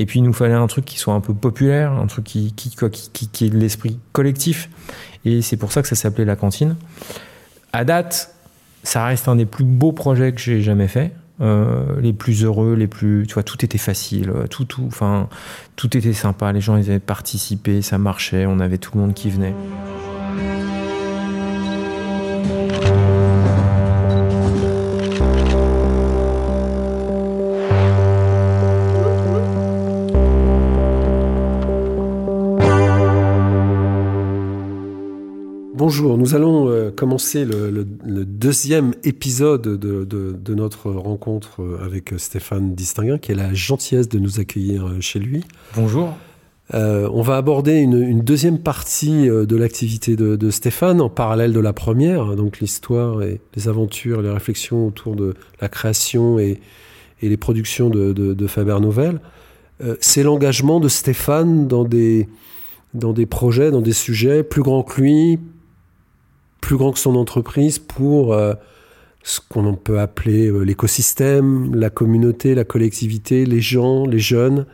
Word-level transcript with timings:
Et 0.00 0.06
puis 0.06 0.20
il 0.20 0.22
nous 0.22 0.32
fallait 0.32 0.54
un 0.54 0.66
truc 0.66 0.86
qui 0.86 0.98
soit 0.98 1.12
un 1.12 1.20
peu 1.20 1.34
populaire, 1.34 1.92
un 1.92 2.06
truc 2.06 2.24
qui, 2.24 2.54
qui, 2.54 2.70
qui, 2.70 3.28
qui, 3.28 3.44
est 3.44 3.50
de 3.50 3.58
l'esprit 3.58 3.98
collectif. 4.12 4.70
Et 5.26 5.42
c'est 5.42 5.58
pour 5.58 5.72
ça 5.72 5.82
que 5.82 5.88
ça 5.88 5.94
s'appelait 5.94 6.24
la 6.24 6.36
cantine. 6.36 6.76
À 7.74 7.84
date, 7.84 8.34
ça 8.82 9.04
reste 9.04 9.28
un 9.28 9.36
des 9.36 9.44
plus 9.44 9.64
beaux 9.64 9.92
projets 9.92 10.32
que 10.32 10.40
j'ai 10.40 10.62
jamais 10.62 10.88
fait. 10.88 11.12
Euh, 11.42 12.00
les 12.00 12.14
plus 12.14 12.44
heureux, 12.44 12.74
les 12.74 12.86
plus, 12.86 13.26
tu 13.28 13.34
vois, 13.34 13.42
tout 13.42 13.62
était 13.62 13.76
facile, 13.76 14.32
tout, 14.48 14.64
tout, 14.64 14.84
enfin, 14.86 15.28
tout 15.76 15.94
était 15.94 16.14
sympa. 16.14 16.50
Les 16.50 16.62
gens, 16.62 16.78
ils 16.78 16.88
avaient 16.88 16.98
participé, 16.98 17.82
ça 17.82 17.98
marchait, 17.98 18.46
on 18.46 18.58
avait 18.58 18.78
tout 18.78 18.92
le 18.94 19.02
monde 19.02 19.12
qui 19.12 19.28
venait. 19.28 19.54
Bonjour, 35.90 36.16
nous 36.16 36.36
allons 36.36 36.68
euh, 36.68 36.92
commencer 36.92 37.44
le, 37.44 37.84
deuxième 38.24 38.94
épisode 39.02 39.62
de, 39.62 40.54
notre 40.54 40.88
rencontre 40.88 41.62
euh, 41.62 41.84
avec 41.84 42.14
Stéphane 42.16 42.76
Distinguin, 42.76 43.18
qui 43.18 43.32
a 43.32 43.34
la 43.34 43.52
gentillesse 43.54 44.08
de 44.08 44.20
nous 44.20 44.38
accueillir 44.38 44.86
euh, 44.86 45.00
chez 45.00 45.18
lui. 45.18 45.42
Bonjour. 45.74 46.14
on 46.72 47.22
va 47.22 47.36
aborder 47.36 47.78
une, 47.78 48.20
deuxième 48.20 48.60
partie 48.60 49.26
de 49.26 49.56
l'activité 49.56 50.14
de, 50.14 50.50
Stéphane 50.50 51.00
en 51.00 51.08
parallèle 51.08 51.52
de 51.52 51.58
la 51.58 51.72
première, 51.72 52.36
donc 52.36 52.60
l'histoire 52.60 53.24
et 53.24 53.40
les 53.56 53.66
aventures, 53.66 54.22
les 54.22 54.30
réflexions 54.30 54.86
autour 54.86 55.16
de 55.16 55.34
la 55.60 55.68
création 55.68 56.38
et, 56.38 56.60
les 57.20 57.36
productions 57.36 57.90
de, 57.90 58.46
Faber 58.46 58.78
Novel. 58.80 59.20
C'est 59.98 60.22
l'engagement 60.22 60.78
de 60.78 60.86
Stéphane 60.86 61.66
dans 61.66 61.82
des, 61.82 62.28
dans 62.94 63.12
des 63.12 63.26
projets, 63.26 63.72
dans 63.72 63.82
des 63.82 63.92
sujets 63.92 64.44
plus 64.44 64.62
grands 64.62 64.84
que 64.84 65.00
lui, 65.00 65.40
plus 66.60 66.76
grand 66.76 66.92
que 66.92 66.98
son 66.98 67.16
entreprise 67.16 67.78
pour 67.78 68.32
euh, 68.32 68.54
ce 69.22 69.40
qu'on 69.48 69.74
peut 69.74 70.00
appeler 70.00 70.46
euh, 70.46 70.60
l'écosystème, 70.60 71.74
la 71.74 71.90
communauté, 71.90 72.54
la 72.54 72.64
collectivité, 72.64 73.44
les 73.46 73.60
gens, 73.60 74.06
les 74.06 74.18
jeunes. 74.18 74.66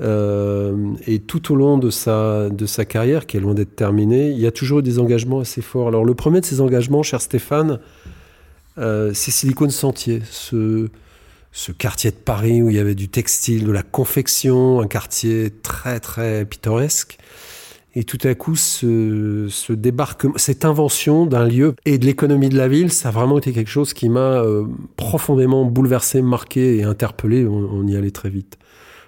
Euh, 0.00 0.74
et 1.06 1.20
tout 1.20 1.52
au 1.52 1.56
long 1.56 1.78
de 1.78 1.88
sa, 1.90 2.50
de 2.50 2.66
sa 2.66 2.84
carrière, 2.84 3.26
qui 3.26 3.36
est 3.36 3.40
loin 3.40 3.54
d'être 3.54 3.76
terminée, 3.76 4.30
il 4.30 4.38
y 4.38 4.46
a 4.46 4.52
toujours 4.52 4.80
eu 4.80 4.82
des 4.82 4.98
engagements 4.98 5.40
assez 5.40 5.62
forts. 5.62 5.88
Alors 5.88 6.04
le 6.04 6.14
premier 6.14 6.40
de 6.40 6.46
ces 6.46 6.60
engagements, 6.60 7.02
cher 7.02 7.20
Stéphane, 7.20 7.78
c'est 8.76 9.30
Silicon 9.30 9.70
Sentier, 9.70 10.20
ce, 10.28 10.88
ce 11.54 11.70
quartier 11.70 12.10
de 12.10 12.16
Paris 12.16 12.60
où 12.60 12.68
il 12.68 12.76
y 12.76 12.80
avait 12.80 12.96
du 12.96 13.08
textile, 13.08 13.64
de 13.64 13.70
la 13.70 13.84
confection, 13.84 14.80
un 14.80 14.88
quartier 14.88 15.52
très 15.62 16.00
très 16.00 16.44
pittoresque. 16.44 17.16
Et 17.96 18.04
tout 18.04 18.18
à 18.24 18.34
coup, 18.34 18.56
ce, 18.56 19.72
débarquement, 19.72 20.34
cette 20.36 20.64
invention 20.64 21.26
d'un 21.26 21.46
lieu 21.46 21.76
et 21.84 21.98
de 21.98 22.06
l'économie 22.06 22.48
de 22.48 22.56
la 22.56 22.66
ville, 22.66 22.92
ça 22.92 23.10
a 23.10 23.12
vraiment 23.12 23.38
été 23.38 23.52
quelque 23.52 23.70
chose 23.70 23.94
qui 23.94 24.08
m'a 24.08 24.42
euh, 24.42 24.66
profondément 24.96 25.64
bouleversé, 25.64 26.20
marqué 26.20 26.78
et 26.78 26.82
interpellé. 26.82 27.46
On, 27.46 27.86
y 27.86 27.96
allait 27.96 28.10
très 28.10 28.30
vite. 28.30 28.58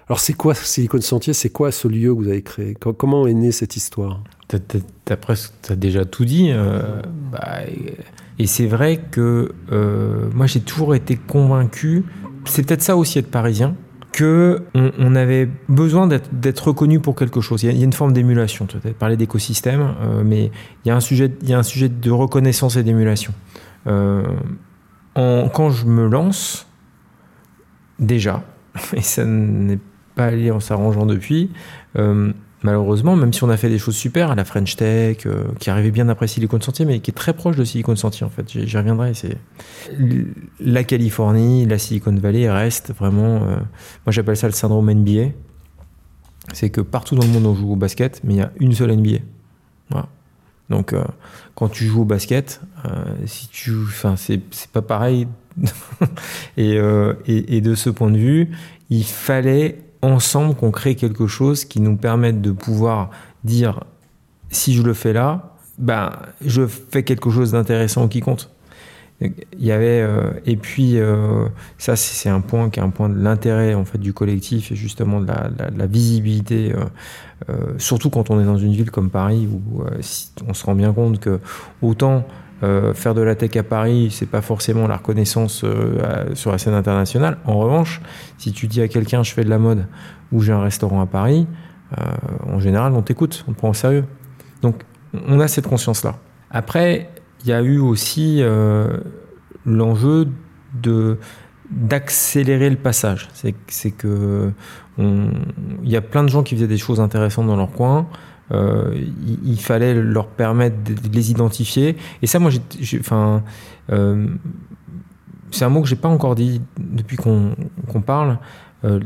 Alors, 0.07 0.21
c'est 0.21 0.33
quoi 0.33 0.53
Silicon 0.55 1.01
Sentier 1.01 1.33
C'est 1.33 1.49
quoi 1.49 1.73
ce 1.73 1.89
lieu 1.89 2.13
que 2.15 2.19
vous 2.19 2.29
avez 2.29 2.43
créé? 2.43 2.75
Comment 2.75 3.27
est 3.27 3.33
née 3.33 3.51
cette 3.51 3.75
histoire? 3.75 4.23
T'as 4.47 5.17
presque 5.17 5.51
as 5.69 5.75
déjà 5.75 6.05
tout 6.05 6.23
dit. 6.23 6.51
Euh, 6.51 7.01
bah, 7.31 7.59
et 8.39 8.47
c'est 8.47 8.67
vrai 8.67 9.01
que 9.11 9.51
euh, 9.73 10.29
moi, 10.33 10.45
j'ai 10.45 10.61
toujours 10.61 10.95
été 10.95 11.17
convaincu. 11.17 12.05
C'est 12.45 12.65
peut-être 12.65 12.81
ça 12.81 12.95
aussi 12.95 13.19
être 13.19 13.29
parisien 13.29 13.75
que 14.17 14.63
on, 14.73 15.13
avait 15.13 15.47
besoin 15.69 16.07
d'être 16.07 16.69
reconnu 16.69 16.99
pour 16.99 17.13
quelque 17.13 17.39
chose. 17.39 17.61
Il 17.61 17.77
y 17.77 17.81
a, 17.81 17.85
une 17.85 17.93
forme 17.93 18.13
d'émulation. 18.13 18.67
As 18.83 18.89
parlé 18.93 19.15
d'écosystème, 19.15 19.93
euh, 20.01 20.23
mais 20.25 20.49
il 20.83 20.87
y, 20.87 20.91
a 20.91 20.95
un 20.95 20.99
sujet, 20.99 21.31
il 21.43 21.49
y 21.49 21.53
a 21.53 21.59
un 21.59 21.63
sujet 21.63 21.87
de 21.87 22.09
reconnaissance 22.09 22.77
et 22.77 22.83
d'émulation. 22.83 23.31
Euh, 23.85 24.23
quand 25.13 25.69
je 25.69 25.85
me 25.85 26.07
lance, 26.07 26.67
déjà, 27.99 28.41
et 28.93 29.01
ça 29.01 29.23
n'est 29.23 29.77
pas 30.15 30.25
allé 30.25 30.49
en 30.49 30.59
s'arrangeant 30.59 31.05
depuis, 31.05 31.51
euh, 31.99 32.33
malheureusement, 32.63 33.15
même 33.15 33.33
si 33.33 33.43
on 33.43 33.49
a 33.49 33.57
fait 33.57 33.69
des 33.69 33.77
choses 33.77 33.95
super, 33.95 34.31
à 34.31 34.35
la 34.35 34.45
French 34.45 34.75
Tech, 34.75 35.25
euh, 35.25 35.45
qui 35.59 35.69
arrivait 35.69 35.91
bien 35.91 36.09
après 36.09 36.27
Silicon 36.27 36.59
Sentier, 36.59 36.85
mais 36.85 36.99
qui 36.99 37.11
est 37.11 37.13
très 37.13 37.33
proche 37.33 37.55
de 37.55 37.63
Silicon 37.63 37.95
Sentier 37.95 38.25
en 38.25 38.29
fait. 38.29 38.49
J'y 38.49 38.77
reviendrai. 38.77 39.13
C'est 39.13 39.37
la 40.59 40.83
Californie, 40.83 41.65
la 41.65 41.77
Silicon 41.77 42.15
Valley 42.15 42.49
reste 42.49 42.93
vraiment. 42.93 43.43
Euh, 43.43 43.57
moi, 44.05 44.11
j'appelle 44.11 44.37
ça 44.37 44.47
le 44.47 44.53
syndrome 44.53 44.91
NBA. 44.91 45.31
C'est 46.53 46.69
que 46.69 46.81
partout 46.81 47.15
dans 47.15 47.25
le 47.25 47.31
monde 47.31 47.45
on 47.45 47.55
joue 47.55 47.73
au 47.73 47.75
basket, 47.75 48.21
mais 48.23 48.35
il 48.35 48.37
y 48.37 48.41
a 48.41 48.51
une 48.59 48.73
seule 48.73 48.95
NBA. 48.95 49.17
Voilà. 49.89 50.07
Donc, 50.69 50.93
euh, 50.93 51.03
quand 51.55 51.69
tu 51.69 51.85
joues 51.85 52.01
au 52.01 52.05
basket, 52.05 52.61
si 53.25 53.49
tu, 53.49 53.73
enfin, 53.83 54.15
c'est 54.17 54.41
pas 54.71 54.81
pareil. 54.81 55.27
et 56.57 57.61
de 57.61 57.75
ce 57.75 57.89
point 57.89 58.11
de 58.11 58.17
vue, 58.17 58.51
il 58.89 59.03
fallait 59.03 59.86
ensemble 60.01 60.55
qu'on 60.55 60.71
crée 60.71 60.95
quelque 60.95 61.27
chose 61.27 61.65
qui 61.65 61.79
nous 61.79 61.95
permette 61.95 62.41
de 62.41 62.51
pouvoir 62.51 63.09
dire 63.43 63.83
si 64.49 64.73
je 64.73 64.81
le 64.81 64.93
fais 64.93 65.13
là, 65.13 65.55
ben 65.77 66.11
je 66.45 66.65
fais 66.67 67.03
quelque 67.03 67.29
chose 67.29 67.51
d'intéressant 67.51 68.07
qui 68.07 68.21
compte. 68.21 68.51
Il 69.19 69.33
y 69.59 69.71
avait 69.71 70.01
euh, 70.01 70.31
et 70.45 70.57
puis 70.57 70.99
euh, 70.99 71.47
ça 71.79 71.95
c'est 71.95 72.29
un 72.29 72.39
point 72.39 72.69
qui 72.69 72.79
est 72.79 72.83
un 72.83 72.91
point 72.91 73.09
de 73.09 73.19
l'intérêt 73.19 73.73
en 73.73 73.83
fait 73.83 73.97
du 73.97 74.13
collectif 74.13 74.71
et 74.71 74.75
justement 74.75 75.19
de 75.19 75.27
la, 75.27 75.87
visibilité 75.87 76.71
euh, 77.49 77.55
surtout 77.79 78.11
quand 78.11 78.29
on 78.29 78.39
est 78.39 78.45
dans 78.45 78.59
une 78.59 78.73
ville 78.73 78.91
comme 78.91 79.09
Paris 79.09 79.49
où 79.51 79.81
on 80.47 80.53
se 80.53 80.63
rend 80.63 80.75
bien 80.75 80.93
compte 80.93 81.19
que 81.19 81.39
autant 81.81 82.27
euh, 82.63 82.93
faire 82.95 83.13
de 83.13 83.21
la 83.21 83.35
tech 83.35 83.55
à 83.55 83.63
Paris, 83.63 84.09
c'est 84.11 84.25
pas 84.25 84.41
forcément 84.41 84.87
la 84.87 84.97
reconnaissance 84.97 85.61
euh, 85.63 86.33
sur 86.33 86.51
la 86.51 86.57
scène 86.57 86.73
internationale. 86.73 87.37
En 87.45 87.57
revanche, 87.57 88.01
si 88.39 88.51
tu 88.51 88.65
dis 88.67 88.81
à 88.81 88.87
quelqu'un 88.87 89.21
je 89.21 89.31
fais 89.31 89.43
de 89.43 89.49
la 89.49 89.59
mode 89.59 89.85
ou 90.31 90.41
j'ai 90.41 90.53
un 90.53 90.61
restaurant 90.61 91.01
à 91.01 91.05
Paris, 91.05 91.45
euh, 91.97 92.01
en 92.51 92.59
général 92.59 92.93
on 92.93 93.03
t'écoute, 93.03 93.45
on 93.47 93.53
te 93.53 93.57
prend 93.57 93.69
au 93.69 93.75
sérieux. 93.75 94.05
Donc 94.63 94.83
on 95.27 95.39
a 95.39 95.47
cette 95.47 95.67
conscience-là. 95.67 96.15
Après, 96.49 97.09
il 97.43 97.49
y 97.49 97.53
a 97.53 97.61
eu 97.61 97.77
aussi 97.77 98.41
l'enjeu 99.65 100.27
de 100.73 101.17
d'accélérer 101.69 102.69
le 102.69 102.77
passage. 102.77 103.29
C'est 103.67 103.91
que 103.91 104.51
il 104.97 105.89
y 105.89 105.95
a 105.95 106.01
plein 106.01 106.23
de 106.23 106.29
gens 106.29 106.41
qui 106.43 106.55
faisaient 106.55 106.67
des 106.67 106.77
choses 106.77 106.99
intéressantes 106.99 107.47
dans 107.47 107.55
leur 107.55 107.71
coin. 107.71 108.07
Euh, 108.51 108.95
il, 109.43 109.59
fallait 109.59 109.93
leur 109.93 110.27
permettre 110.27 110.77
de, 110.83 110.95
les 111.11 111.31
identifier. 111.31 111.97
Et 112.21 112.27
ça, 112.27 112.39
moi, 112.39 112.51
enfin, 112.99 113.43
euh, 113.91 114.27
c'est 115.51 115.65
un 115.65 115.69
mot 115.69 115.81
que 115.81 115.87
j'ai 115.87 115.97
pas 115.97 116.07
encore 116.07 116.35
dit 116.35 116.61
depuis 116.77 117.17
qu'on, 117.17 117.55
parle. 118.05 118.39
Euh, 118.85 118.99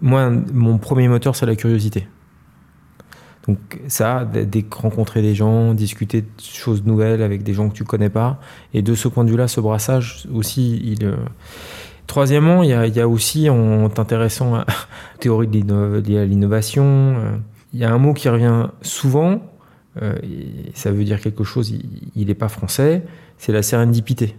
moi, 0.00 0.30
mon 0.52 0.78
premier 0.78 1.08
moteur, 1.08 1.36
c'est 1.36 1.46
la 1.46 1.56
curiosité. 1.56 2.08
Donc 3.46 3.58
ça, 3.86 4.24
de 4.24 4.64
rencontrer 4.74 5.22
des 5.22 5.34
gens, 5.34 5.72
discuter 5.72 6.22
de 6.22 6.28
choses 6.40 6.84
nouvelles 6.84 7.22
avec 7.22 7.42
des 7.42 7.52
gens 7.52 7.68
que 7.68 7.74
tu 7.74 7.84
connais 7.84 8.10
pas. 8.10 8.40
Et 8.74 8.82
de 8.82 8.94
ce 8.94 9.06
point 9.06 9.24
de 9.24 9.30
vue-là, 9.30 9.48
ce 9.48 9.60
brassage 9.60 10.26
aussi, 10.32 10.80
il... 10.84 11.14
Troisièmement, 12.06 12.62
il 12.62 12.68
y, 12.68 12.90
y 12.96 13.00
a 13.00 13.08
aussi, 13.08 13.50
en 13.50 13.88
t'intéressant 13.88 14.54
à 14.54 14.58
la 14.66 15.18
théorie 15.18 15.48
de 15.48 16.00
l'innovation, 16.22 17.16
y 17.78 17.84
a 17.84 17.92
un 17.92 17.98
mot 17.98 18.14
qui 18.14 18.28
revient 18.28 18.68
souvent, 18.82 19.40
euh, 20.02 20.14
et 20.22 20.72
ça 20.74 20.90
veut 20.90 21.04
dire 21.04 21.20
quelque 21.20 21.44
chose, 21.44 21.72
il 22.14 22.26
n'est 22.26 22.34
pas 22.34 22.48
français, 22.48 23.04
c'est 23.38 23.52
la 23.52 23.62
sérendipité. 23.62 24.36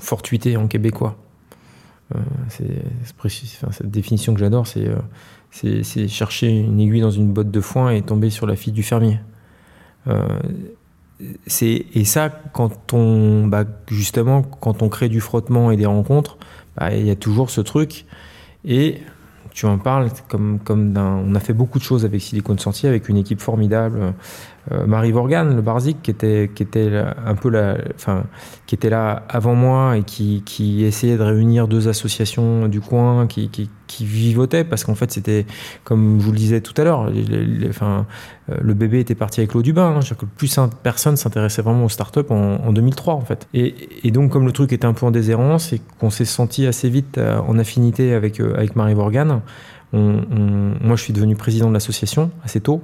Fortuité 0.00 0.56
en 0.56 0.68
québécois. 0.68 1.16
Euh, 2.14 2.18
cette 2.48 3.90
définition 3.90 4.34
que 4.34 4.40
j'adore, 4.40 4.66
euh, 4.76 4.98
c'est 5.50 6.08
chercher 6.08 6.48
une 6.48 6.80
aiguille 6.80 7.00
dans 7.00 7.10
une 7.10 7.32
botte 7.32 7.50
de 7.50 7.60
foin 7.60 7.90
et 7.90 8.02
tomber 8.02 8.30
sur 8.30 8.46
la 8.46 8.56
fille 8.56 8.72
du 8.72 8.82
fermier. 8.82 9.18
et 11.50 12.04
ça, 12.04 12.28
quand 12.52 12.92
on, 12.92 13.46
bah, 13.46 13.64
justement, 13.88 14.42
quand 14.42 14.82
on 14.82 14.88
crée 14.88 15.08
du 15.08 15.20
frottement 15.20 15.70
et 15.70 15.76
des 15.76 15.86
rencontres, 15.86 16.36
bah, 16.76 16.94
il 16.94 17.06
y 17.06 17.10
a 17.10 17.16
toujours 17.16 17.50
ce 17.50 17.60
truc. 17.60 18.06
Et 18.64 19.02
tu 19.54 19.66
en 19.66 19.78
parles 19.78 20.10
comme, 20.28 20.58
comme 20.58 20.92
d'un. 20.92 21.22
On 21.26 21.34
a 21.34 21.40
fait 21.40 21.52
beaucoup 21.52 21.78
de 21.78 21.84
choses 21.84 22.04
avec 22.04 22.20
Silicon 22.20 22.56
Sentier, 22.58 22.88
avec 22.88 23.08
une 23.08 23.16
équipe 23.16 23.40
formidable. 23.40 24.14
Euh, 24.70 24.86
Marie 24.86 25.10
Vorgan, 25.10 25.44
le 25.44 25.60
Barzik, 25.60 26.02
qui 26.02 26.12
était, 26.12 26.50
qui 26.54 26.62
était 26.62 27.02
un 27.26 27.34
peu 27.34 27.48
la, 27.48 27.76
enfin, 27.96 28.24
qui 28.66 28.76
était 28.76 28.90
là 28.90 29.24
avant 29.28 29.54
moi 29.54 29.96
et 29.96 30.02
qui, 30.04 30.42
qui 30.46 30.84
essayait 30.84 31.16
de 31.16 31.22
réunir 31.22 31.66
deux 31.66 31.88
associations 31.88 32.68
du 32.68 32.80
coin, 32.80 33.26
qui, 33.26 33.48
qui, 33.48 33.68
vivotait 34.00 34.64
parce 34.64 34.84
qu'en 34.84 34.94
fait 34.94 35.12
c'était 35.12 35.44
comme 35.84 36.18
je 36.18 36.24
vous 36.24 36.32
le 36.32 36.38
disais 36.38 36.62
tout 36.62 36.72
à 36.80 36.84
l'heure 36.84 37.12
enfin 37.68 38.06
euh, 38.48 38.56
le 38.62 38.72
bébé 38.72 39.00
était 39.00 39.14
parti 39.14 39.40
avec 39.40 39.52
l'eau 39.52 39.60
du 39.60 39.74
bain 39.74 39.98
hein, 39.98 40.14
que 40.18 40.24
plus 40.24 40.58
personne 40.82 41.16
s'intéressait 41.16 41.60
vraiment 41.60 41.84
aux 41.84 41.90
startups 41.90 42.20
en, 42.30 42.54
en 42.64 42.72
2003 42.72 43.12
en 43.12 43.20
fait. 43.20 43.46
Et, 43.52 43.74
et, 44.02 44.10
donc 44.10 44.32
comme 44.32 44.46
le 44.46 44.52
truc 44.52 44.72
était 44.72 44.86
un 44.86 44.94
peu 44.94 45.04
en 45.04 45.10
déshérence 45.10 45.74
et 45.74 45.82
qu'on 46.00 46.08
s'est 46.08 46.24
senti 46.24 46.66
assez 46.66 46.88
vite 46.88 47.18
euh, 47.18 47.38
en 47.40 47.58
affinité 47.58 48.14
avec 48.14 48.40
avec 48.40 48.76
Marie 48.76 48.94
Morgan 48.94 49.42
on, 49.92 50.22
moi 50.80 50.96
je 50.96 51.02
suis 51.02 51.12
devenu 51.12 51.36
président 51.36 51.68
de 51.68 51.74
l'association 51.74 52.30
assez 52.44 52.62
tôt 52.62 52.80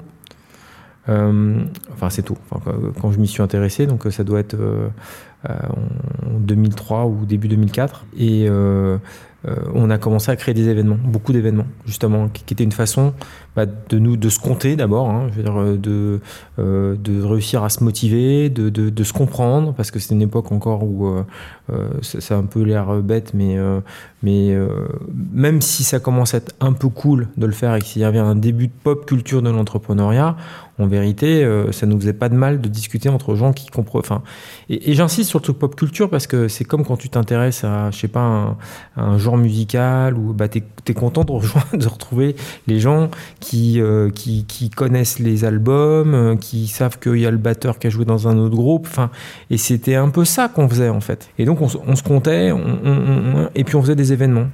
enfin 1.09 2.07
assez 2.07 2.23
tôt 2.23 2.37
enfin, 2.51 2.73
quand 3.01 3.11
je 3.13 3.19
m'y 3.19 3.27
suis 3.27 3.43
intéressé 3.43 3.87
donc 3.87 4.05
ça 4.11 4.25
doit 4.25 4.41
être 4.41 4.57
en 5.49 6.39
2003 6.41 7.07
ou 7.07 7.25
début 7.25 7.49
2004 7.49 8.05
et 8.19 8.47
euh, 9.47 9.55
on 9.73 9.89
a 9.91 9.99
commencé 9.99 10.33
à 10.33 10.37
créer 10.37 10.55
des 10.55 10.69
événements, 10.69 10.99
beaucoup 11.01 11.33
d'événements, 11.33 11.67
justement, 11.87 12.29
qui, 12.29 12.43
étaient 12.53 12.65
une 12.65 12.73
façon 12.73 13.15
de 13.67 13.99
nous 13.99 14.17
de 14.17 14.29
se 14.29 14.39
compter 14.39 14.77
d'abord, 14.77 15.11
hein, 15.11 15.29
euh, 15.39 15.77
de, 15.77 16.21
euh, 16.59 16.97
de 16.97 17.23
réussir 17.23 17.65
à 17.65 17.69
se 17.69 17.83
motiver, 17.83 18.49
de, 18.51 18.69
de, 18.69 19.05
se 19.05 19.13
comprendre, 19.13 19.75
parce 19.75 19.91
que 19.91 19.99
c'est 19.99 20.15
une 20.15 20.23
époque 20.23 20.53
encore 20.53 20.85
où 20.85 21.09
ça, 22.03 22.35
a 22.35 22.39
un 22.39 22.45
peu 22.45 22.63
l'air 22.63 22.95
bête, 23.03 23.33
mais, 23.35 23.57
mais 24.23 24.57
même 25.33 25.61
si 25.61 25.85
ça 25.85 26.01
commence 26.01 26.35
à 26.35 26.39
être 26.39 26.55
un 26.61 26.73
peu 26.73 26.89
cool 26.89 27.29
de 27.37 27.47
le 27.47 27.53
faire 27.53 27.75
et 27.75 27.81
qu'il 27.81 28.03
y 28.03 28.05
avait 28.05 28.19
un 28.19 28.35
début 28.35 28.67
de 28.67 28.73
pop 28.83 29.07
culture 29.07 29.43
de 29.43 29.51
l'entrepreneuriat, 29.51 30.37
en 30.79 30.87
vérité, 30.87 31.45
ça 31.73 31.87
nous 31.87 31.99
faisait 31.99 32.13
pas 32.13 32.29
de 32.29 32.35
mal 32.35 32.61
de 32.61 32.69
discuter 32.69 33.09
entre 33.09 33.35
gens 33.35 33.53
qui 33.53 33.67
comprennent. 33.67 34.01
Enfin, 34.01 34.23
et, 34.69 34.95
j'insiste 34.95 35.31
sur 35.31 35.39
le 35.39 35.45
truc 35.45 35.59
pop 35.59 35.75
culture 35.75 36.11
parce 36.11 36.27
que 36.27 36.49
c'est 36.49 36.65
comme 36.65 36.85
quand 36.85 36.97
tu 36.97 37.09
t'intéresses 37.09 37.65
à, 37.65 37.91
je 37.91 37.99
sais 37.99 38.09
pas, 38.09 38.57
un, 38.97 39.19
genre 39.19 39.37
musical 39.37 40.17
ou 40.17 40.33
bah, 40.33 40.49
tu 40.49 40.63
es, 40.87 40.95
content 40.95 41.25
de, 41.25 41.33
rejoindre, 41.39 41.77
de 41.77 41.89
retrouver 41.89 42.37
les 42.67 42.81
gens 42.81 43.11
qui, 43.41 43.48
euh, 43.55 44.11
qui, 44.11 44.71
connaissent 44.75 45.19
les 45.19 45.45
albums, 45.45 46.15
euh, 46.15 46.37
qui 46.37 46.67
savent 46.67 46.99
qu'il 46.99 47.19
y 47.19 47.27
a 47.27 47.31
le 47.31 47.37
batteur 47.37 47.79
qui 47.79 47.87
a 47.87 47.91
joué 47.91 48.05
dans 48.05 48.29
un 48.29 48.37
autre 48.39 48.57
groupe. 48.57 48.87
Enfin, 48.89 49.11
et 49.51 49.59
c'était 49.59 49.95
un 49.95 50.09
peu 50.09 50.25
ça 50.25 50.49
qu'on 50.49 50.69
faisait 50.69 50.89
en 50.89 51.01
fait. 51.01 51.31
Et 51.39 51.45
donc 51.45 51.61
on, 51.61 51.69
se 51.69 52.03
comptait 52.03 52.53
et 53.55 53.65
puis 53.65 53.77
on 53.77 53.83
faisait 53.83 53.97
des 53.97 54.13
événements. 54.13 54.49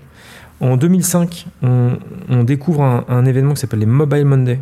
En 0.61 0.77
2005, 0.77 1.47
on, 1.63 2.45
découvre 2.45 2.83
un, 3.09 3.25
événement 3.25 3.55
qui 3.55 3.61
s'appelle 3.61 3.81
les 3.81 3.87
Mobile 3.87 4.25
Monday. 4.25 4.61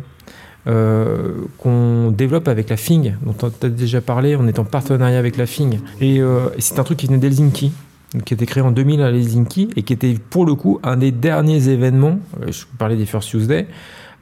Euh, 0.65 1.33
qu'on 1.57 2.09
développe 2.11 2.47
avec 2.47 2.69
la 2.69 2.77
FING, 2.77 3.17
dont 3.25 3.33
tu 3.33 3.65
as 3.65 3.69
déjà 3.69 3.99
parlé, 3.99 4.37
on 4.37 4.47
est 4.47 4.59
en 4.59 4.63
partenariat 4.63 5.19
avec 5.19 5.35
la 5.35 5.45
FING. 5.45 5.79
Et, 5.99 6.21
c'est 6.57 6.79
un 6.79 6.83
truc 6.83 6.99
qui 6.99 7.07
venait 7.07 7.19
d'Helsinki 7.19 7.73
qui 8.25 8.33
été 8.35 8.45
créé 8.45 8.61
en 8.61 8.71
2000 8.71 9.01
à 9.01 9.09
Helsinki 9.09 9.69
et 9.75 9.81
qui 9.81 9.91
était 9.91 10.15
pour 10.29 10.45
le 10.45 10.53
coup 10.53 10.79
un 10.83 10.97
des 10.97 11.11
derniers 11.11 11.69
événements, 11.69 12.19
je 12.47 12.63
parlais 12.77 12.95
des 12.95 13.07
First 13.07 13.29
Tuesday, 13.29 13.67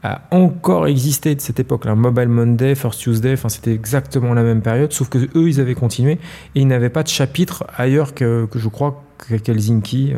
a 0.03 0.21
encore 0.31 0.88
existé 0.88 1.36
de 1.36 1.42
cette 1.42 1.59
époque-là. 1.59 1.95
Mobile 1.95 2.27
Monday, 2.27 2.75
First 2.75 3.00
Tuesday, 3.00 3.33
enfin 3.33 3.50
c'était 3.50 3.74
exactement 3.74 4.33
la 4.33 4.44
même 4.44 4.62
période, 4.62 4.92
sauf 4.94 5.09
que 5.09 5.18
eux 5.18 5.50
ils 5.50 5.59
avaient 5.59 5.75
continué 5.75 6.13
et 6.56 6.62
ils 6.62 6.68
n'avaient 6.68 6.89
pas 6.89 7.03
de 7.03 7.07
chapitre 7.07 7.65
ailleurs 7.77 8.13
que, 8.13 8.45
que 8.45 8.59
je 8.59 8.68
crois 8.68 9.03
qu'Helsinki. 9.27 10.13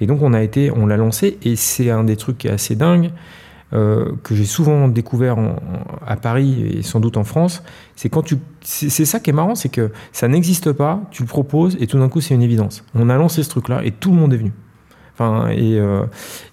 Et 0.00 0.06
donc 0.06 0.22
on 0.22 0.32
a 0.32 0.42
été, 0.42 0.70
on 0.70 0.86
l'a 0.86 0.96
lancé 0.96 1.38
et 1.42 1.56
c'est 1.56 1.90
un 1.90 2.04
des 2.04 2.16
trucs 2.16 2.38
qui 2.38 2.48
est 2.48 2.52
assez 2.52 2.76
dingue. 2.76 3.10
Euh, 3.72 4.16
que 4.24 4.34
j'ai 4.34 4.46
souvent 4.46 4.88
découvert 4.88 5.36
à 6.04 6.16
Paris 6.16 6.78
et 6.78 6.82
sans 6.82 6.98
doute 6.98 7.16
en 7.16 7.22
France, 7.22 7.62
c'est 7.94 8.08
quand 8.08 8.22
tu, 8.22 8.36
c'est 8.62 9.04
ça 9.04 9.20
qui 9.20 9.30
est 9.30 9.32
marrant, 9.32 9.54
c'est 9.54 9.68
que 9.68 9.92
ça 10.10 10.26
n'existe 10.26 10.72
pas, 10.72 11.02
tu 11.12 11.22
le 11.22 11.28
proposes 11.28 11.76
et 11.78 11.86
tout 11.86 11.96
d'un 11.96 12.08
coup 12.08 12.20
c'est 12.20 12.34
une 12.34 12.42
évidence. 12.42 12.84
On 12.96 13.08
a 13.08 13.16
lancé 13.16 13.44
ce 13.44 13.48
truc-là 13.48 13.82
et 13.84 13.92
tout 13.92 14.10
le 14.10 14.16
monde 14.16 14.34
est 14.34 14.38
venu. 14.38 14.52
Euh, 15.20 16.06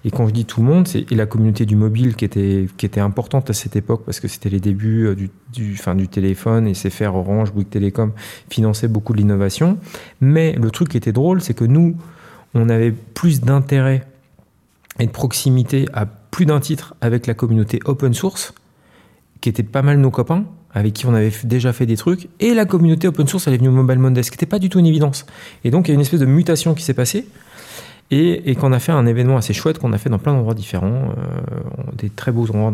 et, 0.04 0.10
quand 0.10 0.26
je 0.26 0.32
dis 0.32 0.44
tout 0.44 0.60
le 0.60 0.66
monde, 0.66 0.88
c'est 0.88 1.10
la 1.10 1.26
communauté 1.26 1.66
du 1.66 1.76
mobile 1.76 2.14
qui 2.14 2.24
était, 2.24 3.00
importante 3.00 3.50
à 3.50 3.52
cette 3.52 3.76
époque 3.76 4.02
parce 4.04 4.20
que 4.20 4.28
c'était 4.28 4.50
les 4.50 4.60
débuts 4.60 5.06
euh, 5.06 5.14
du, 5.52 6.08
téléphone 6.08 6.66
et 6.66 6.74
faire 6.74 7.14
Orange, 7.14 7.52
Bouygues 7.52 7.70
Télécom 7.70 8.12
finançaient 8.50 8.88
beaucoup 8.88 9.12
de 9.12 9.18
l'innovation. 9.18 9.78
Mais 10.20 10.52
le 10.52 10.70
truc 10.70 10.88
qui 10.88 10.96
était 10.96 11.12
drôle, 11.12 11.40
c'est 11.40 11.54
que 11.54 11.64
nous, 11.64 11.96
on 12.54 12.68
avait 12.68 12.92
plus 12.92 13.40
d'intérêt 13.40 14.06
et 14.98 15.06
de 15.06 15.12
proximité 15.12 15.86
à 15.92 16.06
plus 16.06 16.44
d'un 16.44 16.60
titre 16.60 16.94
avec 17.00 17.26
la 17.26 17.34
communauté 17.34 17.78
open 17.84 18.14
source, 18.14 18.52
qui 19.40 19.48
était 19.48 19.62
pas 19.62 19.82
mal 19.82 19.98
nos 19.98 20.10
copains, 20.10 20.44
avec 20.74 20.92
qui 20.92 21.06
on 21.06 21.14
avait 21.14 21.32
déjà 21.44 21.72
fait 21.72 21.86
des 21.86 21.96
trucs, 21.96 22.28
et 22.40 22.52
la 22.52 22.64
communauté 22.64 23.08
open 23.08 23.26
source, 23.26 23.46
elle 23.46 23.54
est 23.54 23.58
venue 23.58 23.68
au 23.68 23.72
Mobile 23.72 23.98
Monday, 23.98 24.22
ce 24.22 24.30
qui 24.30 24.34
n'était 24.34 24.46
pas 24.46 24.58
du 24.58 24.68
tout 24.68 24.78
une 24.78 24.86
évidence. 24.86 25.24
Et 25.64 25.70
donc, 25.70 25.88
il 25.88 25.92
y 25.92 25.92
a 25.92 25.94
une 25.94 26.00
espèce 26.00 26.20
de 26.20 26.26
mutation 26.26 26.74
qui 26.74 26.82
s'est 26.82 26.94
passée, 26.94 27.26
et, 28.10 28.54
qu'on 28.54 28.72
a 28.72 28.78
fait 28.78 28.92
un 28.92 29.04
événement 29.04 29.36
assez 29.36 29.52
chouette 29.52 29.78
qu'on 29.78 29.92
a 29.92 29.98
fait 29.98 30.08
dans 30.08 30.18
plein 30.18 30.32
d'endroits 30.32 30.54
différents, 30.54 31.10
euh, 31.10 31.90
des 31.98 32.08
très 32.08 32.32
beaux 32.32 32.50
endroits. 32.50 32.72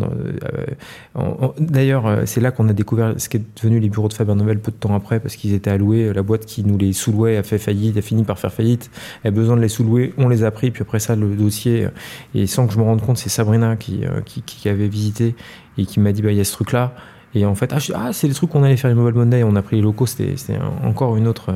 Euh, 1.17 1.49
D'ailleurs, 1.59 2.07
euh, 2.07 2.23
c'est 2.25 2.41
là 2.41 2.53
qu'on 2.53 2.69
a 2.69 2.73
découvert 2.73 3.15
ce 3.17 3.29
qui 3.29 3.39
est 3.39 3.43
devenu 3.57 3.81
les 3.81 3.89
bureaux 3.89 4.07
de 4.07 4.13
Faber 4.13 4.35
Novel 4.37 4.61
peu 4.61 4.71
de 4.71 4.77
temps 4.77 4.95
après, 4.95 5.19
parce 5.19 5.35
qu'ils 5.35 5.53
étaient 5.53 5.71
alloués. 5.71 6.13
La 6.13 6.23
boîte 6.23 6.47
qui 6.47 6.63
nous 6.63 6.79
les 6.79 6.93
sous-louait 6.93 7.37
a 7.37 7.43
fait 7.43 7.59
faillite, 7.59 7.97
a 7.97 8.03
fini 8.03 8.23
par 8.23 8.39
faire 8.39 8.53
faillite, 8.53 8.91
a 9.25 9.31
besoin 9.33 9.57
de 9.57 9.61
les 9.61 9.69
sous-louer, 9.69 10.15
on 10.19 10.29
les 10.29 10.45
a 10.45 10.51
pris, 10.53 10.71
puis 10.71 10.83
après 10.83 11.01
ça, 11.01 11.17
le 11.17 11.35
dossier, 11.35 11.89
et 12.35 12.47
sans 12.47 12.69
que 12.69 12.73
je 12.73 12.79
me 12.79 12.85
rende 12.85 13.03
compte, 13.03 13.19
c'est 13.19 13.29
Sabrina 13.29 13.75
qui, 13.75 14.05
qui, 14.25 14.43
qui, 14.43 14.69
avait 14.69 14.89
visité 14.89 15.35
et 15.79 15.85
qui 15.85 15.99
m'a 15.99 16.13
dit, 16.13 16.23
bah, 16.23 16.31
il 16.31 16.39
y 16.39 16.41
a 16.41 16.45
ce 16.45 16.53
truc-là. 16.53 16.95
Et 17.35 17.45
en 17.45 17.57
fait, 17.57 17.73
ah, 17.73 17.79
ah 17.95 18.13
c'est 18.13 18.29
les 18.29 18.35
trucs 18.35 18.51
qu'on 18.51 18.63
allait 18.63 18.77
faire 18.77 18.91
les 18.91 18.95
Mobile 18.95 19.19
Monday, 19.19 19.43
on 19.43 19.57
a 19.57 19.63
pris 19.63 19.77
les 19.77 19.83
locaux, 19.83 20.07
c'était 20.07 20.59
encore 20.85 21.17
une 21.17 21.27
autre, 21.27 21.55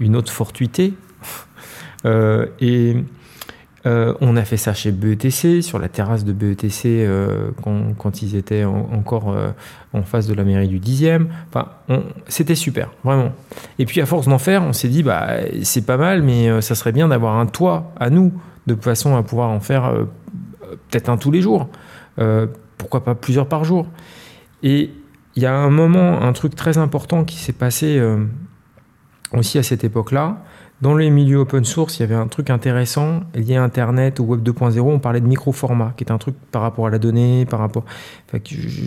une 0.00 0.16
autre 0.16 0.30
fortuité. 0.30 0.92
Euh, 2.06 2.46
et 2.60 2.96
euh, 3.86 4.14
on 4.20 4.36
a 4.36 4.44
fait 4.44 4.56
ça 4.56 4.74
chez 4.74 4.92
BETC, 4.92 5.62
sur 5.62 5.78
la 5.78 5.88
terrasse 5.88 6.24
de 6.24 6.32
BETC, 6.32 6.84
euh, 6.86 7.50
quand, 7.98 8.22
ils 8.22 8.36
étaient 8.36 8.64
encore 8.64 9.34
en 9.92 10.02
face 10.02 10.26
de 10.26 10.34
la 10.34 10.44
mairie 10.44 10.68
du 10.68 10.80
10e. 10.80 11.26
Enfin, 11.48 11.68
c'était 12.28 12.54
super, 12.54 12.90
vraiment. 13.04 13.32
Et 13.78 13.86
puis, 13.86 14.00
à 14.00 14.06
force 14.06 14.26
d'en 14.28 14.38
faire, 14.38 14.62
on 14.62 14.72
s'est 14.72 14.88
dit, 14.88 15.02
bah, 15.02 15.28
c'est 15.62 15.86
pas 15.86 15.96
mal, 15.96 16.22
mais 16.22 16.60
ça 16.60 16.74
serait 16.74 16.92
bien 16.92 17.08
d'avoir 17.08 17.38
un 17.38 17.46
toit 17.46 17.92
à 17.98 18.10
nous, 18.10 18.32
de 18.66 18.74
façon 18.74 19.16
à 19.16 19.22
pouvoir 19.22 19.50
en 19.50 19.60
faire 19.60 19.92
peut-être 20.90 21.08
un 21.08 21.16
tous 21.16 21.30
les 21.30 21.40
jours. 21.40 21.68
pourquoi 22.76 23.04
pas 23.04 23.14
plusieurs 23.14 23.46
par 23.46 23.64
jour 23.64 23.86
Et 24.62 24.90
il 25.36 25.42
y 25.42 25.46
a 25.46 25.54
un 25.54 25.70
moment, 25.70 26.22
un 26.22 26.32
truc 26.32 26.54
très 26.54 26.76
important 26.76 27.24
qui 27.24 27.36
s'est 27.36 27.52
passé 27.52 28.00
aussi 29.32 29.58
à 29.58 29.62
cette 29.62 29.84
époque-là, 29.84 30.42
dans 30.80 30.94
les 30.94 31.10
milieux 31.10 31.38
open 31.38 31.64
source, 31.64 31.98
il 31.98 32.00
y 32.00 32.02
avait 32.04 32.14
un 32.14 32.26
truc 32.26 32.48
intéressant 32.48 33.20
lié 33.34 33.56
à 33.56 33.62
Internet 33.62 34.18
ou 34.18 34.24
Web 34.24 34.42
2.0. 34.42 34.80
On 34.80 34.98
parlait 34.98 35.20
de 35.20 35.26
micro-format, 35.26 35.92
qui 35.96 36.04
est 36.04 36.10
un 36.10 36.16
truc 36.18 36.34
par 36.50 36.62
rapport 36.62 36.86
à 36.86 36.90
la 36.90 36.98
donnée, 36.98 37.44
par 37.44 37.60
rapport, 37.60 37.84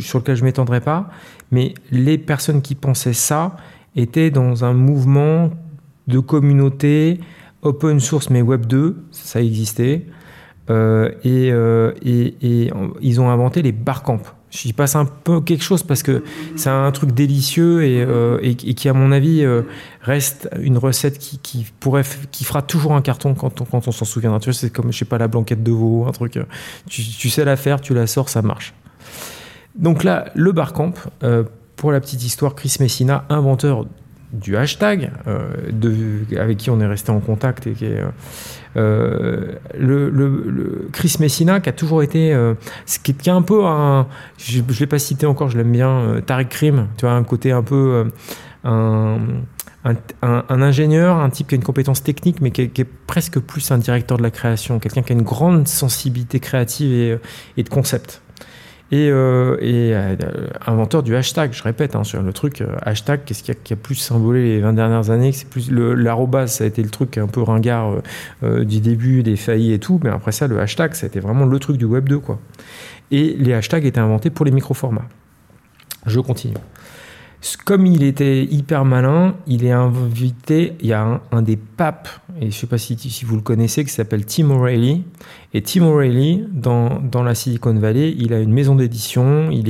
sur 0.01 0.19
lequel 0.19 0.35
je 0.35 0.43
m'étendrai 0.43 0.81
pas. 0.81 1.09
Mais 1.51 1.75
les 1.91 2.17
personnes 2.17 2.63
qui 2.63 2.73
pensaient 2.73 3.13
ça 3.13 3.57
étaient 3.95 4.31
dans 4.31 4.65
un 4.65 4.73
mouvement 4.73 5.51
de 6.07 6.19
communauté 6.19 7.19
open 7.61 7.99
source 7.99 8.29
mais 8.29 8.41
Web 8.41 8.65
2, 8.65 9.05
ça 9.11 9.41
existait. 9.41 10.05
Euh, 10.69 11.11
et, 11.23 11.51
euh, 11.51 11.91
et, 12.01 12.35
et, 12.41 12.71
ils 13.01 13.21
ont 13.21 13.29
inventé 13.29 13.61
les 13.61 13.71
barcamps. 13.71 14.21
J'y 14.53 14.71
passe 14.71 14.95
un 14.95 15.05
peu 15.05 15.41
quelque 15.41 15.63
chose 15.63 15.81
parce 15.81 16.03
que 16.03 16.23
c'est 16.55 16.69
un 16.69 16.91
truc 16.91 17.11
délicieux 17.11 17.83
et, 17.85 18.03
euh, 18.07 18.53
qui, 18.53 18.87
à 18.87 18.93
mon 18.93 19.11
avis, 19.11 19.43
euh, 19.43 19.63
reste 20.01 20.47
une 20.61 20.77
recette 20.77 21.17
qui, 21.17 21.65
fera 22.43 22.61
toujours 22.61 22.93
un 22.93 23.01
carton 23.01 23.33
quand 23.33 23.61
on, 23.73 23.81
s'en 23.81 24.05
souviendra. 24.05 24.39
C'est 24.51 24.69
comme, 24.69 24.93
je 24.93 24.99
sais 24.99 25.05
pas, 25.05 25.17
la 25.17 25.27
blanquette 25.27 25.63
de 25.63 25.71
veau, 25.71 26.05
un 26.07 26.11
truc. 26.11 26.37
Euh, 26.37 26.43
tu, 26.87 27.29
sais 27.31 27.43
la 27.45 27.55
faire, 27.55 27.81
tu 27.81 27.95
la 27.95 28.05
sors, 28.05 28.29
ça 28.29 28.43
marche. 28.43 28.75
Donc 29.73 30.03
là, 30.03 30.25
le 30.35 30.51
barcamp, 30.51 30.93
pour 31.75 31.91
la 31.91 31.99
petite 31.99 32.23
histoire, 32.23 32.53
Chris 32.53 32.75
Messina, 32.79 33.25
inventeur 33.29 33.87
du 34.33 34.55
hashtag, 34.55 35.11
avec 36.37 36.57
qui 36.57 36.69
on 36.69 36.79
est 36.79 36.85
resté 36.85 37.09
en 37.09 37.21
contact 37.21 37.65
et 37.65 37.71
qui 37.71 37.85
est 37.85 38.03
euh, 38.75 39.53
le, 39.77 40.87
Chris 40.91 41.17
Messina 41.19 41.59
qui 41.59 41.69
a 41.69 41.73
toujours 41.73 42.01
été 42.01 42.33
euh, 42.33 42.55
qui 43.03 43.11
est 43.11 43.29
un 43.29 43.41
peu 43.41 43.65
un 43.65 44.07
je, 44.37 44.61
ne 44.61 44.79
l'ai 44.79 44.87
pas 44.87 44.99
cité 44.99 45.25
encore 45.25 45.49
je 45.49 45.57
l'aime 45.57 45.71
bien 45.71 45.89
euh, 45.89 46.21
Tariq 46.21 46.49
Krim 46.49 46.87
tu 46.97 47.05
vois 47.05 47.13
un 47.13 47.23
côté 47.23 47.51
un 47.51 47.61
peu 47.61 48.05
un, 48.63 49.17
ingénieur, 50.49 51.17
un 51.17 51.29
type 51.29 51.47
qui 51.49 51.55
a 51.55 51.57
une 51.57 51.63
compétence 51.63 52.01
technique, 52.01 52.39
mais 52.39 52.51
qui 52.51 52.61
est, 52.61 52.69
qui 52.69 52.85
presque 52.85 53.39
plus 53.39 53.69
un 53.71 53.77
directeur 53.77 54.17
de 54.17 54.23
la 54.23 54.31
création, 54.31 54.79
quelqu'un 54.79 55.01
qui 55.01 55.11
a 55.11 55.15
une 55.15 55.23
grande 55.23 55.67
sensibilité 55.67 56.39
créative 56.39 57.19
et 57.57 57.63
de 57.63 57.69
concept 57.69 58.21
et, 58.93 59.09
euh, 59.09 59.57
euh, 59.59 60.47
inventeur 60.67 61.01
du 61.01 61.15
hashtag, 61.15 61.51
je 61.51 61.63
répète, 61.63 61.95
hein, 61.95 62.03
sur 62.03 62.21
le 62.21 62.31
truc 62.31 62.61
euh, 62.61 62.75
hashtag, 62.83 63.21
qu'est-ce 63.25 63.41
qui 63.41 63.49
a, 63.49 63.55
qui 63.55 63.73
a, 63.73 63.75
plus 63.75 63.95
symbolé 63.95 64.43
les 64.43 64.61
20 64.61 64.73
dernières 64.73 65.09
années 65.09 65.31
C'est 65.31 65.49
plus 65.49 65.71
l'arrobas, 65.71 66.45
ça 66.45 66.63
a 66.63 66.67
été 66.67 66.83
le 66.83 66.91
truc 66.91 67.17
un 67.17 67.25
peu 67.25 67.41
ringard 67.41 67.95
du 68.43 68.81
début, 68.81 69.23
des 69.23 69.35
faillis 69.35 69.73
et 69.73 69.79
tout, 69.79 69.99
mais 70.03 70.11
après 70.11 70.31
ça, 70.31 70.45
le 70.47 70.59
hashtag, 70.59 70.93
ça 70.93 71.05
a 71.05 71.07
été 71.07 71.19
vraiment 71.19 71.45
le 71.45 71.57
truc 71.57 71.77
du 71.77 71.85
Web 71.85 72.07
2, 72.07 72.19
quoi. 72.19 72.39
Et 73.09 73.35
les 73.39 73.53
hashtags 73.53 73.85
étaient 73.85 73.99
inventés 73.99 74.29
pour 74.29 74.45
les 74.45 74.51
micro-formats. 74.51 75.07
Je 76.05 76.19
continue. 76.19 76.53
comme 77.65 77.87
il 77.87 78.03
était 78.03 78.43
hyper 78.43 78.85
malin, 78.85 79.35
il 79.47 79.65
est 79.65 79.71
invité. 79.71 80.75
Il 80.81 80.87
y 80.87 80.93
a 80.93 81.19
un, 81.31 81.41
des 81.41 81.57
papes, 81.57 82.09
et 82.39 82.51
je 82.51 82.57
sais 82.57 82.67
pas 82.67 82.77
si, 82.77 82.95
vous 83.25 83.35
le 83.35 83.41
connaissez, 83.41 83.83
qui 83.83 83.91
s'appelle 83.91 84.25
Tim 84.25 84.49
O'Reilly. 84.51 85.03
Et 85.53 85.61
Tim 85.61 85.83
O'Reilly, 85.83 86.43
dans, 86.51 87.23
la 87.23 87.35
Silicon 87.35 87.73
Valley, 87.73 88.15
il 88.17 88.33
a 88.33 88.39
une 88.39 88.53
maison 88.53 88.75
d'édition, 88.75 89.49
il, 89.51 89.69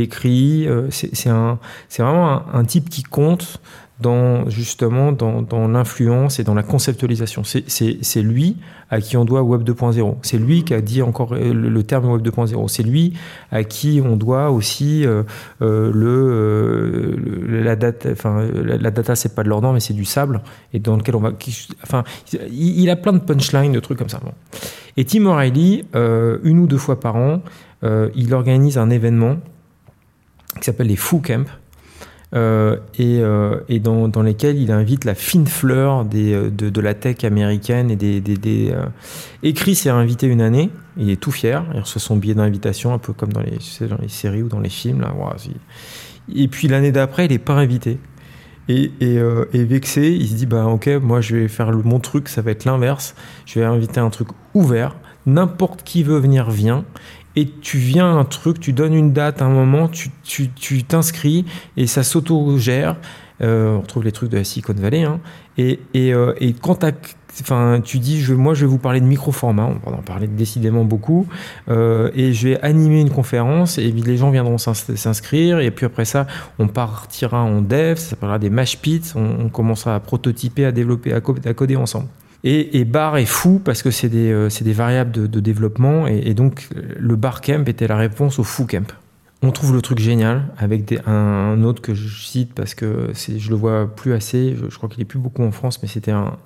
écrit. 0.00 0.68
Euh, 0.68 0.88
c'est 0.90 1.28
vraiment 1.98 2.42
un, 2.54 2.64
type 2.64 2.88
qui 2.88 3.02
compte 3.02 3.60
dans 4.00 4.48
justement 4.50 5.12
dans, 5.12 5.68
l'influence 5.68 6.38
et 6.38 6.44
dans 6.44 6.54
la 6.54 6.62
conceptualisation. 6.62 7.42
C'est 7.44 8.22
lui 8.22 8.56
à 8.90 9.00
qui 9.00 9.16
on 9.16 9.24
doit 9.24 9.42
Web 9.42 9.62
2.0. 9.62 10.16
C'est 10.20 10.36
lui 10.36 10.64
qui 10.64 10.74
a 10.74 10.82
dit 10.82 11.00
encore 11.00 11.32
euh, 11.32 11.54
le, 11.54 11.82
terme 11.82 12.10
Web 12.10 12.22
2.0. 12.26 12.68
C'est 12.68 12.82
lui 12.82 13.14
à 13.50 13.64
qui 13.64 14.02
on 14.04 14.16
doit 14.16 14.50
aussi 14.50 15.06
euh, 15.06 15.22
la 17.48 17.74
data. 17.74 18.10
Enfin, 18.12 18.46
la, 18.52 18.90
data 18.90 19.16
c'est 19.16 19.34
pas 19.34 19.44
de 19.44 19.48
l'ordre, 19.48 19.72
mais 19.72 19.80
c'est 19.80 19.94
du 19.94 20.04
sable 20.04 20.42
et 20.74 20.78
dans 20.78 20.96
lequel 20.96 21.16
on 21.16 21.20
va. 21.20 21.31
Enfin, 21.82 22.04
il, 22.32 22.88
a 22.90 22.96
plein 22.96 23.12
de 23.12 23.18
punchlines, 23.18 23.72
de 23.72 23.80
trucs 23.80 23.98
comme 23.98 24.08
ça. 24.08 24.20
Et 24.96 25.04
Tim 25.04 25.26
O'Reilly, 25.26 25.84
une 25.94 26.58
ou 26.58 26.66
deux 26.66 26.78
fois 26.78 27.00
par 27.00 27.16
an, 27.16 27.42
il 27.82 28.34
organise 28.34 28.78
un 28.78 28.90
événement 28.90 29.36
qui 30.58 30.64
s'appelle 30.64 30.88
les 30.88 30.96
Foo 30.96 31.18
Camp 31.18 31.46
euh, 32.34 32.78
et, 32.98 33.18
euh, 33.20 33.60
dans, 33.80 34.08
dans, 34.08 34.22
lesquels 34.22 34.58
il 34.58 34.72
invite 34.72 35.04
la 35.04 35.14
fine 35.14 35.46
fleur 35.46 36.06
euh, 36.14 36.50
de, 36.50 36.80
la 36.80 36.94
tech 36.94 37.24
américaine 37.24 37.90
et 37.90 38.72
et 39.42 39.52
Chris 39.52 39.82
est 39.84 39.90
invité 39.90 40.26
une 40.26 40.40
année, 40.40 40.70
il 40.96 41.10
est 41.10 41.20
tout 41.20 41.30
fier, 41.30 41.62
il 41.74 41.80
reçoit 41.80 42.00
son 42.00 42.16
billet 42.16 42.34
d'invitation 42.34 42.94
un 42.94 42.98
peu 42.98 43.12
comme 43.12 43.34
dans 43.34 43.42
les, 43.42 43.58
séries 44.08 44.42
ou 44.42 44.48
dans 44.48 44.60
les 44.60 44.70
films 44.70 45.04
et 46.34 46.48
puis 46.48 46.68
l'année 46.68 46.92
d'après, 46.92 47.26
il 47.26 47.32
est 47.32 47.38
pas 47.38 47.54
invité. 47.54 47.98
Et, 48.68 48.92
et, 49.00 49.64
vexé, 49.64 50.10
il 50.12 50.28
se 50.28 50.34
dit 50.34 50.46
bah 50.46 50.66
ok, 50.66 50.88
moi 51.02 51.20
je 51.20 51.36
vais 51.36 51.48
faire 51.48 51.70
le, 51.70 51.82
mon 51.82 51.98
truc, 51.98 52.28
ça 52.28 52.42
va 52.42 52.52
être 52.52 52.64
l'inverse. 52.64 53.14
Je 53.44 53.58
vais 53.58 53.66
inviter 53.66 54.00
un 54.00 54.10
truc 54.10 54.28
ouvert. 54.54 54.96
N'importe 55.26 55.82
qui 55.82 56.02
veut 56.02 56.18
venir 56.18 56.50
vient 56.50 56.84
et 57.34 57.48
tu 57.48 57.78
viens 57.78 58.18
un 58.18 58.24
truc, 58.24 58.60
tu 58.60 58.72
donnes 58.72 58.94
une 58.94 59.12
date 59.12 59.42
à 59.42 59.46
un 59.46 59.50
moment, 59.50 59.88
tu 59.88 60.84
t'inscris 60.84 61.44
et 61.76 61.86
ça 61.86 62.02
s'auto-gère. 62.02 62.96
Euh, 63.42 63.76
on 63.76 63.80
retrouve 63.80 64.04
les 64.04 64.12
trucs 64.12 64.30
de 64.30 64.36
la 64.36 64.44
Silicon 64.44 64.74
Valley. 64.74 65.02
Hein. 65.02 65.20
Et, 65.58 65.80
et, 65.94 66.14
euh, 66.14 66.34
et, 66.40 66.52
quand 66.52 66.84
enfin, 67.40 67.80
tu 67.82 67.98
dis, 67.98 68.24
moi 68.32 68.54
je 68.54 68.62
vais 68.62 68.70
vous 68.70 68.78
parler 68.78 69.00
de 69.00 69.06
micro-format, 69.06 69.70
on 69.84 69.90
va 69.90 69.96
en 69.96 70.02
parler 70.02 70.26
décidément 70.26 70.84
beaucoup, 70.84 71.26
euh, 71.68 72.10
et 72.14 72.32
je 72.32 72.48
vais 72.48 72.60
animer 72.60 73.00
une 73.00 73.10
conférence 73.10 73.78
et 73.78 73.90
les 73.90 74.16
gens 74.16 74.30
viendront 74.30 74.58
s'inscrire. 74.58 75.60
Et 75.60 75.70
puis 75.70 75.86
après 75.86 76.04
ça, 76.04 76.26
on 76.58 76.68
partira 76.68 77.42
en 77.42 77.60
dev, 77.60 77.96
ça 77.96 78.10
s'appellera 78.10 78.38
des 78.38 78.50
mash 78.50 78.78
pits, 78.78 79.02
on, 79.14 79.48
commencera 79.48 79.94
à 79.94 80.00
prototyper, 80.00 80.64
à 80.64 80.72
développer, 80.72 81.12
à 81.12 81.20
coder 81.20 81.76
ensemble. 81.76 82.06
Et, 82.44 82.84
bar 82.84 83.18
est 83.18 83.24
fou 83.24 83.60
parce 83.64 83.82
que 83.82 83.92
c'est 83.92 84.08
des, 84.08 84.32
euh, 84.32 84.48
variables 84.66 85.12
de, 85.12 85.40
développement. 85.40 86.06
Et, 86.08 86.34
donc 86.34 86.68
le 86.98 87.14
bar 87.16 87.40
camp 87.40 87.68
était 87.68 87.86
la 87.86 87.96
réponse 87.96 88.38
au 88.38 88.44
fou 88.44 88.66
camp. 88.66 88.92
On 89.44 89.50
trouve 89.50 89.74
le 89.74 89.82
truc 89.82 89.98
génial 89.98 90.44
avec 90.56 90.94
un, 91.04 91.64
autre 91.64 91.82
que 91.82 91.94
je 91.94 92.24
cite 92.24 92.54
parce 92.54 92.76
que 92.76 93.10
je 93.12 93.50
le 93.50 93.56
vois 93.56 93.88
plus 93.92 94.12
assez. 94.12 94.54
Je, 94.56 94.76
crois 94.76 94.88
qu'il 94.88 95.00
est 95.00 95.04
plus 95.04 95.18
beaucoup 95.18 95.42
en 95.42 95.50
France, 95.50 95.80
mais 95.82 95.88
c'était 95.88 96.12
un, 96.12 96.36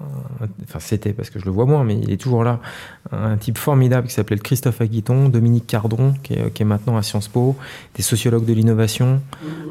enfin 0.64 0.78
c'était 0.80 1.12
parce 1.12 1.28
que 1.28 1.38
je 1.38 1.44
le 1.44 1.50
vois 1.50 1.66
moins, 1.66 1.84
mais 1.84 1.94
il 1.94 2.10
est 2.10 2.16
toujours 2.16 2.42
là. 2.42 2.58
Un 3.12 3.36
type 3.36 3.58
formidable 3.58 4.08
qui 4.08 4.14
s'appelait 4.14 4.38
Christophe 4.38 4.80
Aguiton, 4.80 5.28
Dominique 5.28 5.66
Cardon, 5.66 6.14
qui 6.22 6.32
est, 6.32 6.64
maintenant 6.64 6.96
à 6.96 7.02
Sciences 7.02 7.28
Po, 7.28 7.54
des 7.96 8.02
sociologues 8.02 8.46
de 8.46 8.54
l'innovation, 8.54 9.20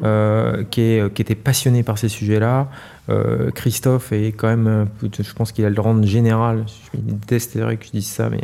euh, 0.04 0.64
qui, 0.64 0.82
est, 0.82 1.14
qui 1.14 1.24
était 1.24 1.34
passionné 1.34 1.82
par 1.82 1.98
ces 1.98 2.10
sujets-là. 2.10 2.70
Euh, 3.10 3.52
Christophe 3.52 4.12
est 4.12 4.34
quand 4.34 4.48
même, 4.48 4.88
je 5.02 5.34
pense 5.34 5.52
qu'il 5.52 5.66
a 5.66 5.70
le 5.72 5.82
rang 5.82 6.02
général. 6.04 6.66
Je 6.94 7.00
détesterais 7.02 7.78
que 7.78 7.86
je 7.86 7.92
dise 7.92 8.08
ça, 8.08 8.30
mais 8.30 8.44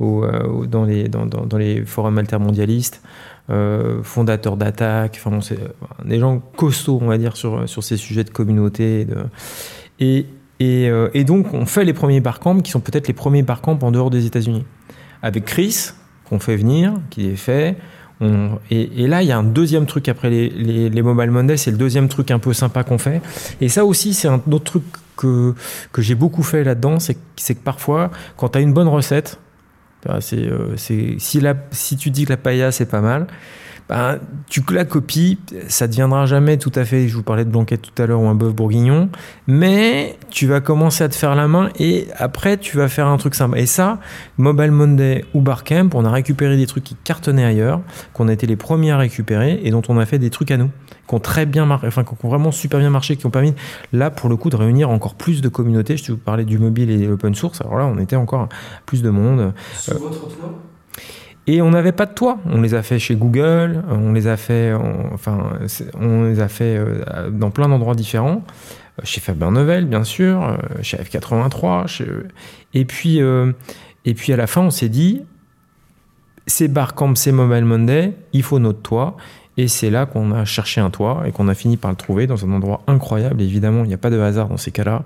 euh, 0.00 0.66
dans, 0.66 0.84
les, 0.84 1.08
dans 1.08 1.58
les 1.58 1.84
forums 1.84 2.16
altermondialistes. 2.16 3.02
Euh, 3.52 4.02
fondateurs 4.02 4.56
d'attaque, 4.56 5.20
enfin 5.22 5.40
c'est 5.42 5.60
euh, 5.60 5.68
des 6.06 6.18
gens 6.18 6.38
costauds, 6.56 7.00
on 7.02 7.08
va 7.08 7.18
dire, 7.18 7.36
sur, 7.36 7.68
sur 7.68 7.84
ces 7.84 7.98
sujets 7.98 8.24
de 8.24 8.30
communauté. 8.30 9.06
Et, 10.00 10.26
et, 10.58 10.88
euh, 10.88 11.10
et, 11.12 11.24
donc, 11.24 11.52
on 11.52 11.66
fait 11.66 11.84
les 11.84 11.92
premiers 11.92 12.20
barcamps 12.20 12.60
qui 12.60 12.70
sont 12.70 12.80
peut-être 12.80 13.08
les 13.08 13.14
premiers 13.14 13.42
barcamps 13.42 13.78
en 13.82 13.90
dehors 13.90 14.08
des 14.08 14.24
États-Unis. 14.24 14.64
Avec 15.22 15.44
Chris, 15.44 15.90
qu'on 16.30 16.38
fait 16.38 16.56
venir, 16.56 16.94
qui 17.10 17.28
est 17.28 17.36
fait. 17.36 17.76
Et, 18.70 19.02
et, 19.02 19.06
là, 19.08 19.22
il 19.22 19.28
y 19.28 19.32
a 19.32 19.38
un 19.38 19.42
deuxième 19.42 19.84
truc 19.84 20.08
après 20.08 20.30
les, 20.30 20.48
les, 20.48 20.88
les 20.88 21.02
Mobile 21.02 21.30
Monday, 21.30 21.56
c'est 21.56 21.72
le 21.72 21.76
deuxième 21.76 22.08
truc 22.08 22.30
un 22.30 22.38
peu 22.38 22.52
sympa 22.52 22.84
qu'on 22.84 22.98
fait. 22.98 23.20
Et 23.60 23.68
ça 23.68 23.84
aussi, 23.84 24.14
c'est 24.14 24.28
un 24.28 24.40
autre 24.50 24.64
truc 24.64 24.84
que, 25.16 25.54
que 25.90 26.00
j'ai 26.00 26.14
beaucoup 26.14 26.44
fait 26.44 26.64
là-dedans, 26.64 26.98
c'est 27.00 27.14
que 27.16 27.62
parfois, 27.62 28.12
quand 28.36 28.50
tu 28.50 28.58
as 28.58 28.60
une 28.60 28.72
bonne 28.72 28.88
recette, 28.88 29.40
c'est, 30.20 30.36
euh, 30.36 30.76
c'est, 30.76 31.16
si, 31.18 31.40
la, 31.40 31.54
si 31.70 31.96
tu 31.96 32.10
dis 32.10 32.24
que 32.24 32.30
la 32.30 32.36
paella 32.36 32.72
c'est 32.72 32.86
pas 32.86 33.00
mal, 33.00 33.26
ben, 33.92 34.18
tu 34.48 34.62
la 34.70 34.86
copies, 34.86 35.38
ça 35.68 35.86
deviendra 35.86 36.24
jamais 36.24 36.56
tout 36.56 36.72
à 36.74 36.86
fait, 36.86 37.08
je 37.08 37.14
vous 37.14 37.22
parlais 37.22 37.44
de 37.44 37.50
blanquette 37.50 37.82
tout 37.82 38.02
à 38.02 38.06
l'heure 38.06 38.22
ou 38.22 38.26
un 38.26 38.34
bœuf 38.34 38.54
bourguignon, 38.54 39.10
mais 39.46 40.16
tu 40.30 40.46
vas 40.46 40.62
commencer 40.62 41.04
à 41.04 41.10
te 41.10 41.14
faire 41.14 41.34
la 41.34 41.46
main 41.46 41.68
et 41.78 42.06
après 42.16 42.56
tu 42.56 42.78
vas 42.78 42.88
faire 42.88 43.06
un 43.06 43.18
truc 43.18 43.34
sympa. 43.34 43.58
Et 43.58 43.66
ça, 43.66 43.98
Mobile 44.38 44.70
Monday 44.70 45.26
ou 45.34 45.42
Barcamp, 45.42 45.90
on 45.92 46.06
a 46.06 46.10
récupéré 46.10 46.56
des 46.56 46.66
trucs 46.66 46.84
qui 46.84 46.96
cartonnaient 47.04 47.44
ailleurs, 47.44 47.82
qu'on 48.14 48.28
a 48.28 48.32
été 48.32 48.46
les 48.46 48.56
premiers 48.56 48.92
à 48.92 48.96
récupérer 48.96 49.60
et 49.62 49.70
dont 49.70 49.82
on 49.90 49.98
a 49.98 50.06
fait 50.06 50.18
des 50.18 50.30
trucs 50.30 50.52
à 50.52 50.56
nous, 50.56 50.70
qui 51.06 51.14
ont 51.14 51.20
très 51.20 51.44
bien 51.44 51.66
marché, 51.66 51.86
enfin 51.86 52.02
qui 52.02 52.14
ont 52.24 52.28
vraiment 52.30 52.50
super 52.50 52.80
bien 52.80 52.88
marché, 52.88 53.16
qui 53.16 53.26
ont 53.26 53.30
permis 53.30 53.52
là 53.92 54.10
pour 54.10 54.30
le 54.30 54.36
coup 54.36 54.48
de 54.48 54.56
réunir 54.56 54.88
encore 54.88 55.16
plus 55.16 55.42
de 55.42 55.50
communautés. 55.50 55.98
Je 55.98 56.04
te 56.04 56.12
parlais 56.12 56.46
du 56.46 56.58
mobile 56.58 56.90
et 56.90 56.96
de 56.96 57.08
l'open 57.08 57.34
source, 57.34 57.60
alors 57.60 57.76
là 57.76 57.84
on 57.84 57.98
était 57.98 58.16
encore 58.16 58.48
plus 58.86 59.02
de 59.02 59.10
monde. 59.10 59.52
Sur 59.74 59.98
votre 59.98 60.28
toit? 60.28 60.71
Et 61.46 61.60
on 61.60 61.70
n'avait 61.70 61.92
pas 61.92 62.06
de 62.06 62.12
toit. 62.12 62.38
On 62.46 62.60
les 62.60 62.74
a 62.74 62.82
fait 62.82 62.98
chez 62.98 63.16
Google, 63.16 63.82
on 63.88 64.12
les 64.12 64.26
a 64.28 64.36
fait, 64.36 64.72
enfin, 65.12 65.52
on 65.98 66.24
les 66.24 66.40
a 66.40 66.48
fait 66.48 66.76
euh, 66.76 67.30
dans 67.30 67.50
plein 67.50 67.68
d'endroits 67.68 67.94
différents. 67.94 68.44
Euh, 69.00 69.02
chez 69.04 69.20
Fabien 69.20 69.50
Novel, 69.50 69.86
bien 69.86 70.04
sûr, 70.04 70.42
euh, 70.42 70.56
chez 70.82 70.98
F83. 70.98 71.88
Chez... 71.88 72.06
Et, 72.74 72.84
puis, 72.84 73.18
et 73.18 74.14
puis 74.14 74.32
à 74.32 74.36
la 74.36 74.46
fin, 74.46 74.60
on 74.60 74.70
s'est 74.70 74.88
dit, 74.88 75.22
c'est 76.46 76.68
Barcamp, 76.68 77.14
c'est 77.16 77.32
Mobile 77.32 77.64
Monday, 77.64 78.12
il 78.32 78.42
faut 78.42 78.58
notre 78.58 78.80
toit. 78.80 79.16
Et 79.58 79.68
c'est 79.68 79.90
là 79.90 80.06
qu'on 80.06 80.32
a 80.32 80.46
cherché 80.46 80.80
un 80.80 80.88
toit 80.88 81.24
et 81.26 81.32
qu'on 81.32 81.46
a 81.48 81.54
fini 81.54 81.76
par 81.76 81.90
le 81.90 81.96
trouver 81.96 82.26
dans 82.26 82.42
un 82.46 82.52
endroit 82.52 82.82
incroyable. 82.86 83.42
évidemment, 83.42 83.84
il 83.84 83.88
n'y 83.88 83.94
a 83.94 83.98
pas 83.98 84.08
de 84.08 84.18
hasard 84.18 84.48
dans 84.48 84.56
ces 84.56 84.70
cas-là. 84.70 85.02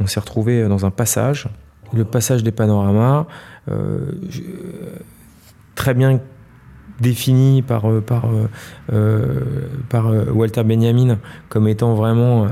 On 0.00 0.06
s'est 0.06 0.20
retrouvé 0.20 0.68
dans 0.68 0.84
un 0.84 0.90
passage, 0.90 1.48
le 1.94 2.04
passage 2.04 2.42
des 2.42 2.52
panoramas. 2.52 3.26
Très 5.76 5.94
bien 5.94 6.18
défini 7.00 7.62
par, 7.62 7.88
euh, 7.88 8.02
euh, 8.92 9.40
euh, 9.94 10.32
Walter 10.32 10.64
Benjamin 10.64 11.18
comme 11.48 11.68
étant 11.68 11.94
vraiment 11.94 12.48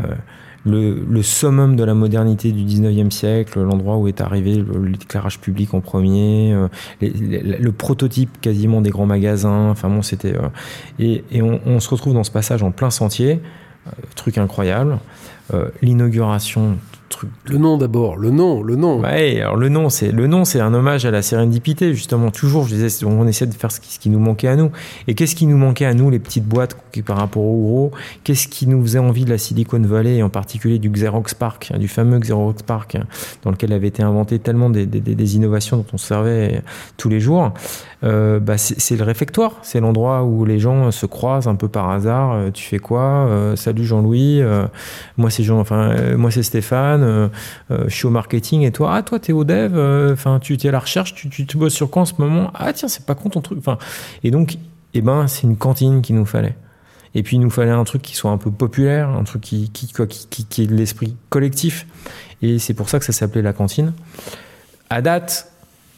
le, 0.65 1.23
summum 1.23 1.77
de 1.77 1.85
la 1.85 1.95
modernité 1.95 2.53
du 2.53 2.63
19e 2.63 3.11
siècle, 3.11 3.61
l'endroit 3.61 3.97
où 3.97 4.09
est 4.09 4.21
arrivé 4.21 4.65
l'éclairage 4.83 5.41
public 5.41 5.75
en 5.75 5.81
premier, 5.81 6.55
le 7.01 7.71
prototype 7.71 8.41
quasiment 8.41 8.81
des 8.81 8.91
grands 8.91 9.07
magasins. 9.07 9.71
Enfin 9.71 9.91
c'était 10.03 10.35
et, 10.99 11.25
on, 11.43 11.81
se 11.81 11.89
retrouve 11.89 12.15
dans 12.15 12.25
ce 12.25 12.31
passage 12.31 12.63
en 12.63 12.71
plein 12.71 12.91
sentier, 12.91 13.41
truc 14.15 14.39
incroyable. 14.39 14.99
L'inauguration 15.83 16.79
le 17.47 17.59
nom 17.59 17.77
d'abord, 17.77 18.17
le 18.17 18.31
nom, 18.31 18.63
le 18.63 18.77
nom. 18.77 19.03
Alors 19.03 19.57
le 19.57 19.69
nom, 19.69 19.89
c'est 19.89 20.11
le 20.11 20.27
nom, 20.27 20.45
c'est 20.45 20.61
un 20.61 20.73
hommage 20.75 21.05
à 21.05 21.11
la 21.11 21.23
sérendipité 21.23 21.95
justement. 21.95 22.31
Toujours, 22.31 22.67
je 22.67 22.75
disais, 22.75 23.05
on 23.05 23.27
essaie 23.27 23.47
de 23.47 23.55
faire 23.55 23.71
ce 23.73 23.81
qui, 23.81 24.11
nous 24.11 24.19
manquait 24.19 24.49
à 24.49 24.57
nous. 24.57 24.71
Et 25.07 25.15
qu'est-ce 25.15 25.35
qui 25.35 25.47
nous 25.47 25.57
manquait 25.57 25.87
à 25.87 25.95
nous, 25.95 26.11
les 26.11 26.19
petites 26.19 26.45
boîtes 26.45 26.77
par 27.05 27.17
rapport 27.19 27.43
au 27.43 27.63
gros? 27.63 27.91
Qu'est-ce 28.23 28.49
qui 28.49 28.67
nous 28.67 28.81
faisait 28.83 28.99
envie 28.99 29.25
de 29.25 29.31
la 29.31 29.39
Silicon 29.39 29.81
Valley 29.81 30.17
et 30.17 30.23
en 30.23 30.31
particulier 30.31 30.79
du 30.79 30.91
Xerox 30.91 31.35
Park, 31.35 31.71
hein, 31.73 31.79
du 31.79 31.89
fameux 31.89 32.19
Xerox 32.19 32.63
Park, 32.63 32.95
hein, 32.95 33.05
dans 33.43 33.51
lequel 33.51 33.73
avait 33.73 33.89
été 33.89 34.03
inventé 34.03 34.39
tellement 34.39 34.71
des, 34.71 34.87
des, 34.87 35.37
innovations 35.37 35.79
dont 35.79 35.87
on 35.93 35.99
servait 35.99 36.63
tous 36.97 37.09
les 37.09 37.21
jours? 37.21 37.53
Euh, 38.05 38.39
bah 38.39 38.59
c'est 38.59 38.97
le 38.97 39.05
réfectoire, 39.05 39.59
c'est 39.63 39.81
l'endroit 39.81 40.25
où 40.25 40.45
les 40.45 40.59
gens 40.59 40.91
se 40.91 41.07
croisent 41.07 41.49
un 41.49 41.55
peu 41.55 41.69
par 41.69 41.89
hasard. 41.89 42.33
Euh, 42.33 42.51
tu 42.51 42.63
fais 42.63 42.79
quoi? 42.79 43.01
Euh, 43.01 43.57
Salut 43.57 43.85
Jean-Louis, 43.85 44.43
moi 45.17 45.31
c'est 45.31 45.43
Jean, 45.43 45.59
enfin 45.59 46.15
moi 46.17 46.31
c'est 46.31 46.43
Stéphane, 46.43 47.31
je 47.71 47.95
suis 47.95 48.07
au 48.07 48.11
marketing 48.11 48.63
et 48.63 48.73
toi, 48.73 48.95
ah 48.95 49.03
toi 49.03 49.19
t'es 49.19 49.33
au 49.33 49.45
dev, 49.45 50.13
enfin 50.13 50.39
tu 50.39 50.55
es 50.55 50.67
à 50.67 50.73
la 50.73 50.81
recherche, 50.81 51.15
tu, 51.15 51.29
tu, 51.29 51.57
bosses 51.57 51.73
sur 51.73 51.89
quoi 51.91 52.03
en 52.03 52.05
ce 52.05 52.15
moment? 52.19 52.51
Ah 52.55 52.73
tiens 52.73 52.89
c'est 52.89 53.07
pas 53.07 53.15
con 53.15 53.31
ton 53.31 53.41
truc, 53.41 53.59
enfin 53.59 53.79
et 54.23 54.31
donc 54.31 54.59
eh 54.93 55.01
ben 55.01 55.27
c'est 55.27 55.45
une 55.45 55.57
cantine 55.57 56.03
qu'il 56.03 56.17
nous 56.17 56.27
fallait. 56.27 56.57
Et 57.17 57.23
puis 57.23 57.37
il 57.37 57.41
nous 57.41 57.51
fallait 57.51 57.71
un 57.71 57.85
truc 57.85 58.03
qui 58.03 58.17
soit 58.17 58.33
un 58.33 58.39
peu 58.39 58.51
populaire, 58.51 59.09
un 59.09 59.25
truc 59.25 59.41
qui 59.43 59.71
qui 59.71 59.93
quoi, 59.93 60.07
qui, 60.07 60.27
qui 60.27 60.63
est 60.63 60.67
de 60.67 60.75
l'esprit 60.75 61.17
collectif. 61.31 61.87
Et 62.43 62.59
c'est 62.59 62.75
pour 62.75 62.91
ça 62.91 62.99
que 62.99 63.05
ça 63.05 63.13
s'appelait 63.13 63.43
la 63.43 63.53
cantine. 63.53 63.93
À 64.91 65.01
date, 65.01 65.54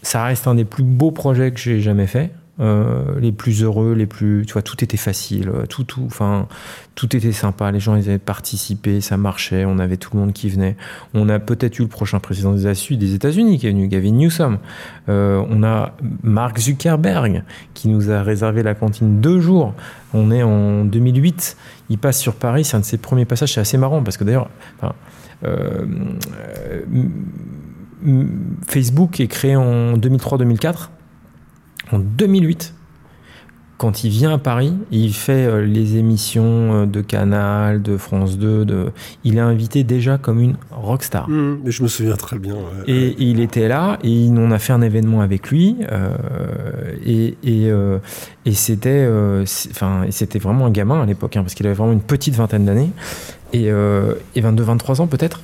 ça 0.07 0.23
reste 0.23 0.47
un 0.47 0.55
des 0.55 0.65
plus 0.65 0.85
beaux 0.85 1.11
projets 1.11 1.51
que 1.51 1.59
j'ai 1.59 1.81
jamais 1.81 2.07
fait. 2.07 2.31
euh, 2.59 3.21
les 3.21 3.33
plus 3.33 3.63
heureux, 3.63 3.93
les 3.93 4.07
plus, 4.07 4.45
tu 4.47 4.55
vois, 4.55 4.63
tout 4.63 4.83
était 4.83 4.97
facile, 4.97 5.53
tout, 5.69 5.85
tout, 5.85 6.05
enfin, 6.07 6.49
tout 6.95 7.15
était 7.15 7.33
sympa. 7.33 7.71
Les 7.71 7.81
gens, 7.81 7.97
ils 7.97 8.09
avaient 8.09 8.19
participé, 8.19 9.03
ça 9.03 9.19
marchait, 9.19 9.67
on 9.67 9.79
avait 9.79 9.99
tout 9.99 10.11
le 10.15 10.21
monde 10.21 10.33
qui 10.33 10.49
venait. 10.49 10.77
On 11.13 11.29
a 11.29 11.39
peut-être 11.39 11.79
eu 11.81 11.83
le 11.83 11.89
prochain 11.89 12.19
président 12.19 12.55
des, 12.55 12.73
des 12.97 13.15
États-Unis 13.15 13.59
qui 13.59 13.67
est 13.67 13.71
venu, 13.73 13.89
Gavin 13.89 14.13
Newsom. 14.13 14.59
Euh, 15.11 15.45
on 15.51 15.63
a 15.65 15.95
Mark 16.23 16.59
Zuckerberg 16.59 17.43
qui 17.75 17.89
nous 17.89 18.11
a 18.11 18.23
réservé 18.23 18.63
la 18.63 18.75
cantine 18.75 19.21
deux 19.21 19.41
jours. 19.41 19.75
On 20.15 20.31
est 20.31 20.43
en 20.43 20.85
2008. 20.87 21.59
Il 21.91 21.99
passe 21.99 22.19
sur 22.19 22.37
Paris. 22.37 22.65
C'est 22.65 22.77
un 22.77 22.81
de 22.81 22.85
ses 22.87 22.97
premiers 22.97 23.27
passages. 23.27 23.53
C'est 23.53 23.61
assez 23.61 23.77
marrant 23.77 24.03
parce 24.03 24.17
que 24.17 24.25
d'ailleurs, 24.25 24.49
euh, 25.45 25.85
Facebook 28.67 29.21
est 29.21 29.29
créé 29.29 29.57
en 29.57 29.97
2003-2004. 29.97 30.89
En 31.93 31.99
2008, 31.99 32.75
quand 33.79 34.05
il 34.05 34.11
vient 34.11 34.33
à 34.33 34.39
Paris, 34.39 34.73
il 34.91 35.13
fait 35.13 35.47
euh, 35.47 35.63
les 35.63 35.97
émissions 35.97 36.45
euh, 36.83 36.87
de 36.87 37.03
Canal, 37.03 37.83
de 37.83 37.99
France 37.99 38.39
2, 38.39 38.65
de... 38.65 38.91
il 39.23 39.37
est 39.37 39.41
invité 39.41 39.85
déjà 39.85 40.17
comme 40.17 40.41
une 40.41 40.57
rockstar. 40.71 41.29
Mmh, 41.29 41.59
je 41.67 41.83
me 41.83 41.89
souviens 41.89 42.17
très 42.17 42.39
bien. 42.39 42.57
Et, 42.87 43.15
il 43.19 43.39
était 43.41 43.69
là, 43.69 43.99
et 44.03 44.29
on 44.31 44.51
a 44.51 44.59
fait 44.59 44.73
un 44.73 44.81
événement 44.81 45.21
avec 45.21 45.51
lui, 45.51 45.77
euh, 45.93 46.11
et, 47.05 47.37
et, 47.45 47.71
et 48.47 48.55
c'était, 48.55 49.07
enfin, 49.43 50.05
c'était 50.11 50.39
vraiment 50.39 50.67
un 50.67 50.71
gamin 50.71 51.03
à 51.03 51.07
l'époque, 51.07 51.37
hein, 51.37 51.43
parce 51.43 51.55
qu'il 51.55 51.67
avait 51.67 51.75
vraiment 51.75 51.93
une 51.93 52.01
petite 52.01 52.35
vingtaine 52.35 52.65
d'années, 52.65 52.91
et, 53.53 53.67
et 53.67 54.41
22-23 54.43 55.03
ans 55.03 55.07
peut-être. 55.07 55.43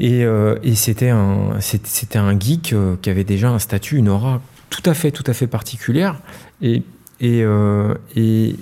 Et, 0.00 0.22
et 0.62 0.74
c'était 0.74 1.10
un, 1.10 1.60
c'était 1.60 2.18
un 2.18 2.38
geek 2.38 2.74
qui 3.02 3.10
avait 3.10 3.24
déjà 3.24 3.50
un 3.50 3.58
statut, 3.58 3.96
une 3.96 4.08
aura 4.08 4.40
tout 4.70 4.82
à 4.88 4.94
fait, 4.94 5.10
tout 5.10 5.24
à 5.26 5.34
fait 5.34 5.46
particulière. 5.46 6.16
Et 6.62 6.82
euh, 7.22 7.94
et, 8.16 8.56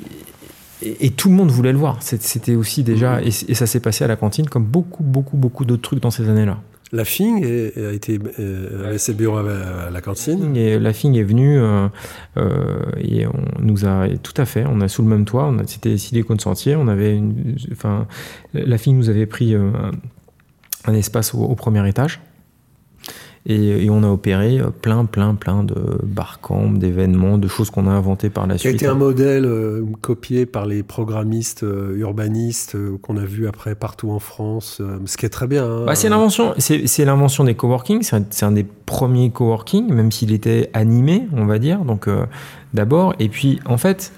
et, 0.82 1.06
et, 1.06 1.10
tout 1.10 1.28
le 1.28 1.34
monde 1.34 1.50
voulait 1.50 1.72
le 1.72 1.78
voir. 1.78 1.98
C'était 2.00 2.54
aussi 2.54 2.82
déjà. 2.82 3.22
Et, 3.22 3.30
ça 3.30 3.66
s'est 3.66 3.80
passé 3.80 4.04
à 4.04 4.06
la 4.06 4.16
cantine, 4.16 4.48
comme 4.48 4.64
beaucoup, 4.64 5.02
beaucoup, 5.02 5.36
beaucoup 5.36 5.64
d'autres 5.64 5.82
trucs 5.82 6.00
dans 6.00 6.10
ces 6.10 6.28
années-là. 6.28 6.58
La 6.92 7.04
FING 7.04 7.44
a 7.44 7.92
été 7.92 8.18
euh, 8.40 8.98
ses 8.98 9.14
bureaux 9.14 9.38
à 9.38 9.90
la 9.90 10.00
cantine. 10.00 10.56
Et 10.56 10.76
la 10.78 10.92
FING 10.92 11.14
est 11.14 11.22
venue 11.22 11.56
euh, 11.56 11.86
euh, 12.36 12.80
et 12.98 13.28
on 13.28 13.62
nous 13.62 13.86
a 13.86 14.08
tout 14.20 14.34
à 14.36 14.44
fait. 14.44 14.64
On 14.68 14.80
a 14.80 14.88
sous 14.88 15.02
le 15.02 15.08
même 15.08 15.24
toit. 15.24 15.54
C'était 15.66 15.96
Silicon 15.96 16.36
Sentier. 16.36 16.74
On 16.74 16.88
avait 16.88 17.16
une, 17.16 17.56
enfin, 17.70 18.08
la 18.54 18.76
FING 18.76 18.96
nous 18.96 19.08
avait 19.08 19.26
pris 19.26 19.54
euh, 19.54 19.70
un 20.86 20.94
espace 20.94 21.34
au, 21.34 21.40
au 21.40 21.54
premier 21.54 21.86
étage. 21.88 22.20
Et, 23.46 23.88
on 23.88 24.02
a 24.02 24.08
opéré 24.08 24.60
plein, 24.82 25.06
plein, 25.06 25.34
plein 25.34 25.64
de 25.64 25.74
barcamps, 26.02 26.70
d'événements, 26.70 27.38
de 27.38 27.48
choses 27.48 27.70
qu'on 27.70 27.86
a 27.86 27.90
inventées 27.90 28.28
par 28.28 28.46
la 28.46 28.58
suite. 28.58 28.76
Qui 28.76 28.84
a 28.84 28.86
été 28.86 28.86
un 28.86 28.98
modèle 28.98 29.46
euh, 29.46 29.82
copié 30.02 30.44
par 30.44 30.66
les 30.66 30.82
programmistes 30.82 31.64
euh, 31.64 31.96
urbanistes 31.96 32.74
euh, 32.74 32.98
qu'on 33.00 33.16
a 33.16 33.24
vu 33.24 33.48
après 33.48 33.74
partout 33.74 34.10
en 34.10 34.18
France, 34.18 34.82
ce 35.06 35.16
qui 35.16 35.24
est 35.24 35.30
très 35.30 35.46
bien. 35.46 35.64
Hein. 35.64 35.86
Bah, 35.86 35.94
c'est 35.94 36.10
l'invention, 36.10 36.54
c'est 36.58 37.04
l'invention 37.04 37.44
des 37.44 37.54
coworking. 37.54 38.02
C'est 38.02 38.44
un, 38.44 38.52
des 38.52 38.64
premiers 38.64 39.30
coworking, 39.30 39.90
même 39.90 40.12
s'il 40.12 40.32
était 40.32 40.68
animé, 40.74 41.26
on 41.32 41.46
va 41.46 41.58
dire. 41.58 41.78
Donc 41.80 42.08
d'abord, 42.74 43.14
et 43.18 43.30
puis 43.30 43.58
en 43.64 43.78
fait, 43.78 44.12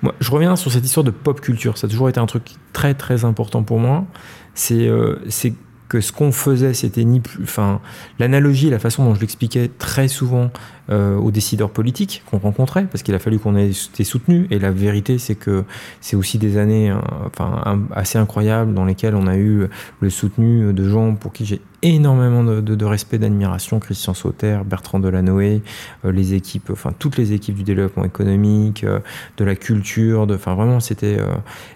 moi, 0.00 0.14
je 0.18 0.30
reviens 0.30 0.56
sur 0.56 0.72
cette 0.72 0.84
histoire 0.84 1.04
de 1.04 1.10
pop 1.10 1.42
culture. 1.42 1.76
Ça 1.76 1.88
a 1.88 1.90
toujours 1.90 2.08
été 2.08 2.20
un 2.20 2.26
truc 2.26 2.44
très, 2.72 2.94
très 2.94 3.26
important 3.26 3.62
pour 3.62 3.78
moi. 3.78 4.06
C'est 4.54 4.90
c'est 5.28 5.52
que 5.92 6.00
ce 6.00 6.10
qu'on 6.10 6.32
faisait, 6.32 6.72
c'était 6.72 7.04
ni 7.04 7.20
plus. 7.20 7.42
Enfin, 7.42 7.82
l'analogie, 8.18 8.70
la 8.70 8.78
façon 8.78 9.04
dont 9.04 9.14
je 9.14 9.20
l'expliquais 9.20 9.70
très 9.78 10.08
souvent 10.08 10.50
euh, 10.88 11.18
aux 11.18 11.30
décideurs 11.30 11.68
politiques 11.68 12.22
qu'on 12.30 12.38
rencontrait, 12.38 12.86
parce 12.86 13.02
qu'il 13.02 13.14
a 13.14 13.18
fallu 13.18 13.38
qu'on 13.38 13.56
ait 13.56 13.68
été 13.68 14.02
soutenus. 14.02 14.46
Et 14.50 14.58
la 14.58 14.70
vérité, 14.70 15.18
c'est 15.18 15.34
que 15.34 15.64
c'est 16.00 16.16
aussi 16.16 16.38
des 16.38 16.56
années 16.56 16.90
euh, 16.90 16.96
enfin, 17.26 17.78
assez 17.94 18.18
incroyables 18.18 18.72
dans 18.72 18.86
lesquelles 18.86 19.14
on 19.14 19.26
a 19.26 19.36
eu 19.36 19.68
le 20.00 20.08
soutenu 20.08 20.72
de 20.72 20.88
gens 20.88 21.14
pour 21.14 21.30
qui 21.34 21.44
j'ai 21.44 21.60
énormément 21.82 22.42
de, 22.42 22.84
respect, 22.84 23.18
d'admiration. 23.18 23.80
Christian 23.80 24.14
Sauter, 24.14 24.60
Bertrand 24.64 25.00
Delanoë, 25.00 25.62
euh, 26.04 26.12
les 26.12 26.34
équipes, 26.34 26.70
enfin 26.70 26.92
toutes 26.98 27.18
les 27.18 27.32
équipes 27.32 27.56
du 27.56 27.64
développement 27.64 28.04
économique, 28.04 28.84
euh, 28.84 29.00
de 29.36 29.44
la 29.44 29.56
culture, 29.56 30.26
de, 30.26 30.36
enfin 30.36 30.54
vraiment 30.54 30.80
c'était 30.80 31.18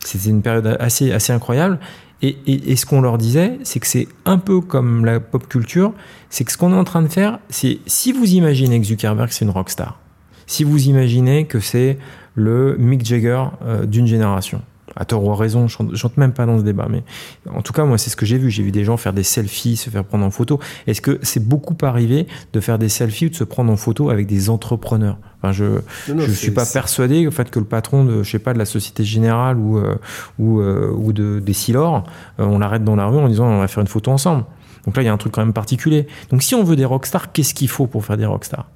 c'était 0.00 0.30
une 0.30 0.42
période 0.42 0.76
assez 0.80 1.12
assez 1.12 1.32
incroyable. 1.32 1.78
Et, 2.23 2.37
et, 2.46 2.73
et, 2.73 2.76
ce 2.76 2.87
qu'on 2.87 3.02
leur 3.02 3.18
disait, 3.18 3.58
c'est 3.62 3.78
que 3.78 3.87
c'est 3.87 4.08
un 4.25 4.38
peu 4.38 4.62
comme 4.62 5.04
la 5.04 5.20
pop 5.20 5.46
culture, 5.49 5.92
c'est 6.30 6.44
que 6.44 6.52
ce 6.52 6.56
qu'on 6.56 6.73
est 6.73 6.76
en 6.76 6.85
train 6.85 7.02
de 7.02 7.08
faire, 7.08 7.40
c'est 7.50 7.78
si 7.87 8.12
vous 8.12 8.32
imaginez 8.32 8.80
que 8.80 8.87
Zuckerberg 8.87 9.28
c'est 9.30 9.44
une 9.44 9.50
rockstar, 9.50 10.00
si 10.46 10.64
vous 10.64 10.88
imaginez 10.88 11.44
que 11.46 11.61
c'est 11.61 11.99
le 12.35 12.76
Mick 12.78 13.04
Jagger 13.04 13.44
euh, 13.64 13.85
d'une 13.85 14.06
génération, 14.06 14.62
à 14.96 15.04
tort 15.04 15.24
ou 15.24 15.30
à 15.30 15.37
raison, 15.37 15.68
je 15.68 15.94
chante 15.94 16.16
même 16.16 16.32
pas 16.32 16.46
dans 16.46 16.59
ce 16.59 16.64
débat, 16.64 16.87
mais 16.90 17.02
en 17.50 17.62
tout 17.62 17.72
cas, 17.72 17.85
moi, 17.85 17.98
c'est 17.98 18.11
ce 18.11 18.16
que 18.16 18.26
j'ai 18.26 18.38
vu. 18.38 18.50
J'ai 18.50 18.62
vu 18.62 18.72
des 18.72 18.85
gens 18.85 18.96
faire 18.96 19.12
des 19.12 19.22
selfies, 19.22 19.76
se 19.76 19.90
faire 19.90 20.04
prendre 20.04 20.24
en 20.24 20.30
photo. 20.30 20.59
Est-ce 20.87 21.00
que 21.00 21.18
c'est 21.22 21.46
beaucoup 21.46 21.76
arrivé 21.82 22.26
de 22.52 22.61
faire 22.61 22.78
des 22.78 22.88
selfies 22.88 23.26
ou 23.26 23.28
de 23.30 23.35
se 23.35 23.44
prendre 23.44 23.70
en 23.70 23.76
photo 23.76 24.11
avec 24.11 24.26
des 24.26 24.50
entrepreneurs? 24.50 25.18
Enfin, 25.38 25.52
je 25.52 25.64
non, 26.12 26.20
je 26.20 26.32
suis 26.32 26.50
pas 26.50 26.64
persuadé 26.64 27.26
au 27.26 27.30
fait 27.30 27.50
que 27.50 27.59
le 27.59 27.66
patron 27.66 28.04
de 28.04 28.22
je 28.22 28.30
sais 28.30 28.38
pas 28.38 28.54
de 28.54 28.59
la 28.59 28.64
Société 28.64 29.04
Générale 29.04 29.59
ou 29.59 29.78
euh, 29.78 29.96
ou, 30.38 30.61
euh, 30.61 30.90
ou 30.96 31.12
de 31.12 31.40
des 31.40 31.52
Silor, 31.52 32.04
euh, 32.40 32.44
on 32.44 32.59
l'arrête 32.59 32.85
dans 32.85 32.96
la 32.96 33.06
rue 33.06 33.18
en 33.18 33.28
disant 33.28 33.46
on 33.46 33.61
va 33.61 33.68
faire 33.68 33.82
une 33.82 33.88
photo 33.88 34.11
ensemble. 34.11 34.44
Donc 34.87 34.96
là, 34.96 35.02
il 35.02 35.06
y 35.06 35.09
a 35.09 35.12
un 35.12 35.16
truc 35.16 35.32
quand 35.32 35.42
même 35.42 35.52
particulier. 35.52 36.06
Donc 36.30 36.42
si 36.42 36.54
on 36.54 36.64
veut 36.64 36.76
des 36.76 36.85
rockstars, 36.85 37.32
qu'est-ce 37.32 37.54
qu'il 37.54 37.68
faut 37.68 37.87
pour 37.87 38.04
faire 38.04 38.16
des 38.16 38.24
rockstars? 38.24 38.66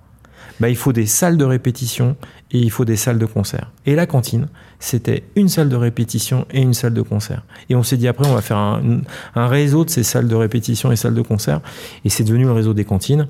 Bah, 0.60 0.68
il 0.68 0.76
faut 0.76 0.92
des 0.92 1.06
salles 1.06 1.36
de 1.36 1.44
répétition 1.44 2.16
et 2.50 2.58
il 2.58 2.70
faut 2.70 2.84
des 2.84 2.96
salles 2.96 3.18
de 3.18 3.26
concert. 3.26 3.70
Et 3.86 3.94
la 3.94 4.06
cantine, 4.06 4.48
c'était 4.78 5.24
une 5.34 5.48
salle 5.48 5.68
de 5.68 5.76
répétition 5.76 6.46
et 6.50 6.60
une 6.60 6.74
salle 6.74 6.94
de 6.94 7.02
concert. 7.02 7.42
Et 7.68 7.74
on 7.74 7.82
s'est 7.82 7.96
dit 7.96 8.08
après, 8.08 8.28
on 8.28 8.34
va 8.34 8.42
faire 8.42 8.58
un, 8.58 9.00
réseau 9.34 9.84
de 9.84 9.90
ces 9.90 10.02
salles 10.02 10.28
de 10.28 10.34
répétition 10.34 10.92
et 10.92 10.96
salles 10.96 11.14
de 11.14 11.22
concert. 11.22 11.60
Et 12.04 12.10
c'est 12.10 12.24
devenu 12.24 12.44
le 12.44 12.52
réseau 12.52 12.74
des 12.74 12.84
cantines. 12.84 13.26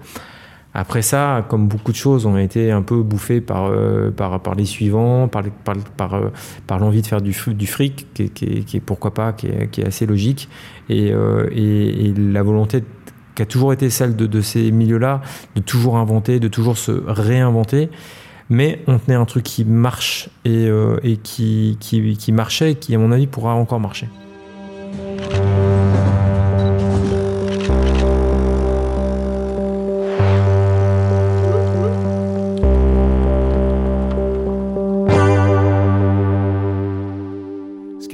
Après 0.73 1.03
ça, 1.03 1.45
comme 1.49 1.66
beaucoup 1.66 1.90
de 1.90 1.97
choses, 1.97 2.27
on 2.27 2.37
a 2.37 2.43
été 2.43 2.71
un 2.71 2.83
peu 2.83 3.03
bouffé 3.03 3.40
par, 3.40 3.66
euh, 3.66 4.12
par, 4.12 4.55
les 4.55 4.64
suivants, 4.64 5.29
euh, 5.35 6.31
par 6.66 6.79
l'envie 6.79 7.03
de 7.03 7.07
faire 7.09 7.21
du, 7.21 7.33
fric, 7.33 8.07
qui, 8.14 8.77
est 8.77 8.81
pourquoi 8.81 9.12
pas, 9.12 9.33
qui 9.33 9.49
est, 9.49 9.85
assez 9.85 10.07
logique, 10.07 10.49
euh, 10.90 11.49
et, 11.51 12.07
et 12.07 12.14
la 12.14 12.45
volonté 12.45 12.81
de 12.81 12.87
qui 13.35 13.43
a 13.43 13.47
toujours 13.47 13.73
été 13.73 13.90
celle 13.90 14.16
de, 14.16 14.40
ces 14.40 14.71
milieux-là, 14.71 15.21
de 15.57 15.61
toujours 15.61 15.97
inventer, 15.97 16.40
de 16.40 16.49
toujours 16.49 16.79
se 16.79 16.93
réinventer. 17.07 17.90
Mais 18.49 18.83
on 18.88 18.99
tenait 18.99 19.16
un 19.16 19.27
truc 19.27 19.45
qui 19.45 19.64
marche 19.64 20.29
et, 20.45 20.66
euh, 20.66 20.99
qui, 21.23 21.79
qui 21.81 22.33
marchait 22.33 22.73
et 22.73 22.75
qui, 22.75 22.95
à 22.95 22.99
mon 22.99 23.12
avis, 23.12 23.27
pourra 23.29 23.55
encore 23.55 23.79
marcher. 23.79 24.09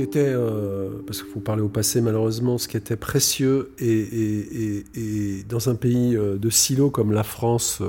Était 0.07 0.21
euh 0.21 1.03
parce 1.07 1.23
qu'il 1.23 1.33
faut 1.33 1.40
parler 1.40 1.62
au 1.62 1.69
passé 1.69 2.01
malheureusement, 2.01 2.59
ce 2.59 2.69
qui 2.69 2.77
était 2.77 2.97
précieux 2.97 3.73
et, 3.79 5.45
dans 5.49 5.69
un 5.69 5.75
pays 5.75 6.16
euh, 6.16 6.37
de 6.37 6.51
silo 6.51 6.90
comme 6.90 7.12
la 7.12 7.23
France, 7.23 7.81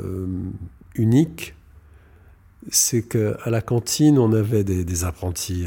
euh, 0.00 0.26
unique, 0.94 1.54
c'est 2.70 3.02
qu'à 3.02 3.50
la 3.50 3.62
cantine, 3.62 4.18
on 4.18 4.32
avait 4.32 4.64
des, 4.64 5.04
apprentis 5.04 5.64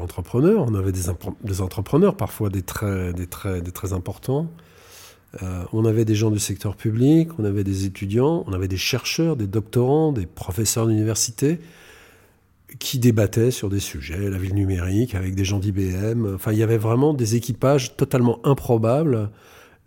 entrepreneurs, 0.00 0.64
on 0.68 0.74
avait 0.74 0.92
des, 0.92 1.60
entrepreneurs, 1.60 2.16
parfois 2.16 2.50
des 2.50 2.62
très, 2.62 3.12
des 3.12 3.28
très, 3.28 3.62
des 3.62 3.70
très 3.70 3.92
importants. 3.92 4.50
On 5.72 5.84
avait 5.84 6.04
des 6.04 6.16
gens 6.16 6.32
du 6.32 6.40
secteur 6.40 6.74
public, 6.74 7.38
on 7.38 7.44
avait 7.44 7.62
des 7.62 7.84
étudiants, 7.84 8.42
on 8.48 8.52
avait 8.52 8.68
des 8.68 8.76
chercheurs, 8.76 9.36
des 9.36 9.46
doctorants, 9.46 10.12
des 10.12 10.26
professeurs 10.26 10.88
d'université 10.88 11.60
qui 12.78 12.98
débattaient 12.98 13.50
sur 13.50 13.68
des 13.68 13.80
sujets, 13.80 14.30
la 14.30 14.38
ville 14.38 14.54
numérique, 14.54 15.14
avec 15.14 15.34
des 15.34 15.44
gens 15.44 15.58
d'IBM. 15.58 16.34
Enfin, 16.34 16.52
il 16.52 16.58
y 16.58 16.62
avait 16.62 16.78
vraiment 16.78 17.14
des 17.14 17.34
équipages 17.34 17.96
totalement 17.96 18.40
improbables 18.44 19.30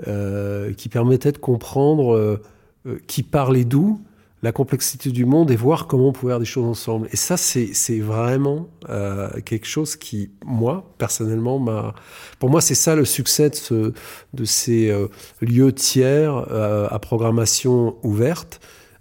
euh, 0.08 0.74
qui 0.74 0.90
permettaient 0.90 1.32
de 1.32 1.38
comprendre 1.38 2.16
euh, 2.16 2.42
euh, 2.88 2.98
qui 3.06 3.22
parlait 3.22 3.66
d'où, 3.66 4.02
la 4.44 4.52
complexité 4.52 5.12
du 5.12 5.26
monde 5.26 5.52
et 5.52 5.56
voir 5.56 5.86
comment 5.86 6.08
on 6.08 6.12
pouvait 6.12 6.32
faire 6.32 6.40
des 6.40 6.46
choses 6.46 6.66
ensemble. 6.66 7.08
Et 7.12 7.16
ça, 7.16 7.38
c'est 7.38 8.00
vraiment 8.00 8.70
euh, 8.90 9.30
quelque 9.42 9.68
chose 9.68 9.96
qui, 9.96 10.32
moi, 10.44 10.92
personnellement, 10.98 11.60
m'a... 11.60 11.94
Pour 12.40 12.50
moi, 12.50 12.60
c'est 12.62 12.76
ça 12.76 12.96
le 12.96 13.06
succès 13.06 13.52
de, 13.52 13.56
ce, 13.56 13.94
de 14.34 14.46
ces 14.46 14.90
euh, 14.90 15.08
lieux 15.42 15.72
tiers 15.74 16.48
euh, 16.50 16.88
à 16.90 16.98
programmation 16.98 17.98
ouverte 18.02 18.60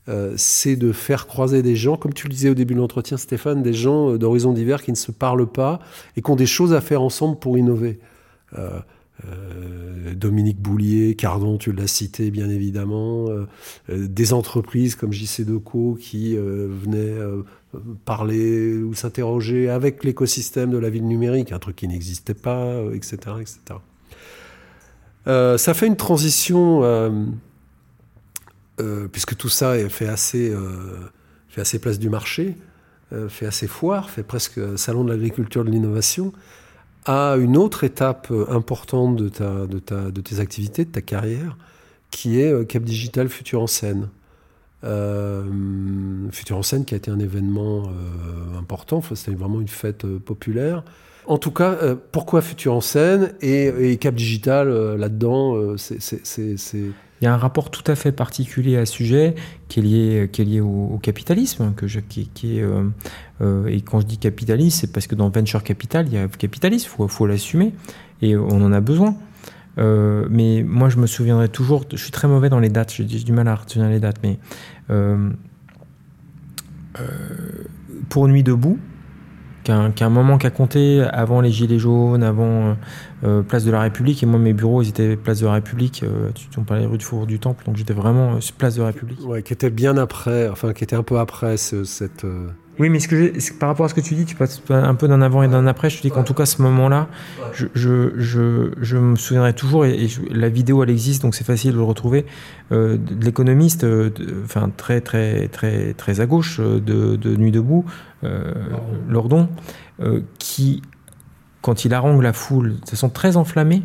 euh, 0.08 0.32
c'est 0.36 0.76
de 0.76 0.92
faire 0.92 1.26
croiser 1.26 1.62
des 1.62 1.76
gens, 1.76 1.96
comme 1.96 2.14
tu 2.14 2.26
le 2.26 2.32
disais 2.32 2.48
au 2.48 2.54
début 2.54 2.74
de 2.74 2.80
l'entretien, 2.80 3.16
Stéphane, 3.16 3.62
des 3.62 3.74
gens 3.74 4.10
euh, 4.10 4.18
d'horizons 4.18 4.52
divers 4.52 4.82
qui 4.82 4.90
ne 4.90 4.96
se 4.96 5.12
parlent 5.12 5.46
pas 5.46 5.78
et 6.16 6.22
qui 6.22 6.30
ont 6.30 6.36
des 6.36 6.46
choses 6.46 6.72
à 6.72 6.80
faire 6.80 7.02
ensemble 7.02 7.38
pour 7.38 7.58
innover. 7.58 8.00
Euh, 8.58 8.80
Dominique 10.16 10.58
Boulier, 10.58 11.14
Cardon, 11.14 11.58
tu 11.58 11.72
l'as 11.72 11.86
cité 11.86 12.30
bien 12.30 12.48
évidemment, 12.48 13.26
des 13.90 14.32
entreprises 14.32 14.94
comme 14.94 15.12
JC 15.12 15.44
Deco 15.44 15.98
qui 16.00 16.38
venaient 16.38 17.18
parler 18.06 18.78
ou 18.78 18.94
s'interroger 18.94 19.68
avec 19.68 20.04
l'écosystème 20.04 20.70
de 20.70 20.78
la 20.78 20.88
ville 20.88 21.06
numérique, 21.06 21.52
un 21.52 21.58
truc 21.58 21.76
qui 21.76 21.86
n'existait 21.86 22.32
pas, 22.32 22.82
etc. 22.94 23.18
etc. 23.42 23.78
ça 25.26 25.74
fait 25.74 25.86
une 25.86 25.96
transition 25.96 26.80
euh, 28.80 29.08
puisque 29.10 29.36
tout 29.36 29.48
ça 29.48 29.76
fait 29.88 30.08
assez, 30.08 30.50
euh, 30.50 30.58
fait 31.48 31.60
assez 31.60 31.78
place 31.78 31.98
du 31.98 32.08
marché, 32.08 32.56
euh, 33.12 33.28
fait 33.28 33.46
assez 33.46 33.66
foire, 33.66 34.10
fait 34.10 34.22
presque 34.22 34.60
salon 34.78 35.04
de 35.04 35.10
l'agriculture 35.10 35.64
de 35.64 35.70
l'innovation, 35.70 36.32
à 37.06 37.36
une 37.38 37.56
autre 37.56 37.84
étape 37.84 38.32
importante 38.48 39.16
de, 39.16 40.20
tes 40.20 40.40
activités, 40.40 40.84
de 40.84 40.90
ta 40.90 41.00
carrière, 41.00 41.56
qui 42.10 42.40
est 42.40 42.66
Cap 42.66 42.82
Digital 42.82 43.28
Futur 43.28 43.62
en 43.62 43.66
scène. 43.66 44.08
Futur 46.30 46.58
en 46.58 46.62
scène 46.62 46.84
qui 46.84 46.92
a 46.92 46.98
été 46.98 47.10
un 47.10 47.18
événement 47.18 47.90
important, 48.58 49.02
c'était 49.14 49.34
vraiment 49.34 49.62
une 49.62 49.68
fête 49.68 50.06
populaire. 50.18 50.84
En 51.26 51.38
tout 51.38 51.52
cas, 51.52 51.78
pourquoi 52.12 52.42
Futur 52.42 52.74
en 52.74 52.82
scène 52.82 53.32
et, 53.40 53.96
Cap 53.96 54.14
Digital 54.14 54.68
là-dedans, 54.96 55.76
c'est 55.78 56.92
il 57.20 57.24
y 57.24 57.26
a 57.26 57.34
un 57.34 57.36
rapport 57.36 57.70
tout 57.70 57.84
à 57.86 57.94
fait 57.96 58.12
particulier 58.12 58.76
à 58.78 58.86
ce 58.86 58.94
sujet 58.94 59.34
qui 59.68 59.80
est 59.80 59.82
lié, 59.82 60.30
est 60.38 60.60
au, 60.60 60.98
capitalisme. 61.02 61.74
Que 61.76 61.86
je, 61.86 62.00
qui, 62.00 62.28
euh, 62.60 62.84
euh, 63.42 63.66
et 63.66 63.82
quand 63.82 64.00
je 64.00 64.06
dis 64.06 64.16
capitalisme, 64.16 64.78
c'est 64.80 64.92
parce 64.92 65.06
que 65.06 65.14
dans 65.14 65.28
Venture 65.28 65.62
Capital, 65.62 66.06
il 66.08 66.14
y 66.14 66.18
a 66.18 66.28
capitalisme, 66.28 66.88
il 66.90 66.96
faut, 66.96 67.08
faut 67.08 67.26
l'assumer, 67.26 67.74
et 68.22 68.36
on 68.36 68.62
en 68.62 68.72
a 68.72 68.80
besoin. 68.80 69.16
Euh, 69.78 70.26
mais 70.30 70.62
moi, 70.66 70.88
je 70.88 70.96
me 70.96 71.06
souviendrai 71.06 71.48
toujours, 71.48 71.84
je 71.90 71.96
suis 71.96 72.10
très 72.10 72.26
mauvais 72.26 72.48
dans 72.48 72.58
les 72.58 72.70
dates, 72.70 72.92
j'ai 72.92 73.04
du 73.04 73.32
mal 73.32 73.48
à 73.48 73.54
retenir 73.54 73.88
les 73.88 74.00
dates, 74.00 74.20
mais 74.22 74.38
pour 78.08 78.28
Nuit 78.28 78.42
debout, 78.42 78.78
qu'un 79.64 80.08
moment 80.08 80.38
qu'a 80.38 80.50
compté 80.50 81.02
avant 81.02 81.40
les 81.40 81.50
Gilets 81.50 81.78
jaunes, 81.78 82.22
avant 82.22 82.44
euh, 82.44 82.74
euh, 83.24 83.42
Place 83.42 83.64
de 83.64 83.70
la 83.70 83.80
République. 83.80 84.22
Et 84.22 84.26
moi, 84.26 84.38
mes 84.38 84.52
bureaux, 84.52 84.82
ils 84.82 84.88
étaient 84.88 85.16
Place 85.16 85.40
de 85.40 85.46
la 85.46 85.54
République. 85.54 86.02
Euh, 86.02 86.30
on 86.56 86.62
parlait 86.62 86.86
rue 86.86 86.98
de 86.98 87.02
Four 87.02 87.26
du 87.26 87.38
Temple, 87.38 87.64
donc 87.64 87.76
j'étais 87.76 87.94
vraiment 87.94 88.38
Place 88.58 88.76
de 88.76 88.80
la 88.80 88.88
République. 88.88 89.20
Ouais, 89.26 89.42
qui 89.42 89.52
était 89.52 89.70
bien 89.70 89.96
après, 89.96 90.48
enfin, 90.48 90.72
qui 90.72 90.84
était 90.84 90.96
un 90.96 91.02
peu 91.02 91.18
après 91.18 91.56
cette. 91.56 92.26
Oui, 92.80 92.88
mais 92.88 92.98
ce 92.98 93.06
que 93.06 93.52
par 93.58 93.68
rapport 93.68 93.86
à 93.86 93.88
ce 93.88 93.94
que 93.94 94.00
tu 94.00 94.14
dis, 94.14 94.24
tu 94.24 94.34
passes 94.34 94.60
un 94.70 94.94
peu 94.96 95.06
d'un 95.06 95.22
avant 95.22 95.44
et 95.44 95.48
d'un 95.48 95.66
après. 95.68 95.88
Je 95.90 95.98
te 95.98 96.02
dis 96.02 96.10
qu'en 96.10 96.24
tout 96.24 96.34
cas, 96.34 96.46
ce 96.46 96.60
moment-là, 96.62 97.06
je, 97.52 97.66
je, 97.74 98.12
je, 98.16 98.72
je, 98.80 98.96
me 98.96 99.14
souviendrai 99.14 99.54
toujours, 99.54 99.84
et, 99.84 100.08
la 100.30 100.48
vidéo, 100.48 100.82
elle 100.82 100.90
existe, 100.90 101.22
donc 101.22 101.34
c'est 101.34 101.44
facile 101.44 101.72
de 101.72 101.76
le 101.76 101.84
retrouver, 101.84 102.26
de 102.70 102.98
l'économiste, 103.24 103.86
enfin, 104.44 104.70
très, 104.76 105.00
très, 105.00 105.48
très, 105.48 105.94
très 105.94 106.20
à 106.20 106.26
gauche 106.26 106.58
de, 106.58 106.80
de 107.16 107.36
Nuit 107.36 107.52
debout, 107.52 107.84
euh, 108.22 108.52
Lordon, 109.08 109.48
euh, 110.00 110.20
qui, 110.38 110.82
quand 111.62 111.86
il 111.86 111.94
harangue 111.94 112.22
la 112.22 112.34
foule 112.34 112.78
de 112.80 112.90
façon 112.90 113.08
très 113.08 113.36
enflammée, 113.38 113.82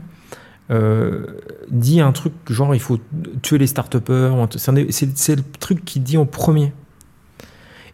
euh, 0.72 1.26
dit 1.70 2.02
un 2.02 2.12
truc 2.12 2.34
genre 2.50 2.74
il 2.74 2.82
faut 2.82 3.00
tuer 3.42 3.58
les 3.58 3.68
start-upers. 3.68 4.48
C'est 4.90 5.36
le 5.36 5.44
truc 5.60 5.86
qu'il 5.86 6.04
dit 6.04 6.18
en 6.18 6.26
premier. 6.26 6.74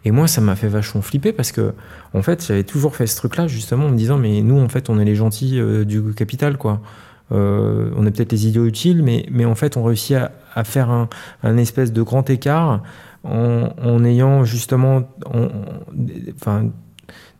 Et 0.04 0.10
moi, 0.10 0.26
ça 0.26 0.40
m'a 0.40 0.56
fait 0.56 0.68
vachement 0.68 1.02
flipper 1.02 1.32
parce 1.32 1.52
que, 1.52 1.74
en 2.12 2.22
fait, 2.22 2.44
j'avais 2.46 2.64
toujours 2.64 2.96
fait 2.96 3.06
ce 3.06 3.16
truc-là, 3.16 3.46
justement, 3.46 3.86
en 3.86 3.90
me 3.90 3.96
disant, 3.96 4.18
mais 4.18 4.42
nous, 4.42 4.58
en 4.58 4.68
fait, 4.68 4.90
on 4.90 4.98
est 4.98 5.04
les 5.04 5.14
gentils 5.14 5.60
du 5.86 6.02
capital, 6.14 6.56
quoi. 6.56 6.80
on 7.30 8.06
est 8.06 8.10
peut-être 8.10 8.32
les 8.32 8.48
idiots 8.48 8.66
utiles, 8.66 9.02
mais, 9.02 9.26
mais 9.30 9.44
en 9.44 9.54
fait, 9.54 9.76
on 9.76 9.84
réussit 9.84 10.16
à, 10.54 10.64
faire 10.64 10.90
un, 10.90 11.56
espèce 11.56 11.92
de 11.92 12.02
grand 12.02 12.28
écart 12.30 12.82
en, 13.24 14.04
ayant 14.04 14.44
justement 14.44 15.08
enfin, 16.34 16.70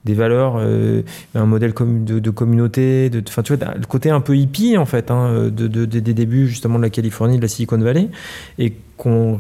des 0.05 0.15
valeurs, 0.15 0.57
euh, 0.59 1.03
un 1.35 1.47
modèle 1.47 1.73
de, 1.73 2.31
communauté, 2.31 3.11
enfin, 3.29 3.43
tu 3.43 3.55
vois, 3.55 3.75
le 3.75 3.87
côté 3.87 4.11
un 4.11 4.21
peu 4.21 4.37
hippie 4.37 4.77
en 4.77 4.87
fait, 4.87 5.11
hein, 5.11 5.49
de, 5.51 5.67
des 5.67 6.15
débuts 6.15 6.49
justement 6.49 6.79
de 6.79 6.83
la 6.83 6.91
Californie, 6.91 7.37
de 7.37 7.43
la 7.43 7.49
Silicon 7.49 7.79
Valley, 7.79 8.09
et 8.59 8.75
qu'on 8.97 9.39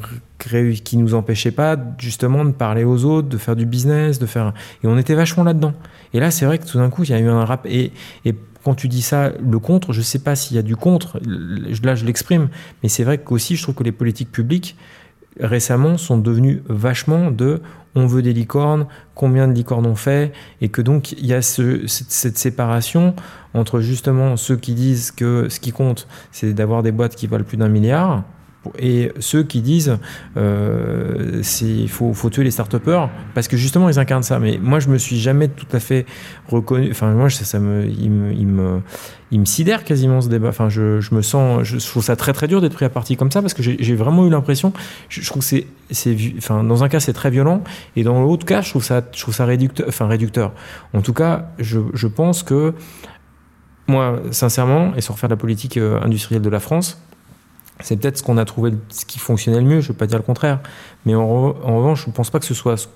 qui 0.82 0.96
nous 0.96 1.14
empêchait 1.14 1.50
pas 1.50 1.76
justement 1.98 2.44
de 2.44 2.50
parler 2.50 2.84
aux 2.84 3.04
autres, 3.04 3.28
de 3.28 3.38
faire 3.38 3.56
du 3.56 3.66
business, 3.66 4.18
de 4.18 4.26
faire, 4.26 4.52
et 4.82 4.86
on 4.86 4.98
était 4.98 5.14
vachement 5.14 5.44
là-dedans. 5.44 5.72
Et 6.14 6.20
là, 6.20 6.30
c'est 6.30 6.44
vrai 6.44 6.58
que 6.58 6.66
tout 6.66 6.78
d'un 6.78 6.90
coup, 6.90 7.04
il 7.04 7.10
y 7.10 7.14
a 7.14 7.18
eu 7.18 7.28
un 7.28 7.44
rap 7.44 7.66
et, 7.66 7.92
et 8.24 8.34
quand 8.64 8.74
tu 8.74 8.88
dis 8.88 9.02
ça, 9.02 9.32
le 9.40 9.58
contre, 9.58 9.92
je 9.92 10.00
sais 10.00 10.20
pas 10.20 10.36
s'il 10.36 10.56
y 10.56 10.58
a 10.58 10.62
du 10.62 10.76
contre, 10.76 11.20
là 11.24 11.94
je 11.94 12.04
l'exprime, 12.04 12.48
mais 12.82 12.88
c'est 12.88 13.04
vrai 13.04 13.18
qu'aussi 13.18 13.56
je 13.56 13.62
trouve 13.62 13.74
que 13.74 13.84
les 13.84 13.92
politiques 13.92 14.30
publiques 14.30 14.76
récemment 15.40 15.96
sont 15.96 16.18
devenus 16.18 16.60
vachement 16.68 17.30
de 17.30 17.60
on 17.94 18.06
veut 18.06 18.22
des 18.22 18.32
licornes, 18.32 18.86
combien 19.14 19.48
de 19.48 19.52
licornes 19.52 19.86
on 19.86 19.94
fait, 19.94 20.32
et 20.60 20.68
que 20.68 20.80
donc 20.80 21.12
il 21.12 21.26
y 21.26 21.34
a 21.34 21.42
ce, 21.42 21.86
cette, 21.86 22.38
séparation 22.38 23.14
entre 23.52 23.80
justement 23.80 24.36
ceux 24.36 24.56
qui 24.56 24.74
disent 24.74 25.10
que 25.10 25.48
ce 25.50 25.60
qui 25.60 25.72
compte, 25.72 26.08
c'est 26.30 26.54
d'avoir 26.54 26.82
des 26.82 26.92
boîtes 26.92 27.16
qui 27.16 27.26
valent 27.26 27.44
plus 27.44 27.58
d'un 27.58 27.68
milliard, 27.68 28.24
et 28.78 29.12
ceux 29.18 29.42
qui 29.42 29.60
disent 29.60 29.98
euh, 30.36 31.42
il 31.62 31.88
faut, 31.88 32.14
tuer 32.30 32.44
les 32.44 32.50
start 32.50 32.76
parce 33.34 33.48
que 33.48 33.56
justement 33.56 33.88
ils 33.88 33.98
incarnent 33.98 34.22
ça. 34.22 34.38
Mais 34.38 34.58
moi 34.62 34.78
je 34.78 34.88
me 34.88 34.98
suis 34.98 35.18
jamais 35.18 35.48
tout 35.48 35.66
à 35.72 35.80
fait 35.80 36.06
reconnu. 36.48 36.88
Enfin 36.90 37.12
moi 37.12 37.28
ça, 37.30 37.58
me, 37.58 37.86
il 37.86 38.10
me, 38.10 38.80
il 39.30 39.40
me 39.40 39.44
sidère 39.44 39.84
quasiment 39.84 40.20
ce 40.20 40.28
débat. 40.28 40.48
Enfin 40.48 40.68
je, 40.68 41.00
je 41.00 41.14
me 41.14 41.22
sens 41.22 41.64
je 41.64 41.78
trouve 41.78 42.04
ça 42.04 42.16
très 42.16 42.32
très 42.32 42.48
dur 42.48 42.60
d'être 42.60 42.74
pris 42.74 42.84
à 42.84 42.88
partie 42.88 43.16
comme 43.16 43.30
ça 43.30 43.42
parce 43.42 43.54
que 43.54 43.62
j'ai 43.62 43.96
vraiment 43.96 44.26
eu 44.26 44.30
l'impression 44.30 44.72
je, 45.08 45.26
trouve 45.26 45.42
que 45.46 45.64
c'est 45.90 46.16
enfin 46.38 46.62
dans 46.64 46.84
un 46.84 46.88
cas 46.88 47.00
c'est 47.00 47.12
très 47.12 47.30
violent 47.30 47.62
et 47.96 48.02
dans 48.02 48.22
l'autre 48.22 48.46
cas 48.46 48.62
je 48.62 48.70
trouve 48.70 48.84
ça 48.84 49.02
je 49.12 49.20
trouve 49.20 49.34
ça 49.34 49.44
réducteur 49.44 49.86
enfin 49.88 50.06
réducteur. 50.06 50.52
En 50.94 51.02
tout 51.02 51.14
cas 51.14 51.50
je, 51.58 51.80
je 51.94 52.06
pense 52.06 52.42
que 52.42 52.74
moi 53.88 54.20
sincèrement 54.30 54.94
et 54.96 55.00
sans 55.00 55.14
refaire 55.14 55.28
de 55.28 55.34
la 55.34 55.38
politique 55.38 55.76
euh, 55.76 56.00
industrielle 56.00 56.42
de 56.42 56.50
la 56.50 56.60
France 56.60 56.98
c'est 57.82 57.96
peut-être 57.96 58.18
ce 58.18 58.22
qu'on 58.22 58.38
a 58.38 58.44
trouvé, 58.44 58.72
ce 58.88 59.04
qui 59.04 59.18
fonctionnait 59.18 59.60
le 59.60 59.66
mieux, 59.66 59.80
je 59.80 59.88
ne 59.88 59.92
veux 59.92 59.98
pas 59.98 60.06
dire 60.06 60.18
le 60.18 60.24
contraire. 60.24 60.60
Mais 61.06 61.14
en, 61.14 61.52
revanche, 61.52 62.04
je 62.04 62.08
ne 62.08 62.12
pense 62.12 62.30
pas 62.30 62.38
que 62.38 62.46
ce 62.46 62.54
soit 62.54 62.88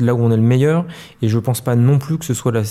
là 0.00 0.14
où 0.14 0.18
on 0.18 0.30
est 0.30 0.36
le 0.36 0.42
meilleur, 0.42 0.84
et 1.22 1.28
je 1.28 1.36
ne 1.36 1.40
pense 1.40 1.60
pas 1.60 1.76
non 1.76 1.98
plus 1.98 2.18
que 2.18 2.24
ce 2.24 2.34
soit 2.34 2.52
la, 2.52 2.62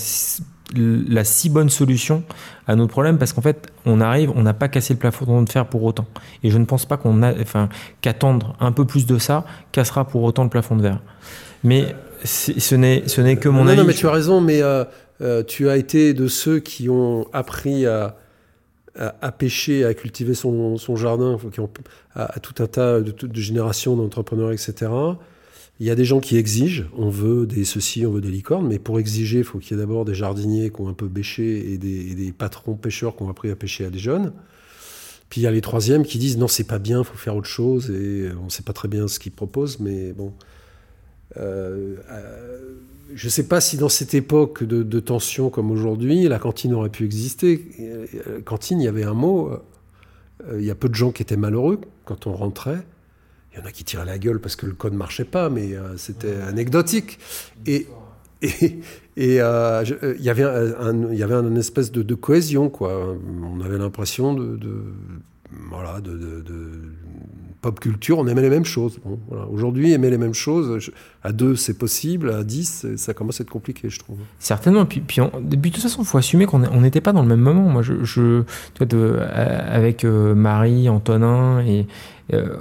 la 0.74 1.24
si 1.24 1.50
bonne 1.50 1.70
solution 1.70 2.22
à 2.66 2.76
notre 2.76 2.92
problème, 2.92 3.18
parce 3.18 3.32
qu'en 3.32 3.42
fait, 3.42 3.68
on 3.86 4.00
arrive, 4.00 4.30
on 4.34 4.42
n'a 4.42 4.54
pas 4.54 4.68
cassé 4.68 4.94
le 4.94 4.98
plafond 4.98 5.42
de 5.42 5.48
fer 5.48 5.66
pour 5.66 5.82
autant. 5.82 6.06
Et 6.42 6.50
je 6.50 6.58
ne 6.58 6.64
pense 6.64 6.86
pas 6.86 6.96
qu'on 6.96 7.22
a, 7.22 7.32
enfin, 7.40 7.68
qu'attendre 8.00 8.56
un 8.60 8.72
peu 8.72 8.84
plus 8.84 9.06
de 9.06 9.18
ça 9.18 9.44
cassera 9.72 10.06
pour 10.06 10.22
autant 10.22 10.44
le 10.44 10.50
plafond 10.50 10.76
de 10.76 10.82
verre. 10.82 11.00
Mais 11.64 11.94
ce 12.24 12.74
n'est, 12.74 13.04
ce 13.06 13.20
n'est 13.20 13.36
que 13.36 13.48
mon 13.48 13.66
avis. 13.66 13.78
Non, 13.78 13.84
mais 13.84 13.94
tu 13.94 14.06
as 14.06 14.12
raison, 14.12 14.40
mais 14.40 14.62
euh, 14.62 14.84
euh, 15.20 15.42
tu 15.42 15.68
as 15.68 15.76
été 15.76 16.14
de 16.14 16.28
ceux 16.28 16.58
qui 16.58 16.88
ont 16.88 17.26
appris 17.32 17.86
à 17.86 18.16
à, 18.96 19.32
pêcher, 19.32 19.84
à 19.84 19.94
cultiver 19.94 20.34
son, 20.34 20.96
jardin, 20.96 21.38
à, 22.14 22.40
tout 22.40 22.62
un 22.62 22.66
tas 22.66 23.00
de, 23.00 23.40
générations 23.40 23.96
d'entrepreneurs, 23.96 24.52
etc. 24.52 24.90
Il 25.78 25.86
y 25.86 25.90
a 25.90 25.94
des 25.94 26.04
gens 26.04 26.20
qui 26.20 26.36
exigent, 26.36 26.84
on 26.96 27.08
veut 27.08 27.46
des 27.46 27.64
ceci, 27.64 28.04
on 28.04 28.12
veut 28.12 28.20
des 28.20 28.30
licornes, 28.30 28.66
mais 28.66 28.78
pour 28.78 28.98
exiger, 28.98 29.38
il 29.38 29.44
faut 29.44 29.58
qu'il 29.58 29.76
y 29.76 29.80
ait 29.80 29.82
d'abord 29.82 30.04
des 30.04 30.14
jardiniers 30.14 30.70
qui 30.70 30.80
ont 30.80 30.88
un 30.88 30.94
peu 30.94 31.08
pêché 31.08 31.72
et 31.72 31.78
des, 31.78 32.34
patrons 32.36 32.74
pêcheurs 32.74 33.16
qui 33.16 33.22
ont 33.22 33.30
appris 33.30 33.50
à 33.50 33.56
pêcher 33.56 33.86
à 33.86 33.90
des 33.90 33.98
jeunes. 33.98 34.32
Puis 35.30 35.40
il 35.40 35.44
y 35.44 35.46
a 35.46 35.50
les 35.50 35.60
troisièmes 35.60 36.04
qui 36.04 36.18
disent 36.18 36.36
non, 36.36 36.48
c'est 36.48 36.64
pas 36.64 36.78
bien, 36.78 36.98
il 36.98 37.04
faut 37.04 37.16
faire 37.16 37.36
autre 37.36 37.48
chose, 37.48 37.90
et 37.90 38.28
on 38.40 38.46
ne 38.46 38.50
sait 38.50 38.64
pas 38.64 38.72
très 38.72 38.88
bien 38.88 39.08
ce 39.08 39.18
qu'ils 39.18 39.32
proposent, 39.32 39.78
mais 39.80 40.12
bon. 40.12 40.34
Euh, 41.36 41.96
euh, 42.10 42.74
je 43.14 43.26
ne 43.26 43.30
sais 43.30 43.46
pas 43.46 43.60
si 43.60 43.76
dans 43.76 43.88
cette 43.88 44.14
époque 44.14 44.62
de, 44.62 45.00
tension 45.00 45.50
comme 45.50 45.70
aujourd'hui, 45.70 46.28
la 46.28 46.38
cantine 46.38 46.72
aurait 46.74 46.90
pu 46.90 47.04
exister. 47.04 47.66
Euh, 47.80 48.40
cantine, 48.44 48.80
il 48.80 48.84
y 48.84 48.88
avait 48.88 49.04
un 49.04 49.14
mot. 49.14 49.50
Il 50.54 50.64
y 50.64 50.70
a 50.70 50.74
peu 50.74 50.88
de 50.88 50.94
gens 50.94 51.10
qui 51.10 51.22
étaient 51.22 51.36
malheureux 51.36 51.80
quand 52.04 52.26
on 52.26 52.32
rentrait. 52.32 52.82
Il 53.52 53.58
y 53.58 53.62
en 53.62 53.66
a 53.66 53.72
qui 53.72 53.84
tiraient 53.84 54.06
la 54.06 54.18
gueule 54.18 54.40
parce 54.40 54.56
que 54.56 54.64
le 54.64 54.72
code 54.72 54.92
ne 54.92 54.98
marchait 54.98 55.24
pas, 55.24 55.50
mais 55.50 55.74
c'était 55.96 56.36
anecdotique. 56.36 57.18
Et, 57.66 57.88
et, 58.42 58.80
il, 59.16 59.34
y 59.34 59.40
avait 59.40 60.44
un, 60.44 61.10
il 61.10 61.18
y 61.18 61.22
avait 61.22 61.34
une 61.34 61.58
espèce 61.58 61.90
de, 61.90 62.14
cohésion, 62.14 62.70
quoi. 62.70 63.16
On 63.42 63.60
avait 63.60 63.76
l'impression 63.76 64.34
de, 64.34 64.58
voilà, 65.68 66.00
de, 66.00 66.42
pop 67.60 67.78
culture, 67.78 68.18
on 68.18 68.26
aimait 68.26 68.42
les 68.42 68.50
mêmes 68.50 68.64
choses. 68.64 68.98
voilà. 69.28 69.46
Aujourd'hui, 69.46 69.92
aimer 69.92 70.10
les 70.10 70.18
mêmes 70.18 70.34
choses, 70.34 70.90
à 71.22 71.32
deux, 71.32 71.56
c'est 71.56 71.76
possible, 71.76 72.30
à 72.30 72.42
dix, 72.42 72.86
ça 72.96 73.14
commence 73.14 73.40
à 73.40 73.42
être 73.42 73.50
compliqué, 73.50 73.90
je 73.90 73.98
trouve. 73.98 74.18
Certainement. 74.38 74.86
Puis, 74.86 75.00
puis, 75.00 75.20
de 75.20 75.68
toute 75.68 75.82
façon, 75.82 76.02
il 76.02 76.06
faut 76.06 76.18
assumer 76.18 76.46
qu'on 76.46 76.58
n'était 76.80 77.00
pas 77.00 77.12
dans 77.12 77.22
le 77.22 77.28
même 77.28 77.40
moment. 77.40 77.68
Moi, 77.68 77.82
je, 77.82 78.42
de, 78.80 79.18
avec 79.68 80.04
euh, 80.04 80.34
Marie, 80.34 80.88
Antonin, 80.88 81.60
et 81.60 81.86
euh, 82.32 82.56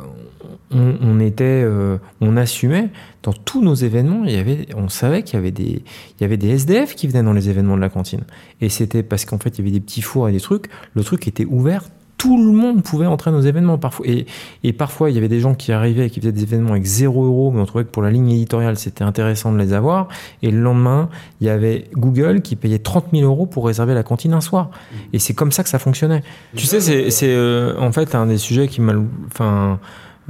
on, 0.71 1.19
était, 1.19 1.63
euh, 1.63 1.97
on 2.21 2.35
assumait 2.37 2.89
dans 3.23 3.33
tous 3.33 3.61
nos 3.61 3.75
événements. 3.75 4.23
Il 4.25 4.31
y 4.31 4.37
avait, 4.37 4.67
on 4.75 4.89
savait 4.89 5.23
qu'il 5.23 5.35
y 5.35 5.37
avait 5.37 5.51
des, 5.51 5.83
il 6.19 6.21
y 6.21 6.23
avait 6.23 6.37
des 6.37 6.49
SDF 6.49 6.95
qui 6.95 7.07
venaient 7.07 7.23
dans 7.23 7.33
les 7.33 7.49
événements 7.49 7.75
de 7.75 7.81
la 7.81 7.89
cantine. 7.89 8.23
Et 8.61 8.69
c'était 8.69 9.03
parce 9.03 9.25
qu'en 9.25 9.37
fait, 9.37 9.57
il 9.57 9.59
y 9.59 9.61
avait 9.61 9.71
des 9.71 9.79
petits 9.79 10.01
fours 10.01 10.27
et 10.29 10.31
des 10.31 10.41
trucs. 10.41 10.65
Le 10.93 11.03
truc 11.03 11.27
était 11.27 11.45
ouvert 11.45 11.83
tout 12.19 12.37
le 12.37 12.51
monde 12.51 12.83
pouvait 12.83 13.05
entrer 13.05 13.31
dans 13.31 13.37
nos 13.37 13.43
événements 13.43 13.77
parfois. 13.77 14.05
Et, 14.05 14.27
et, 14.63 14.73
parfois, 14.73 15.09
il 15.09 15.15
y 15.15 15.17
avait 15.17 15.29
des 15.29 15.39
gens 15.39 15.55
qui 15.55 15.71
arrivaient 15.71 16.07
et 16.07 16.09
qui 16.09 16.19
faisaient 16.19 16.33
des 16.33 16.43
événements 16.43 16.71
avec 16.71 16.83
0 16.83 17.25
euros, 17.25 17.51
mais 17.51 17.61
on 17.61 17.65
trouvait 17.65 17.85
que 17.85 17.89
pour 17.89 18.03
la 18.03 18.11
ligne 18.11 18.29
éditoriale, 18.29 18.77
c'était 18.77 19.05
intéressant 19.05 19.53
de 19.53 19.57
les 19.57 19.71
avoir. 19.71 20.09
Et 20.43 20.51
le 20.51 20.59
lendemain, 20.59 21.09
il 21.39 21.47
y 21.47 21.49
avait 21.49 21.85
Google 21.93 22.41
qui 22.41 22.57
payait 22.57 22.77
30 22.77 23.05
000 23.13 23.23
euros 23.23 23.45
pour 23.45 23.65
réserver 23.65 23.93
la 23.93 24.03
cantine 24.03 24.33
un 24.33 24.41
soir. 24.41 24.69
Et 25.13 25.19
c'est 25.19 25.33
comme 25.33 25.53
ça 25.53 25.63
que 25.63 25.69
ça 25.69 25.79
fonctionnait. 25.79 26.21
Tu 26.55 26.65
sais, 26.65 26.81
c'est 27.09 27.33
euh, 27.33 27.79
en 27.79 27.93
fait 27.93 28.13
un 28.13 28.27
des 28.27 28.37
sujets 28.37 28.67
qui 28.67 28.81
m'a... 28.81 28.93
Enfin... 29.27 29.79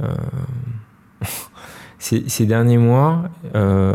Euh, 0.00 0.06
ces, 2.00 2.24
ces, 2.28 2.46
derniers 2.46 2.78
mois, 2.78 3.24
euh, 3.54 3.94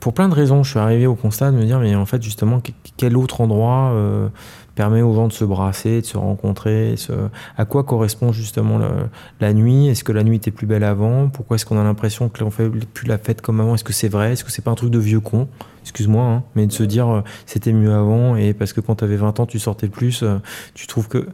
pour 0.00 0.14
plein 0.14 0.28
de 0.28 0.34
raisons, 0.34 0.62
je 0.62 0.70
suis 0.70 0.78
arrivé 0.78 1.06
au 1.06 1.14
constat 1.14 1.52
de 1.52 1.56
me 1.56 1.64
dire, 1.64 1.78
mais 1.78 1.94
en 1.94 2.06
fait, 2.06 2.22
justement, 2.22 2.60
quel 2.96 3.16
autre 3.16 3.42
endroit 3.42 3.92
euh, 3.92 4.28
permet 4.74 5.02
aux 5.02 5.14
gens 5.14 5.28
de 5.28 5.32
se 5.32 5.44
brasser, 5.44 6.00
de 6.00 6.06
se 6.06 6.16
rencontrer. 6.16 6.94
Se... 6.96 7.12
À 7.56 7.64
quoi 7.64 7.84
correspond 7.84 8.32
justement 8.32 8.78
le, 8.78 8.88
la 9.40 9.52
nuit? 9.52 9.88
Est-ce 9.88 10.04
que 10.04 10.12
la 10.12 10.24
nuit 10.24 10.36
était 10.36 10.50
plus 10.50 10.66
belle 10.66 10.84
avant? 10.84 11.28
Pourquoi 11.28 11.56
est-ce 11.56 11.66
qu'on 11.66 11.78
a 11.78 11.84
l'impression 11.84 12.28
que 12.28 12.40
l'on 12.40 12.50
fait 12.50 12.68
plus 12.68 13.06
la 13.06 13.18
fête 13.18 13.40
comme 13.40 13.60
avant? 13.60 13.74
Est-ce 13.74 13.84
que 13.84 13.92
c'est 13.92 14.08
vrai? 14.08 14.32
Est-ce 14.32 14.44
que 14.44 14.50
c'est 14.50 14.62
pas 14.62 14.70
un 14.70 14.76
truc 14.76 14.90
de 14.90 14.98
vieux 14.98 15.20
con? 15.20 15.48
Excuse-moi, 15.82 16.24
hein, 16.24 16.42
mais 16.54 16.66
de 16.66 16.72
se 16.72 16.82
dire 16.82 17.08
euh, 17.08 17.20
c'était 17.44 17.74
mieux 17.74 17.92
avant 17.92 18.36
et 18.36 18.54
parce 18.54 18.72
que 18.72 18.80
quand 18.80 18.96
tu 18.96 19.04
avais 19.04 19.16
20 19.16 19.38
ans 19.40 19.44
tu 19.44 19.58
sortais 19.58 19.88
plus, 19.88 20.22
euh, 20.22 20.38
tu 20.72 20.86
trouves 20.86 21.08
que 21.08 21.28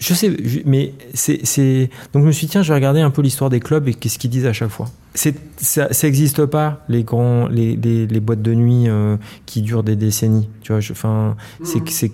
je 0.00 0.14
sais, 0.14 0.36
mais 0.64 0.94
c'est 1.14 1.90
donc 2.12 2.22
je 2.22 2.26
me 2.26 2.32
suis 2.32 2.48
dit, 2.48 2.50
tiens, 2.50 2.62
je 2.62 2.70
vais 2.70 2.74
regarder 2.74 3.00
un 3.00 3.10
peu 3.10 3.22
l'histoire 3.22 3.50
des 3.50 3.60
clubs 3.60 3.86
et 3.86 3.94
qu'est-ce 3.94 4.18
qu'ils 4.18 4.30
disent 4.30 4.46
à 4.46 4.52
chaque 4.52 4.70
fois. 4.70 4.88
C'est 5.14 5.36
ça, 5.58 5.92
ça 5.92 6.08
existe 6.08 6.44
pas 6.44 6.84
les 6.88 7.04
grands 7.04 7.46
les, 7.46 7.76
les, 7.76 8.08
les 8.08 8.20
boîtes 8.20 8.42
de 8.42 8.52
nuit 8.52 8.88
euh, 8.88 9.16
qui 9.46 9.62
durent 9.62 9.84
des 9.84 9.94
décennies. 9.94 10.48
Tu 10.62 10.72
vois, 10.72 10.80
enfin 10.90 11.36
c'est 11.62 11.80
mmh. 11.80 11.86
c'est 11.86 12.12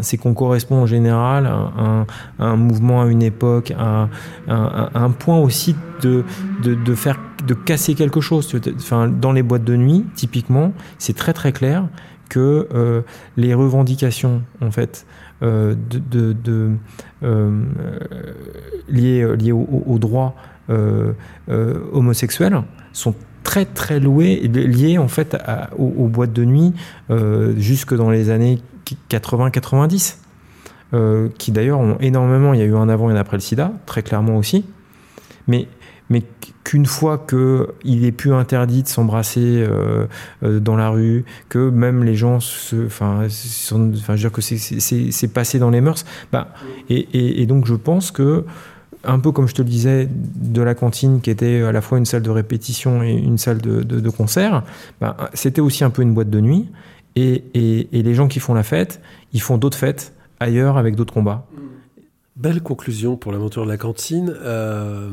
C'est 0.00 0.16
qu'on 0.16 0.34
correspond 0.34 0.76
en 0.76 0.86
général 0.86 1.46
à 1.46 2.06
un, 2.38 2.56
mouvement, 2.56 3.02
à 3.02 3.06
une 3.06 3.22
époque, 3.22 3.72
à, 3.78 4.08
un 4.48 5.10
point 5.10 5.38
aussi 5.38 5.74
de, 6.02 6.24
faire, 6.94 7.18
de 7.46 7.54
casser 7.54 7.94
quelque 7.94 8.20
chose. 8.20 8.54
Enfin, 8.76 9.08
dans 9.08 9.32
les 9.32 9.42
boîtes 9.42 9.64
de 9.64 9.76
nuit, 9.76 10.04
typiquement, 10.14 10.72
c'est 10.98 11.16
très 11.16 11.32
très 11.32 11.52
clair 11.52 11.84
que 12.28 12.68
euh, 12.74 13.02
les 13.36 13.54
revendications, 13.54 14.42
en 14.60 14.70
fait, 14.70 15.06
euh, 15.42 15.74
euh, 17.22 17.64
liées, 18.88 19.36
liées 19.36 19.52
au, 19.52 19.84
au 19.86 19.98
droit 19.98 20.34
homosexuel 21.92 22.62
sont 22.92 23.14
très 23.44 23.64
très 23.64 24.00
louées, 24.00 24.36
liées 24.48 24.98
en 24.98 25.06
fait 25.06 25.36
aux, 25.78 26.08
boîtes 26.08 26.32
de 26.32 26.44
nuit 26.44 26.72
jusque 27.56 27.94
dans 27.94 28.10
les 28.10 28.30
années 28.30 28.58
80-90, 29.10 30.18
euh, 30.94 31.28
qui 31.38 31.52
d'ailleurs 31.52 31.80
ont 31.80 31.98
énormément, 32.00 32.54
il 32.54 32.60
y 32.60 32.62
a 32.62 32.66
eu 32.66 32.76
un 32.76 32.88
avant 32.88 33.10
et 33.10 33.12
un 33.12 33.16
après 33.16 33.36
le 33.36 33.40
sida, 33.40 33.72
très 33.86 34.02
clairement 34.02 34.36
aussi, 34.36 34.64
mais, 35.48 35.66
mais 36.10 36.22
qu'une 36.62 36.86
fois 36.86 37.24
qu'il 37.28 38.04
est 38.04 38.12
plus 38.12 38.32
interdit 38.32 38.84
de 38.84 38.88
s'embrasser 38.88 39.40
euh, 39.40 40.06
euh, 40.44 40.60
dans 40.60 40.76
la 40.76 40.90
rue, 40.90 41.24
que 41.48 41.70
même 41.70 42.04
les 42.04 42.14
gens 42.14 42.38
se, 42.38 42.86
enfin, 42.86 43.26
je 43.28 43.74
veux 43.74 44.16
dire 44.16 44.32
que 44.32 44.40
c'est 44.40 45.28
passé 45.28 45.58
dans 45.58 45.70
les 45.70 45.80
mœurs, 45.80 46.04
bah, 46.30 46.54
et, 46.88 47.42
et, 47.42 47.46
donc 47.46 47.66
je 47.66 47.74
pense 47.74 48.10
que 48.12 48.44
un 49.04 49.18
peu 49.18 49.32
comme 49.32 49.46
je 49.48 49.54
te 49.54 49.62
le 49.62 49.68
disais, 49.68 50.08
de 50.10 50.62
la 50.62 50.74
cantine 50.74 51.20
qui 51.20 51.30
était 51.30 51.62
à 51.62 51.72
la 51.72 51.80
fois 51.80 51.98
une 51.98 52.06
salle 52.06 52.22
de 52.22 52.30
répétition 52.30 53.02
et 53.02 53.12
une 53.12 53.38
salle 53.38 53.58
de, 53.58 53.82
de, 53.82 54.00
de 54.00 54.10
concert, 54.10 54.62
bah, 55.00 55.16
c'était 55.34 55.60
aussi 55.60 55.84
un 55.84 55.90
peu 55.90 56.02
une 56.02 56.14
boîte 56.14 56.30
de 56.30 56.40
nuit. 56.40 56.68
Et, 57.16 57.88
les 57.92 58.14
gens 58.14 58.28
qui 58.28 58.40
font 58.40 58.54
la 58.54 58.62
fête, 58.62 59.00
ils 59.32 59.40
font 59.40 59.56
d'autres 59.56 59.78
fêtes 59.78 60.12
ailleurs 60.38 60.76
avec 60.76 60.96
d'autres 60.96 61.14
combats. 61.14 61.46
Belle 62.36 62.60
conclusion 62.62 63.16
pour 63.16 63.32
l'aventure 63.32 63.64
de 63.64 63.70
la 63.70 63.78
cantine. 63.78 64.34
Euh, 64.42 65.10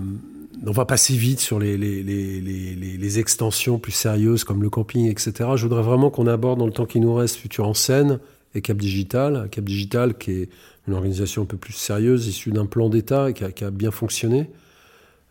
on 0.66 0.72
va 0.72 0.84
passer 0.84 1.16
vite 1.16 1.40
sur 1.40 1.60
les, 1.60 3.20
extensions 3.20 3.80
plus 3.80 3.94
sérieuses 3.94 4.44
comme 4.44 4.62
le 4.62 4.70
camping, 4.70 5.10
etc. 5.10 5.52
Je 5.56 5.64
voudrais 5.64 5.82
vraiment 5.82 6.10
qu'on 6.10 6.28
aborde 6.28 6.60
dans 6.60 6.66
le 6.66 6.74
temps 6.74 6.86
qui 6.86 7.00
nous 7.00 7.14
reste 7.14 7.38
Futur 7.38 7.66
en 7.66 7.74
scène 7.74 8.20
et 8.54 8.62
Cap 8.62 8.78
Digital. 8.78 9.48
Cap 9.50 9.64
Digital 9.64 10.18
qui 10.18 10.32
est 10.32 10.50
une 10.88 10.94
organisation 10.94 11.44
un 11.44 11.46
peu 11.46 11.58
plus 11.58 11.74
sérieuse, 11.74 12.28
issue 12.28 12.52
d'un 12.52 12.66
plan 12.66 12.90
d'État 12.90 13.30
et 13.30 13.34
qui 13.34 13.64
a, 13.64 13.72
bien 13.72 13.92
fonctionné. 13.92 14.50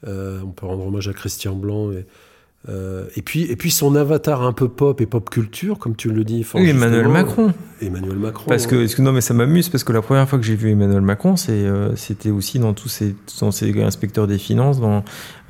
Euh, 0.06 0.40
on 0.42 0.50
peut 0.50 0.64
rendre 0.64 0.86
hommage 0.86 1.08
à 1.08 1.12
Christian 1.12 1.54
Blanc 1.54 1.90
euh, 2.68 3.06
et, 3.16 3.22
puis, 3.22 3.42
et 3.50 3.56
puis 3.56 3.72
son 3.72 3.96
avatar 3.96 4.42
un 4.42 4.52
peu 4.52 4.68
pop 4.68 5.00
et 5.00 5.06
pop 5.06 5.28
culture, 5.28 5.78
comme 5.78 5.96
tu 5.96 6.12
le 6.12 6.22
dis. 6.22 6.46
Oui, 6.54 6.68
Emmanuel 6.68 7.08
Macron. 7.08 7.52
Emmanuel 7.80 8.16
Macron. 8.16 8.44
Parce 8.46 8.68
que, 8.68 8.76
ouais. 8.76 9.02
non, 9.02 9.12
mais 9.12 9.20
ça 9.20 9.34
m'amuse 9.34 9.68
parce 9.68 9.82
que 9.82 9.92
la 9.92 10.00
première 10.00 10.28
fois 10.28 10.38
que 10.38 10.44
j'ai 10.44 10.54
vu 10.54 10.70
Emmanuel 10.70 11.00
Macron, 11.00 11.34
euh, 11.48 11.92
c'était 11.96 12.28
euh, 12.28 12.34
aussi 12.34 12.60
dans 12.60 12.72
tous 12.72 12.88
ces, 12.88 13.16
dans 13.40 13.50
ces 13.50 13.82
inspecteurs 13.82 14.28
des 14.28 14.38
finances, 14.38 14.78
dans, 14.78 15.04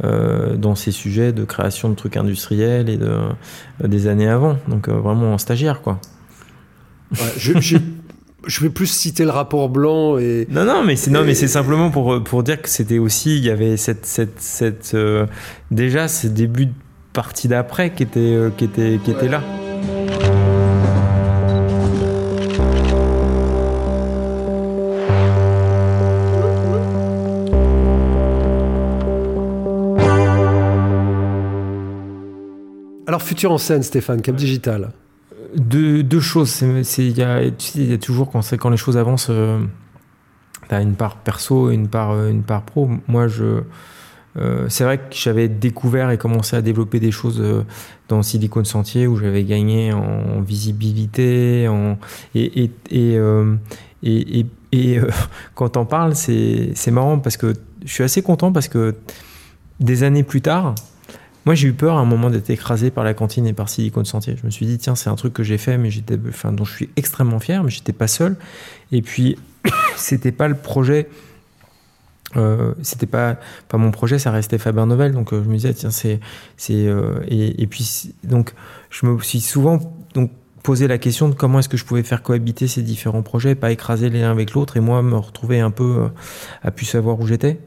euh, 0.04 0.56
dans 0.56 0.74
ces 0.74 0.90
sujets 0.90 1.32
de 1.32 1.44
création 1.44 1.90
de 1.90 1.94
trucs 1.94 2.16
industriels 2.16 2.88
et 2.88 2.96
de, 2.96 3.10
euh, 3.10 3.88
des 3.88 4.06
années 4.06 4.28
avant. 4.28 4.56
Donc 4.68 4.88
vraiment 4.88 5.34
en 5.34 5.38
stagiaire, 5.38 5.82
quoi. 5.82 6.00
Ouais, 7.12 7.32
je, 7.36 7.76
je 8.46 8.60
vais 8.60 8.70
plus 8.70 8.86
citer 8.86 9.24
le 9.24 9.30
rapport 9.30 9.68
blanc 9.68 10.18
et 10.18 10.46
non 10.50 10.64
non 10.64 10.84
mais 10.84 10.96
c'est 10.96 11.10
non 11.10 11.24
mais 11.24 11.34
c'est 11.34 11.48
simplement 11.48 11.90
pour 11.90 12.22
pour 12.22 12.42
dire 12.42 12.60
que 12.60 12.68
c'était 12.68 12.98
aussi 12.98 13.36
il 13.36 13.44
y 13.44 13.50
avait 13.50 13.76
cette 13.76 14.06
cette 14.06 14.40
cette 14.40 14.92
euh, 14.94 15.26
déjà 15.70 16.08
ces 16.08 16.28
débuts 16.28 16.66
de 16.66 16.72
partie 17.12 17.48
d'après 17.48 17.90
qui 17.90 18.02
était 18.02 18.20
euh, 18.20 18.50
qui 18.56 18.64
était 18.64 18.98
qui 19.04 19.10
était 19.10 19.28
là. 19.28 19.42
Alors 33.06 33.20
futur 33.20 33.52
en 33.52 33.58
scène 33.58 33.82
Stéphane 33.82 34.22
Cap 34.22 34.36
Digital? 34.36 34.90
Deux, 35.54 36.02
deux 36.02 36.20
choses. 36.20 36.62
Il 36.96 37.18
y, 37.18 37.22
a, 37.22 37.42
tu 37.50 37.52
sais, 37.58 37.84
y 37.84 37.92
a 37.92 37.98
toujours, 37.98 38.30
quand, 38.30 38.40
quand 38.56 38.70
les 38.70 38.78
choses 38.78 38.96
avancent, 38.96 39.28
euh, 39.28 39.58
tu 40.66 40.74
as 40.74 40.80
une 40.80 40.94
part 40.94 41.16
perso 41.16 41.70
et 41.70 41.74
une 41.74 41.88
part, 41.88 42.18
une 42.26 42.42
part 42.42 42.62
pro. 42.62 42.88
Moi, 43.08 43.28
je. 43.28 43.60
Euh, 44.38 44.66
c'est 44.68 44.84
vrai 44.84 44.98
que 44.98 45.04
j'avais 45.14 45.48
découvert 45.48 46.10
et 46.10 46.18
commencé 46.18 46.56
à 46.56 46.62
développer 46.62 47.00
des 47.00 47.10
choses 47.10 47.40
euh, 47.40 47.64
dans 48.08 48.22
Silicon 48.22 48.64
Sentier 48.64 49.06
où 49.06 49.16
j'avais 49.16 49.44
gagné 49.44 49.92
en 49.92 50.40
visibilité 50.40 51.68
et, 52.34 52.70
quand 55.54 55.76
on 55.76 55.84
parle 55.84 56.14
c'est 56.14 56.90
marrant 56.90 57.18
parce 57.18 57.36
que 57.36 57.52
je 57.84 57.92
suis 57.92 58.04
assez 58.04 58.22
content 58.22 58.52
parce 58.52 58.68
que 58.68 58.94
des 59.80 60.02
années 60.02 60.22
plus 60.22 60.40
tard 60.40 60.74
moi, 61.44 61.56
j'ai 61.56 61.68
eu 61.68 61.72
peur 61.72 61.96
à 61.96 62.00
un 62.00 62.04
moment 62.04 62.30
d'être 62.30 62.50
écrasé 62.50 62.90
par 62.90 63.02
la 63.02 63.14
cantine 63.14 63.46
et 63.46 63.52
par 63.52 63.68
Silicon 63.68 64.04
Sentier. 64.04 64.36
Je 64.40 64.46
me 64.46 64.50
suis 64.50 64.64
dit, 64.64 64.78
tiens, 64.78 64.94
c'est 64.94 65.10
un 65.10 65.16
truc 65.16 65.32
que 65.32 65.42
j'ai 65.42 65.58
fait, 65.58 65.76
mais 65.76 65.90
j'étais, 65.90 66.16
dont 66.16 66.64
je 66.64 66.72
suis 66.72 66.88
extrêmement 66.96 67.40
fier, 67.40 67.64
mais 67.64 67.70
j'étais 67.70 67.92
pas 67.92 68.06
seul. 68.06 68.36
Et 68.92 69.02
puis, 69.02 69.36
c'était 69.96 70.30
pas 70.30 70.46
le 70.46 70.54
projet. 70.54 71.08
Euh, 72.36 72.74
c'était 72.82 73.06
pas 73.06 73.36
pas 73.68 73.78
mon 73.78 73.90
projet, 73.90 74.18
ça 74.18 74.30
restait 74.30 74.58
Faber 74.58 74.86
Novel. 74.86 75.12
Donc, 75.12 75.32
euh, 75.32 75.42
je 75.42 75.48
me 75.48 75.54
disais, 75.54 75.74
tiens, 75.74 75.90
c'est 75.90 76.20
c'est 76.56 76.86
euh, 76.86 77.20
et, 77.28 77.66
puis 77.66 78.14
donc, 78.24 78.54
je 78.90 79.06
me 79.06 79.18
suis 79.20 79.40
souvent 79.40 79.78
donc 80.14 80.30
posé 80.62 80.86
la 80.86 80.98
question 80.98 81.28
de 81.28 81.34
comment 81.34 81.58
est-ce 81.58 81.68
que 81.68 81.76
je 81.76 81.84
pouvais 81.84 82.02
faire 82.02 82.22
cohabiter 82.22 82.68
ces 82.68 82.82
différents 82.82 83.22
projets, 83.22 83.54
pas 83.54 83.72
écraser 83.72 84.10
les 84.10 84.22
uns 84.22 84.30
avec 84.30 84.52
l'autre, 84.52 84.76
et 84.76 84.80
moi 84.80 85.02
me 85.02 85.16
retrouver 85.16 85.60
un 85.60 85.72
peu 85.72 86.08
à 86.62 86.70
pu 86.70 86.84
savoir 86.84 87.18
où 87.18 87.26
j'étais. 87.26 87.58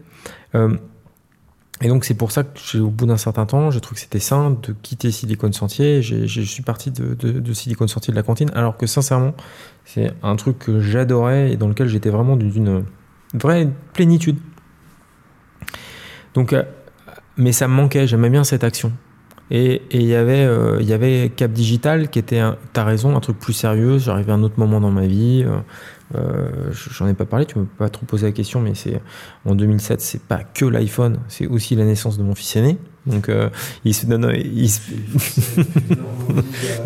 Et 1.82 1.90
donc 1.90 2.06
c'est 2.06 2.14
pour 2.14 2.32
ça 2.32 2.44
que 2.44 2.78
au 2.78 2.90
bout 2.90 3.06
d'un 3.06 3.18
certain 3.18 3.46
temps, 3.46 3.70
je 3.70 3.80
trouve 3.80 3.96
que 3.96 4.00
c'était 4.00 4.20
sain 4.20 4.52
de 4.52 4.74
quitter 4.82 5.12
Silicon 5.12 5.52
Sentier. 5.52 6.02
Je 6.02 6.42
suis 6.42 6.64
parti 6.64 6.90
de, 6.90 7.54
Silicon 7.54 7.88
Sentier 7.88 8.12
de 8.12 8.16
la 8.16 8.24
cantine, 8.24 8.50
alors 8.56 8.78
que 8.78 8.88
sincèrement, 8.88 9.34
c'est 9.84 10.14
un 10.24 10.38
truc 10.38 10.58
que 10.58 10.80
j'adorais 10.80 11.52
et 11.52 11.58
dans 11.58 11.68
lequel 11.68 11.90
j'étais 11.90 12.10
vraiment 12.10 12.38
d'une 12.38 12.86
vraie 13.34 13.70
plénitude. 13.94 14.38
Donc, 16.34 16.54
euh, 16.54 16.64
mais 17.38 17.52
ça 17.52 17.68
me 17.68 17.74
manquait, 17.74 18.08
j'aimais 18.08 18.30
bien 18.30 18.44
cette 18.44 18.64
action. 18.64 18.92
Et 19.52 19.84
il 19.92 20.04
y 20.04 20.16
avait 20.16 20.44
euh, 20.44 20.82
y 20.82 20.94
avait 20.94 21.32
Cap 21.36 21.52
Digital 21.52 22.10
qui 22.10 22.18
était, 22.18 22.42
tu 22.74 22.80
as 22.80 22.84
raison, 22.84 23.16
un 23.16 23.20
truc 23.20 23.38
plus 23.38 23.54
sérieux. 23.54 24.00
J'arrivais 24.00 24.32
à 24.32 24.36
un 24.36 24.44
autre 24.44 24.60
moment 24.60 24.82
dans 24.82 24.92
ma 24.92 25.06
vie. 25.06 25.46
Euh, 26.16 26.72
J'en 26.72 27.08
ai 27.08 27.14
pas 27.14 27.26
parlé, 27.26 27.46
tu 27.46 27.60
m'as 27.60 27.66
pas 27.78 27.90
trop 27.90 28.06
posé 28.06 28.26
la 28.26 28.32
question, 28.32 28.60
mais 28.62 28.76
c'est 28.76 29.02
en 29.46 29.56
2007, 29.56 30.02
c'est 30.02 30.22
pas 30.22 30.44
que 30.44 30.66
l'iPhone, 30.66 31.20
c'est 31.28 31.48
aussi 31.48 31.76
la 31.76 31.86
naissance 31.86 32.18
de 32.18 32.24
mon 32.24 32.36
fils 32.36 32.56
aîné. 32.56 32.78
Donc 33.08 33.30
euh, 33.30 33.50
il 33.84 33.94
se 33.94 34.06
il 34.08 34.70
se... 34.70 34.82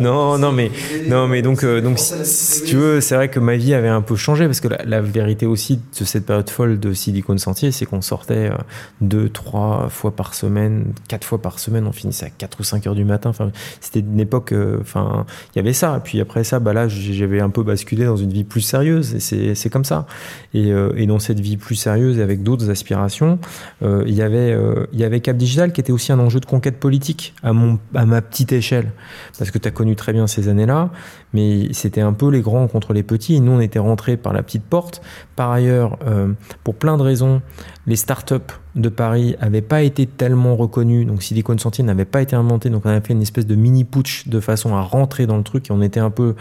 non, 0.00 0.36
non, 0.36 0.52
mais 0.52 0.70
non, 1.08 1.26
mais 1.28 1.40
donc 1.40 1.64
euh, 1.64 1.80
donc 1.80 1.98
si, 1.98 2.62
tu 2.64 2.76
veux, 2.76 3.00
c'est 3.00 3.14
vrai 3.14 3.28
que 3.28 3.40
ma 3.40 3.56
vie 3.56 3.72
avait 3.72 3.88
un 3.88 4.02
peu 4.02 4.16
changé 4.16 4.44
parce 4.44 4.60
que 4.60 4.68
la, 4.68 5.00
vérité 5.00 5.46
aussi 5.46 5.76
de 5.76 6.04
cette 6.04 6.26
période 6.26 6.50
folle 6.50 6.78
de 6.78 6.92
Silicon 6.92 7.38
Sentier, 7.38 7.72
c'est 7.72 7.86
qu'on 7.86 8.02
sortait 8.02 8.50
euh, 8.50 8.56
deux, 9.00 9.30
trois 9.30 9.88
fois 9.88 10.10
par 10.10 10.34
semaine, 10.34 10.92
quatre 11.08 11.26
fois 11.26 11.40
par 11.40 11.58
semaine, 11.58 11.86
on 11.86 11.92
finissait 11.92 12.26
à 12.26 12.30
4 12.30 12.60
ou 12.60 12.64
5 12.64 12.86
heures 12.86 12.94
du 12.94 13.06
matin. 13.06 13.30
Enfin, 13.30 13.50
c'était 13.80 14.00
une 14.00 14.20
époque, 14.20 14.54
enfin, 14.80 15.24
il 15.54 15.58
y 15.58 15.60
avait 15.60 15.72
ça. 15.72 15.96
Et 15.96 16.00
puis 16.00 16.20
après 16.20 16.44
ça, 16.44 16.58
bah 16.60 16.74
là, 16.74 16.86
j'avais 16.88 17.40
un 17.40 17.50
peu 17.50 17.62
basculé 17.62 18.04
dans 18.04 18.16
une 18.16 18.32
vie 18.32 18.44
plus 18.44 18.60
sérieuse 18.60 19.14
et 19.14 19.54
c'est 19.54 19.70
comme 19.70 19.84
ça. 19.84 20.06
Et, 20.52 20.70
et, 20.96 21.06
dans 21.06 21.18
cette 21.18 21.40
vie 21.40 21.56
plus 21.56 21.76
sérieuse 21.76 22.18
et 22.18 22.22
avec 22.22 22.42
d'autres 22.42 22.68
aspirations, 22.70 23.38
il 23.82 24.14
y 24.14 24.22
avait 24.22 24.56
il 24.92 24.98
y 24.98 25.04
avait 25.04 25.20
Cap 25.20 25.36
Digital 25.36 25.72
qui 25.72 25.80
était 25.80 25.92
aussi 25.92 26.09
un 26.10 26.18
enjeu 26.18 26.40
de 26.40 26.46
conquête 26.46 26.78
politique 26.78 27.34
à, 27.42 27.52
mon, 27.52 27.78
à 27.94 28.06
ma 28.06 28.22
petite 28.22 28.52
échelle. 28.52 28.92
Parce 29.38 29.50
que 29.50 29.58
tu 29.58 29.68
as 29.68 29.70
connu 29.70 29.96
très 29.96 30.12
bien 30.12 30.26
ces 30.26 30.48
années-là, 30.48 30.90
mais 31.32 31.72
c'était 31.72 32.00
un 32.00 32.12
peu 32.12 32.30
les 32.30 32.40
grands 32.40 32.68
contre 32.68 32.92
les 32.92 33.02
petits. 33.02 33.36
Et 33.36 33.40
nous, 33.40 33.52
on 33.52 33.60
était 33.60 33.78
rentrés 33.78 34.16
par 34.16 34.32
la 34.32 34.42
petite 34.42 34.64
porte. 34.64 35.02
Par 35.36 35.50
ailleurs, 35.50 35.98
euh, 36.06 36.32
pour 36.64 36.74
plein 36.74 36.96
de 36.96 37.02
raisons, 37.02 37.42
les 37.86 37.96
startups 37.96 38.34
de 38.76 38.88
Paris 38.88 39.36
n'avaient 39.40 39.62
pas 39.62 39.82
été 39.82 40.06
tellement 40.06 40.56
reconnus. 40.56 41.06
Donc 41.06 41.22
Silicon 41.22 41.56
Sentier 41.58 41.84
n'avait 41.84 42.04
pas 42.04 42.22
été 42.22 42.36
inventé. 42.36 42.70
Donc 42.70 42.82
on 42.84 42.90
a 42.90 43.00
fait 43.00 43.12
une 43.12 43.22
espèce 43.22 43.46
de 43.46 43.54
mini 43.54 43.84
putsch 43.84 44.28
de 44.28 44.40
façon 44.40 44.74
à 44.74 44.82
rentrer 44.82 45.26
dans 45.26 45.36
le 45.36 45.42
truc. 45.42 45.70
Et 45.70 45.72
on 45.72 45.82
était 45.82 46.00
un 46.00 46.10
peu 46.10 46.34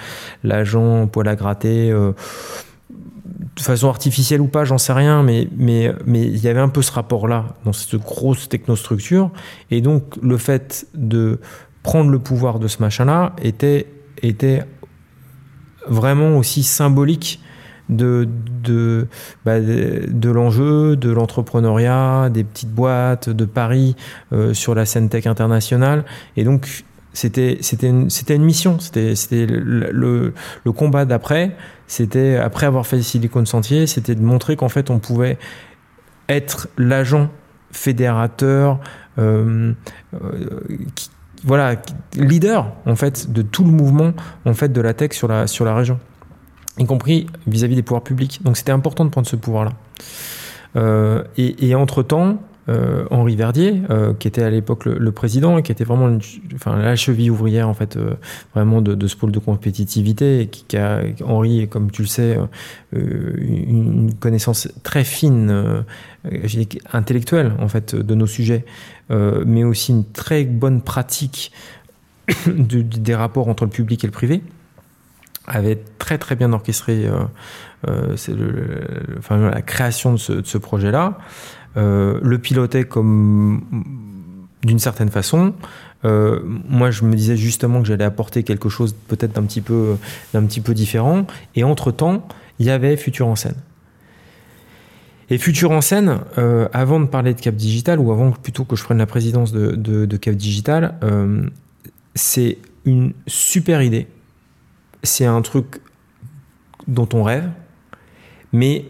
l'agent 0.43 1.07
poil 1.07 1.27
à 1.27 1.35
gratter. 1.35 1.91
Euh, 1.91 2.13
de 3.39 3.61
façon 3.61 3.87
artificielle 3.87 4.41
ou 4.41 4.47
pas, 4.47 4.65
j'en 4.65 4.77
sais 4.77 4.93
rien, 4.93 5.23
mais 5.23 5.47
mais 5.55 5.93
mais 6.05 6.23
il 6.23 6.37
y 6.37 6.47
avait 6.47 6.59
un 6.59 6.69
peu 6.69 6.81
ce 6.81 6.91
rapport-là 6.91 7.55
dans 7.63 7.73
cette 7.73 7.99
grosse 8.01 8.49
technostructure, 8.49 9.31
et 9.71 9.81
donc 9.81 10.17
le 10.21 10.37
fait 10.37 10.87
de 10.93 11.39
prendre 11.81 12.11
le 12.11 12.19
pouvoir 12.19 12.59
de 12.59 12.67
ce 12.67 12.81
machin-là 12.81 13.33
était 13.41 13.87
était 14.21 14.63
vraiment 15.87 16.37
aussi 16.37 16.63
symbolique 16.63 17.39
de 17.87 18.27
de 18.63 19.07
bah, 19.45 19.61
de, 19.61 20.29
l'enjeu, 20.29 20.97
de 20.97 21.09
l'entrepreneuriat, 21.09 22.29
des 22.29 22.43
petites 22.43 22.71
boîtes, 22.71 23.29
de 23.29 23.45
Paris 23.45 23.95
euh, 24.33 24.53
sur 24.53 24.75
la 24.75 24.85
scène 24.85 25.07
tech 25.07 25.27
internationale, 25.27 26.03
et 26.35 26.43
donc 26.43 26.83
c'était 27.13 27.57
une, 27.83 28.09
une 28.29 28.43
mission, 28.43 28.79
c'était 28.79 29.15
c'était 29.15 29.45
le, 29.47 30.33
le 30.63 30.71
combat 30.71 31.05
d'après 31.05 31.55
c'était 31.89 32.37
après 32.37 32.67
avoir 32.67 32.85
fait 32.85 33.01
Silicon 33.01 33.43
Sentier, 33.45 33.87
c'était 33.87 34.13
de 34.13 34.21
montrer 34.21 34.55
qu'en 34.55 34.69
fait 34.69 34.91
on 34.91 34.99
pouvait 34.99 35.39
être 36.29 36.69
l'agent 36.77 37.29
fédérateur, 37.71 38.79
euh, 39.17 39.73
euh, 40.13 40.59
voilà, 41.43 41.75
leader 42.13 42.71
en 42.85 42.95
fait 42.95 43.31
de 43.31 43.41
tout 43.41 43.63
le 43.63 43.71
mouvement 43.71 44.13
en 44.45 44.53
fait 44.53 44.71
de 44.71 44.81
la 44.81 44.93
tech 44.93 45.13
sur 45.13 45.27
la 45.27 45.47
sur 45.47 45.65
la 45.65 45.73
région, 45.73 45.99
y 46.77 46.85
compris 46.85 47.25
vis-à-vis 47.47 47.75
des 47.75 47.83
pouvoirs 47.83 48.03
publics. 48.03 48.39
Donc 48.43 48.55
c'était 48.55 48.71
important 48.71 49.03
de 49.03 49.09
prendre 49.09 49.27
ce 49.27 49.35
pouvoir-là. 49.35 49.71
Euh, 50.75 51.23
et, 51.37 51.69
et 51.69 51.73
entre 51.73 52.03
temps, 52.03 52.37
euh, 52.69 53.05
Henri 53.09 53.35
Verdier, 53.35 53.81
euh, 53.89 54.13
qui 54.13 54.27
était 54.27 54.43
à 54.43 54.49
l'époque 54.51 54.85
le, 54.85 55.11
président 55.11 55.57
et 55.57 55.63
qui 55.63 55.71
était 55.71 55.83
vraiment 55.83 56.19
enfin, 56.53 56.77
la 56.77 56.95
cheville 56.95 57.31
ouvrière 57.31 57.67
en 57.67 57.73
fait, 57.73 57.97
euh, 57.97 58.13
vraiment 58.53 58.81
de, 58.81 59.07
ce 59.07 59.15
pôle 59.15 59.31
de 59.31 59.39
compétitivité, 59.39 60.41
et 60.41 60.47
qui, 60.47 60.77
a 60.77 61.01
Henri, 61.25 61.67
comme 61.67 61.89
tu 61.89 62.03
le 62.03 62.07
sais, 62.07 62.37
une, 62.91 64.13
connaissance 64.19 64.67
très 64.83 65.03
fine, 65.03 65.83
intellectuelle 66.93 67.53
en 67.59 67.67
fait, 67.69 67.95
de 67.95 68.15
nos 68.15 68.27
sujets, 68.27 68.65
mais 69.09 69.63
aussi 69.63 69.91
une 69.91 70.05
très 70.05 70.43
bonne 70.43 70.81
pratique 70.81 71.51
des 72.47 73.15
rapports 73.15 73.47
entre 73.47 73.63
le 73.63 73.71
public 73.71 74.03
et 74.03 74.07
le 74.07 74.13
privé 74.13 74.43
avait 75.47 75.81
très 75.97 76.19
très 76.19 76.35
bien 76.35 76.53
orchestré 76.53 77.09
la 77.87 79.61
création 79.63 80.13
de 80.13 80.17
ce 80.17 80.57
projet-là. 80.57 81.17
Euh, 81.77 82.19
le 82.23 82.39
piloter 82.39 82.83
comme 82.83 83.61
d'une 84.63 84.79
certaine 84.79 85.09
façon. 85.09 85.53
Euh, 86.03 86.39
moi, 86.43 86.89
je 86.91 87.03
me 87.03 87.15
disais 87.15 87.37
justement 87.37 87.81
que 87.81 87.87
j'allais 87.87 88.05
apporter 88.05 88.43
quelque 88.43 88.69
chose 88.69 88.95
peut-être 89.07 89.33
d'un 89.33 89.43
petit 89.43 89.61
peu, 89.61 89.97
d'un 90.33 90.45
petit 90.45 90.61
peu 90.61 90.73
différent. 90.73 91.27
Et 91.55 91.63
entre 91.63 91.91
temps, 91.91 92.27
il 92.57 92.65
y 92.65 92.69
avait 92.71 92.97
Futur 92.97 93.27
en 93.27 93.35
scène. 93.35 93.55
Et 95.29 95.37
Futur 95.37 95.71
en 95.71 95.81
scène, 95.81 96.19
euh, 96.39 96.67
avant 96.73 96.99
de 96.99 97.05
parler 97.05 97.35
de 97.35 97.39
Cap 97.39 97.55
Digital, 97.55 97.99
ou 97.99 98.11
avant 98.11 98.31
plutôt 98.31 98.65
que 98.65 98.75
je 98.75 98.83
prenne 98.83 98.97
la 98.97 99.05
présidence 99.05 99.51
de, 99.51 99.75
de 99.75 100.17
Cap 100.17 100.35
Digital, 100.35 100.95
c'est 102.15 102.57
une 102.85 103.13
super 103.27 103.83
idée. 103.83 104.07
C'est 105.03 105.25
un 105.25 105.41
truc 105.43 105.81
dont 106.87 107.07
on 107.13 107.21
rêve, 107.23 107.47
mais 108.51 108.85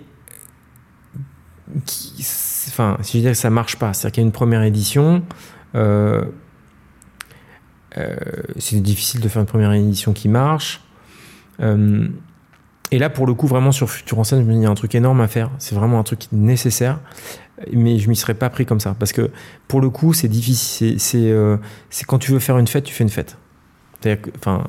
qui, 1.85 2.23
enfin, 2.69 2.97
si 3.01 3.13
je 3.13 3.17
veux 3.17 3.21
dire 3.23 3.31
que 3.31 3.37
ça 3.37 3.49
marche 3.49 3.77
pas, 3.77 3.93
c'est-à-dire 3.93 4.13
qu'il 4.13 4.21
y 4.21 4.25
a 4.25 4.27
une 4.27 4.31
première 4.31 4.63
édition, 4.63 5.23
euh, 5.75 6.23
euh, 7.97 8.15
c'est 8.57 8.81
difficile 8.81 9.21
de 9.21 9.27
faire 9.27 9.41
une 9.41 9.47
première 9.47 9.71
édition 9.73 10.13
qui 10.13 10.29
marche. 10.29 10.81
Euh, 11.59 12.07
et 12.91 12.99
là, 12.99 13.09
pour 13.09 13.27
le 13.27 13.33
coup, 13.33 13.47
vraiment 13.47 13.71
sur 13.71 13.89
Futur 13.89 14.19
en 14.19 14.23
scène, 14.23 14.49
il 14.49 14.61
y 14.61 14.65
a 14.65 14.69
un 14.69 14.75
truc 14.75 14.95
énorme 14.95 15.21
à 15.21 15.27
faire. 15.27 15.51
C'est 15.59 15.75
vraiment 15.75 15.99
un 15.99 16.03
truc 16.03 16.27
nécessaire. 16.31 16.99
Mais 17.73 17.99
je 17.99 18.09
m'y 18.09 18.15
serais 18.15 18.33
pas 18.33 18.49
pris 18.49 18.65
comme 18.65 18.79
ça. 18.79 18.95
Parce 18.97 19.11
que 19.11 19.29
pour 19.67 19.81
le 19.81 19.89
coup, 19.89 20.13
c'est 20.13 20.27
difficile. 20.27 20.99
C'est 20.99 22.05
quand 22.07 22.19
tu 22.19 22.31
veux 22.31 22.39
faire 22.39 22.57
une 22.57 22.67
fête, 22.67 22.85
tu 22.85 22.93
fais 22.93 23.03
une 23.03 23.09
fête. 23.09 23.37
Enfin, 24.37 24.63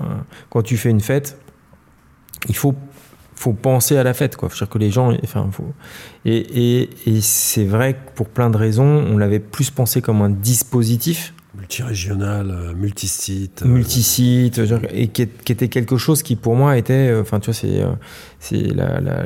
quand 0.51 0.63
tu 0.63 0.77
fais 0.77 0.91
une 0.91 1.01
fête, 1.01 1.39
il 2.49 2.57
faut 2.57 2.75
faut 3.40 3.55
penser 3.55 3.96
à 3.96 4.03
la 4.03 4.12
fête, 4.12 4.37
quoi. 4.37 4.50
Faut 4.50 4.66
que 4.66 4.76
les 4.76 4.90
gens, 4.90 5.16
enfin, 5.24 5.48
faut... 5.50 5.72
et, 6.26 6.37
et, 6.37 6.90
et 7.07 7.20
c'est 7.22 7.64
vrai 7.64 7.94
que 7.94 8.11
pour 8.14 8.29
plein 8.29 8.50
de 8.50 8.57
raisons, 8.59 8.85
on 9.09 9.16
l'avait 9.16 9.38
plus 9.38 9.70
pensé 9.70 10.03
comme 10.03 10.20
un 10.20 10.29
dispositif 10.29 11.33
multirégional, 11.55 12.50
euh, 12.50 12.74
multisite, 12.74 13.62
euh, 13.62 13.66
multisite, 13.66 14.61
et 14.92 15.09
qui, 15.09 15.22
était 15.22 15.68
quelque 15.68 15.96
chose 15.96 16.22
qui 16.22 16.37
pour 16.37 16.55
moi 16.55 16.76
était, 16.76 17.09
euh, 17.09 17.22
enfin, 17.22 17.40
tu 17.40 17.46
vois, 17.46 17.55
c'est 17.55 17.81
c'est 18.40 18.74
la, 18.74 19.00
la, 19.00 19.24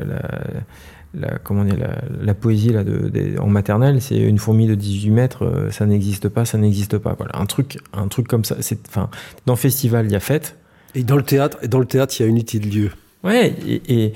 la, 1.13 1.37
comment 1.39 1.65
dire, 1.65 1.75
la, 2.21 2.33
poésie 2.33 2.69
là 2.69 2.85
de, 2.85 3.37
en 3.37 3.47
maternelle, 3.47 4.01
c'est 4.01 4.17
une 4.17 4.39
fourmi 4.39 4.65
de 4.65 4.75
18 4.75 5.11
mètres, 5.11 5.67
ça 5.71 5.85
n'existe 5.85 6.29
pas, 6.29 6.45
ça 6.45 6.57
n'existe 6.57 6.97
pas. 6.99 7.15
Voilà, 7.17 7.37
un 7.37 7.45
truc, 7.45 7.79
un 7.91 8.07
truc 8.07 8.29
comme 8.29 8.45
ça. 8.45 8.55
C'est, 8.61 8.87
enfin, 8.87 9.09
dans 9.45 9.53
le 9.53 9.59
festival, 9.59 10.05
il 10.05 10.13
y 10.13 10.15
a 10.15 10.21
fête. 10.21 10.55
Et 10.93 11.03
dans 11.03 11.17
le 11.17 11.23
théâtre, 11.23 11.57
et 11.61 11.67
dans 11.67 11.79
le 11.79 11.85
théâtre, 11.85 12.15
il 12.17 12.23
y 12.23 12.25
a 12.25 12.29
unité 12.29 12.59
de 12.59 12.69
lieu. 12.69 12.91
Ouais, 13.25 13.55
et, 13.67 14.13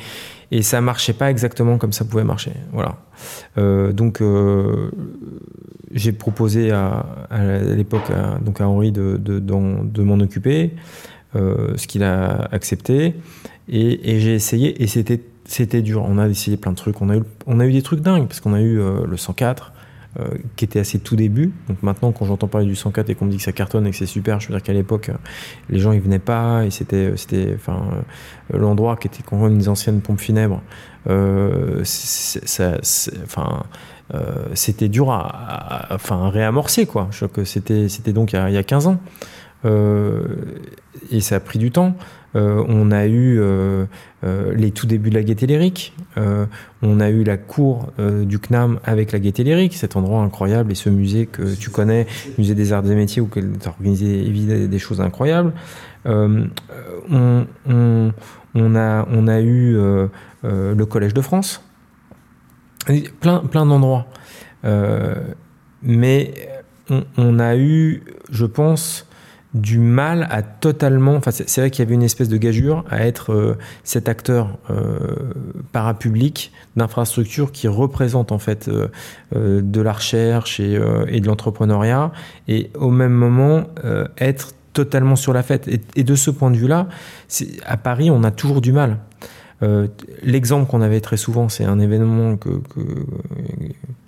et, 0.52 0.62
ça 0.62 0.82
marchait 0.82 1.14
pas 1.14 1.32
exactement 1.32 1.78
comme 1.78 1.92
ça 1.94 2.06
pouvait 2.06 2.24
marcher. 2.24 2.54
Voilà. 2.72 2.98
Euh, 3.58 3.92
donc, 3.92 4.22
euh, 4.22 4.92
j'ai 5.92 6.12
proposé 6.12 6.72
à, 6.72 7.06
à 7.32 7.58
l'époque 7.58 8.10
à, 8.12 8.38
à 8.64 8.68
Henri 8.68 8.92
de, 8.92 9.18
de, 9.18 10.04
m'en 10.04 10.20
occuper, 10.20 10.72
euh, 11.36 11.76
ce 11.76 11.88
qu'il 11.88 12.04
a 12.04 12.48
accepté, 12.52 13.16
et, 13.68 14.12
et 14.12 14.20
j'ai 14.20 14.36
essayé, 14.36 14.82
et 14.82 14.88
c'était 14.88 15.82
dur. 15.82 16.06
On 16.08 16.20
a 16.20 16.28
essayé 16.28 16.58
plein 16.58 16.72
de 16.72 16.78
trucs. 16.78 17.02
On 17.02 17.10
a 17.10 17.18
eu, 17.18 17.24
on 17.48 17.60
a 17.60 17.66
eu 17.66 17.74
des 17.74 17.82
trucs 17.82 18.02
dingues, 18.02 18.28
parce 18.28 18.40
qu'on 18.40 18.54
a 18.54 18.62
eu 18.62 18.78
le 18.78 19.18
104, 19.18 19.74
euh, 20.20 20.28
qui 20.56 20.66
était 20.66 20.80
assez 20.80 20.98
tout 20.98 21.16
début. 21.16 21.52
Donc 21.68 21.84
maintenant, 21.84 22.12
quand 22.12 22.26
j'entends 22.26 22.48
parler 22.48 22.66
du 22.66 22.76
104 22.76 23.12
et 23.12 23.16
qu'on 23.16 23.26
me 23.26 23.30
dit 23.30 23.38
que 23.38 23.44
ça 23.44 23.52
cartonne 23.52 23.86
et 23.86 23.92
que 23.92 23.96
c'est 23.96 24.08
super, 24.08 24.40
je 24.40 24.48
veux 24.48 24.56
dire 24.56 24.64
qu'à 24.64 24.74
l'époque, 24.74 25.10
euh, 25.10 25.14
les 25.70 25.78
gens 25.78 25.92
ils 25.92 26.02
venaient 26.02 26.18
pas 26.18 26.66
et 26.66 26.72
c'était, 26.72 27.12
euh, 27.12 27.16
c'était, 27.16 27.54
enfin, 27.54 27.92
l'endroit 28.52 28.98
qui 28.98 29.06
était 29.06 29.22
quand 29.24 29.38
même 29.38 29.54
une 29.54 29.68
ancienne 29.70 30.02
pompe 30.02 30.20
funèbre. 30.20 30.64
ça, 31.06 32.78
enfin. 33.24 33.64
c'était 34.56 34.90
dur 34.90 35.12
à, 35.12 35.98
réamorcer 36.10 36.88
quoi. 36.88 37.10
Je 37.12 37.28
que 37.28 37.44
c'était, 37.44 37.88
donc 38.12 38.34
il 38.34 38.38
y, 38.38 38.40
a, 38.40 38.50
il 38.50 38.56
y 38.56 38.58
a 38.58 38.64
15 38.64 38.88
ans. 38.88 38.98
et 41.12 41.22
ça 41.22 41.36
a 41.36 41.40
pris 41.40 41.60
du 41.60 41.70
temps. 41.70 41.96
Euh, 42.36 42.64
on 42.68 42.92
a 42.92 43.08
eu 43.08 43.40
euh, 43.40 43.86
euh, 44.24 44.54
les 44.54 44.72
tout 44.72 44.86
débuts 44.86 45.10
de 45.10 45.16
la 45.16 45.24
Gaîté 45.24 45.48
Lyrique. 45.48 45.94
on 46.82 47.00
a 47.00 47.10
eu 47.10 47.24
la 47.24 47.38
cour 47.38 47.92
du 47.98 48.40
CNAM 48.40 48.80
avec 48.84 49.12
la 49.12 49.20
Gaîté 49.20 49.44
Lyrique, 49.44 49.76
cet 49.76 49.96
endroit 49.96 50.22
incroyable 50.22 50.72
et 50.72 50.76
ce 50.76 50.90
musée 50.90 51.26
que 51.26 51.56
tu 51.56 51.70
connais, 51.70 52.08
musée 52.38 52.56
des 52.56 52.74
arts 52.74 52.86
et 52.86 52.90
des 52.90 52.96
métiers, 52.96 53.22
où 53.22 53.30
tu 53.32 53.40
as 53.40 53.70
organisé 53.70 54.68
des 54.68 54.80
choses 54.80 55.02
incroyables. 55.02 55.54
On, 56.06 56.58
a, 58.76 59.08
on 59.12 59.28
a 59.28 59.42
eu 59.42 59.78
le 60.44 60.86
Collège 60.86 61.14
de 61.14 61.22
France, 61.22 61.64
plein, 63.20 63.40
plein 63.40 63.66
d'endroits. 63.66 64.08
mais 65.82 66.34
on, 67.18 67.40
a 67.40 67.56
eu, 67.56 68.04
je 68.30 68.46
pense, 68.46 69.08
du 69.54 69.80
mal 69.80 70.28
à 70.30 70.44
totalement. 70.44 71.16
Enfin, 71.16 71.32
c'est 71.32 71.62
vrai 71.62 71.72
qu'il 71.72 71.84
y 71.84 71.88
avait 71.88 71.96
une 71.96 72.04
espèce 72.04 72.30
de 72.30 72.38
gageure 72.38 72.86
à 72.90 73.06
être 73.06 73.34
euh, 73.34 73.58
cet 73.84 74.08
acteur 74.08 74.58
euh, 74.70 75.00
parapublic 75.72 76.52
d'infrastructure 76.76 77.52
qui 77.52 77.68
représente 77.68 78.32
en 78.32 78.38
fait 78.38 78.68
euh, 78.68 78.88
euh, 79.36 79.62
de 79.64 79.82
la 79.82 79.94
recherche 79.94 80.60
et, 80.60 80.80
et 81.08 81.20
de 81.20 81.28
l'entrepreneuriat, 81.28 82.12
et 82.48 82.70
au 82.76 82.92
même 82.92 83.14
moment 83.14 83.66
être 84.18 84.54
totalement 84.74 85.16
sur 85.16 85.34
la 85.34 85.44
fête. 85.44 85.68
Et, 85.96 86.04
de 86.04 86.16
ce 86.16 86.30
point 86.30 86.52
de 86.52 86.58
vue-là, 86.58 86.88
à 87.66 87.78
Paris, 87.78 88.12
on 88.12 88.24
a 88.24 88.32
toujours 88.32 88.62
du 88.62 88.72
mal. 88.72 88.98
L'exemple 90.24 90.70
qu'on 90.70 90.82
avait 90.82 91.02
très 91.02 91.18
souvent, 91.18 91.50
c'est 91.50 91.66
un 91.66 91.80
événement 91.80 92.38
que, 92.38 92.50
que 92.50 93.06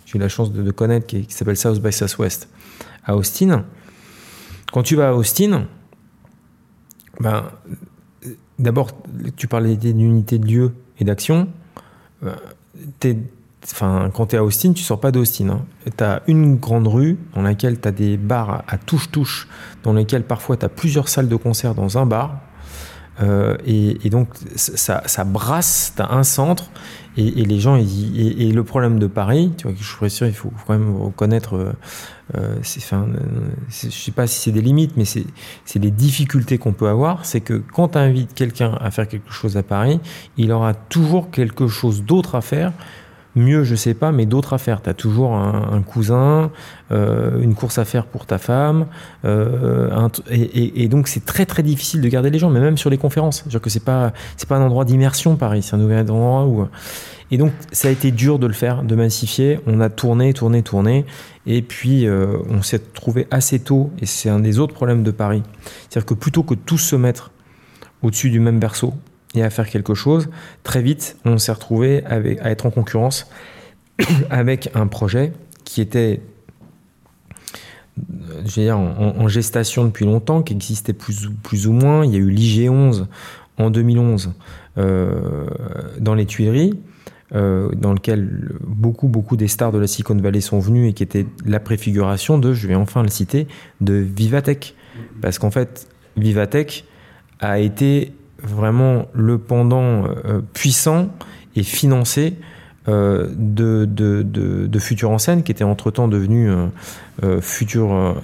j'ai 0.06 0.18
eu 0.18 0.22
la 0.22 0.30
chance 0.30 0.54
de, 0.54 0.72
connaître 0.72 1.08
qui 1.08 1.26
s'appelle 1.30 1.58
South 1.58 1.82
by 1.82 1.92
Southwest 1.92 2.48
à 3.06 3.16
Austin 3.16 3.66
quand 4.72 4.84
tu 4.84 4.96
vas 4.96 5.10
à 5.10 5.14
Austin, 5.14 5.66
ben, 7.20 7.44
d'abord, 8.58 8.92
tu 9.36 9.48
parlais 9.48 9.76
d'unité 9.76 10.40
de 10.40 10.48
lieu 10.48 10.74
et 11.00 11.04
d'action. 11.04 11.48
Ben, 12.22 12.36
enfin, 13.64 14.10
quand 14.14 14.28
tu 14.28 14.36
es 14.36 14.40
à 14.40 14.44
Austin, 14.44 14.74
tu 14.74 14.84
sors 14.84 15.00
pas 15.00 15.12
d'Austin. 15.12 15.50
Hein. 15.50 15.66
Tu 15.98 16.04
as 16.04 16.22
une 16.28 16.56
grande 16.56 16.88
rue 16.88 17.18
dans 17.36 17.42
laquelle 17.42 17.80
tu 17.80 17.88
as 17.88 17.92
des 17.92 18.18
bars 18.18 18.64
à 18.68 18.78
touche-touche, 18.78 19.48
dans 19.84 19.94
lesquels 19.94 20.24
parfois 20.24 20.58
tu 20.58 20.66
as 20.66 20.70
plusieurs 20.70 21.10
salles 21.10 21.30
de 21.30 21.36
concert 21.36 21.76
dans 21.76 21.98
un 21.98 22.06
bar. 22.06 22.40
Euh, 23.22 23.58
et, 23.66 24.10
donc 24.10 24.30
ça, 24.56 25.04
ça 25.06 25.24
brasse, 25.24 25.94
tu 25.96 26.02
as 26.02 26.12
un 26.12 26.24
centre, 26.24 26.72
et, 27.18 27.30
les 27.30 27.60
gens, 27.60 27.76
et, 27.76 28.52
le 28.52 28.64
problème 28.64 28.98
de 28.98 29.06
Paris, 29.08 29.52
tu 29.58 29.68
vois, 29.68 29.76
je 29.78 29.84
suis 29.84 30.10
sûr, 30.10 30.28
il 30.28 30.34
faut 30.34 30.52
quand 30.66 30.74
même 30.74 30.96
reconnaître, 30.96 31.74
euh, 32.36 32.56
euh 32.94 33.06
je 33.70 33.90
sais 33.90 34.12
pas 34.12 34.28
si 34.28 34.40
c'est 34.40 34.52
des 34.52 34.62
limites, 34.62 34.98
mais 34.98 35.06
c'est 35.06 35.80
des 35.80 35.92
difficultés 35.92 36.58
qu'on 36.58 36.74
peut 36.74 36.88
avoir, 36.88 37.26
c'est 37.26 37.42
que 37.42 37.62
quand 37.74 37.90
tu 37.90 37.98
invites 37.98 38.34
quelqu'un 38.34 38.78
à 38.80 38.92
faire 38.92 39.08
quelque 39.08 39.32
chose 39.32 39.58
à 39.58 39.64
Paris, 39.64 40.00
il 40.38 40.52
aura 40.52 40.74
toujours 40.74 41.32
quelque 41.32 41.68
chose 41.68 42.04
d'autre 42.04 42.36
à 42.36 42.42
faire 42.42 42.74
mieux, 43.36 43.64
je 43.64 43.76
sais 43.76 43.94
pas, 43.94 44.12
mais 44.12 44.26
d'autres 44.26 44.54
à 44.54 44.58
faire. 44.58 44.82
Tu 44.82 44.90
as 44.90 44.94
toujours 44.94 45.36
un, 45.36 45.82
cousin, 45.82 46.52
euh, 46.92 47.42
une 47.42 47.56
course 47.56 47.78
à 47.78 47.86
faire 47.86 48.06
pour 48.06 48.26
ta 48.26 48.38
femme, 48.38 48.88
euh, 49.26 50.10
et, 50.30 50.88
donc 50.88 51.08
c'est 51.08 51.26
très 51.26 51.46
très 51.46 51.64
difficile 51.64 52.02
de 52.02 52.08
garder 52.08 52.30
les 52.30 52.40
gens, 52.40 52.50
mais 52.50 52.60
même 52.60 52.78
sur 52.78 52.90
les 52.90 52.98
conférences. 52.98 53.48
dire 53.48 53.62
que 53.62 53.70
c'est 53.70 53.84
pas 53.84 54.14
c'est 54.38 54.48
pas 54.48 54.58
un 54.58 54.62
endroit 54.62 54.86
d'immersion, 54.86 55.36
Paris, 55.36 55.64
c'est 55.64 55.76
un 55.76 55.80
nouvel 55.80 56.00
endroit 56.02 56.46
où. 56.46 56.68
Et 57.34 57.38
donc 57.38 57.54
ça 57.72 57.88
a 57.88 57.92
été 57.92 58.12
dur 58.12 58.40
de 58.40 58.48
le 58.48 58.54
faire, 58.54 58.84
de 58.84 58.94
massifier. 58.94 59.60
On 59.66 59.80
a 59.80 59.90
tourné, 59.90 60.34
tourné, 60.34 60.64
tourné, 60.64 61.06
et 61.46 61.62
puis 61.62 62.06
euh, 62.06 62.38
on 62.50 62.62
s'est 62.62 62.80
trouvé 62.94 63.28
assez 63.32 63.60
tôt, 63.60 63.92
et 64.02 64.06
c'est 64.06 64.30
un 64.30 64.40
des 64.40 64.60
autres 64.60 64.74
problèmes 64.74 65.04
de 65.04 65.12
Paris, 65.12 65.44
c'est-à-dire 65.90 66.06
que 66.06 66.14
plutôt 66.14 66.44
que 66.44 66.56
tous 66.56 66.78
se 66.78 66.96
mettre 66.98 67.32
au-dessus 68.02 68.30
du 68.30 68.40
même 68.40 68.60
berceau, 68.60 68.94
et 69.36 69.44
à 69.44 69.50
faire 69.50 69.70
quelque 69.70 69.94
chose, 69.94 70.30
très 70.64 70.82
vite, 70.82 71.18
on 71.26 71.38
s'est 71.38 71.52
retrouvé 71.52 72.04
à 72.06 72.50
être 72.50 72.66
en 72.66 72.72
concurrence 72.72 73.30
avec 74.30 74.70
un 74.74 74.88
projet 74.88 75.34
qui 75.64 75.82
était 75.82 76.22
dire, 78.44 78.78
en, 78.78 79.28
gestation 79.28 79.86
depuis 79.86 80.06
longtemps, 80.06 80.42
qui 80.42 80.54
existait 80.54 80.94
plus, 80.94 81.30
plus 81.44 81.68
ou 81.68 81.74
moins. 81.74 82.06
Il 82.06 82.12
y 82.12 82.16
a 82.16 82.20
eu 82.20 82.30
l'IG11 82.30 83.06
en 83.58 83.70
2011 83.70 84.34
euh, 84.78 85.48
dans 86.00 86.16
les 86.16 86.26
Tuileries. 86.26 86.80
Euh, 87.34 87.70
dans 87.78 87.94
lequel 87.94 88.52
beaucoup, 88.60 89.08
beaucoup 89.08 89.38
des 89.38 89.48
stars 89.48 89.72
de 89.72 89.78
la 89.78 89.88
Silicon 89.88 90.18
Valley 90.18 90.42
sont 90.42 90.60
venus 90.60 90.90
et 90.90 90.94
qui 90.94 91.02
était 91.02 91.26
la 91.46 91.62
préfiguration 91.62 92.38
de, 92.38 92.54
je 92.54 92.68
vais 92.68 92.76
enfin 92.76 93.04
le 93.04 93.08
citer, 93.08 93.48
de 93.80 93.94
Vivatech. 93.94 94.76
Parce 95.22 95.40
qu'en 95.40 95.50
fait, 95.50 95.88
Vivatech 96.18 96.84
a 97.40 97.60
été 97.60 98.12
vraiment 98.44 99.08
le 99.14 99.38
pendant 99.38 100.06
euh, 100.06 100.42
puissant 100.54 101.10
et 101.56 101.64
financé 101.64 102.36
euh, 102.88 103.28
de, 103.36 103.86
de, 103.86 104.24
de, 104.24 104.66
de, 104.68 104.80
Future 104.80 105.12
en 105.12 105.20
scène, 105.20 105.44
qui 105.44 105.52
était 105.52 105.64
entre-temps 105.64 106.08
devenu 106.08 106.50
euh, 106.50 107.40
Future.e.s, 107.42 108.16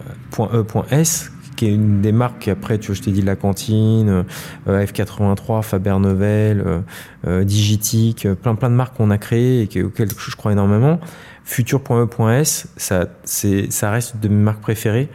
qui 1.56 1.68
est 1.68 1.74
une 1.74 2.02
des 2.02 2.12
marques, 2.12 2.48
après, 2.48 2.80
tu 2.80 2.88
vois, 2.88 2.96
je 2.96 3.02
t'ai 3.02 3.12
dit 3.12 3.22
La 3.22 3.36
Cantine, 3.36 4.26
F83, 4.68 5.62
Faber 5.64 5.98
Novel, 6.00 6.84
Digitic, 7.26 8.28
plein, 8.42 8.56
plein 8.56 8.70
de 8.70 8.76
marques 8.76 8.98
qu'on 8.98 9.12
a 9.12 9.18
créées 9.18 9.68
et 9.72 9.84
auxquelles 9.84 10.10
je 10.18 10.36
crois 10.36 10.52
énormément. 10.52 11.00
Future.e.s, 11.44 12.68
ça, 12.78 13.08
ça 13.24 13.92
reste 13.92 14.20
de 14.20 14.28
mes 14.28 14.36
marques 14.36 14.62
préférées. 14.62 15.10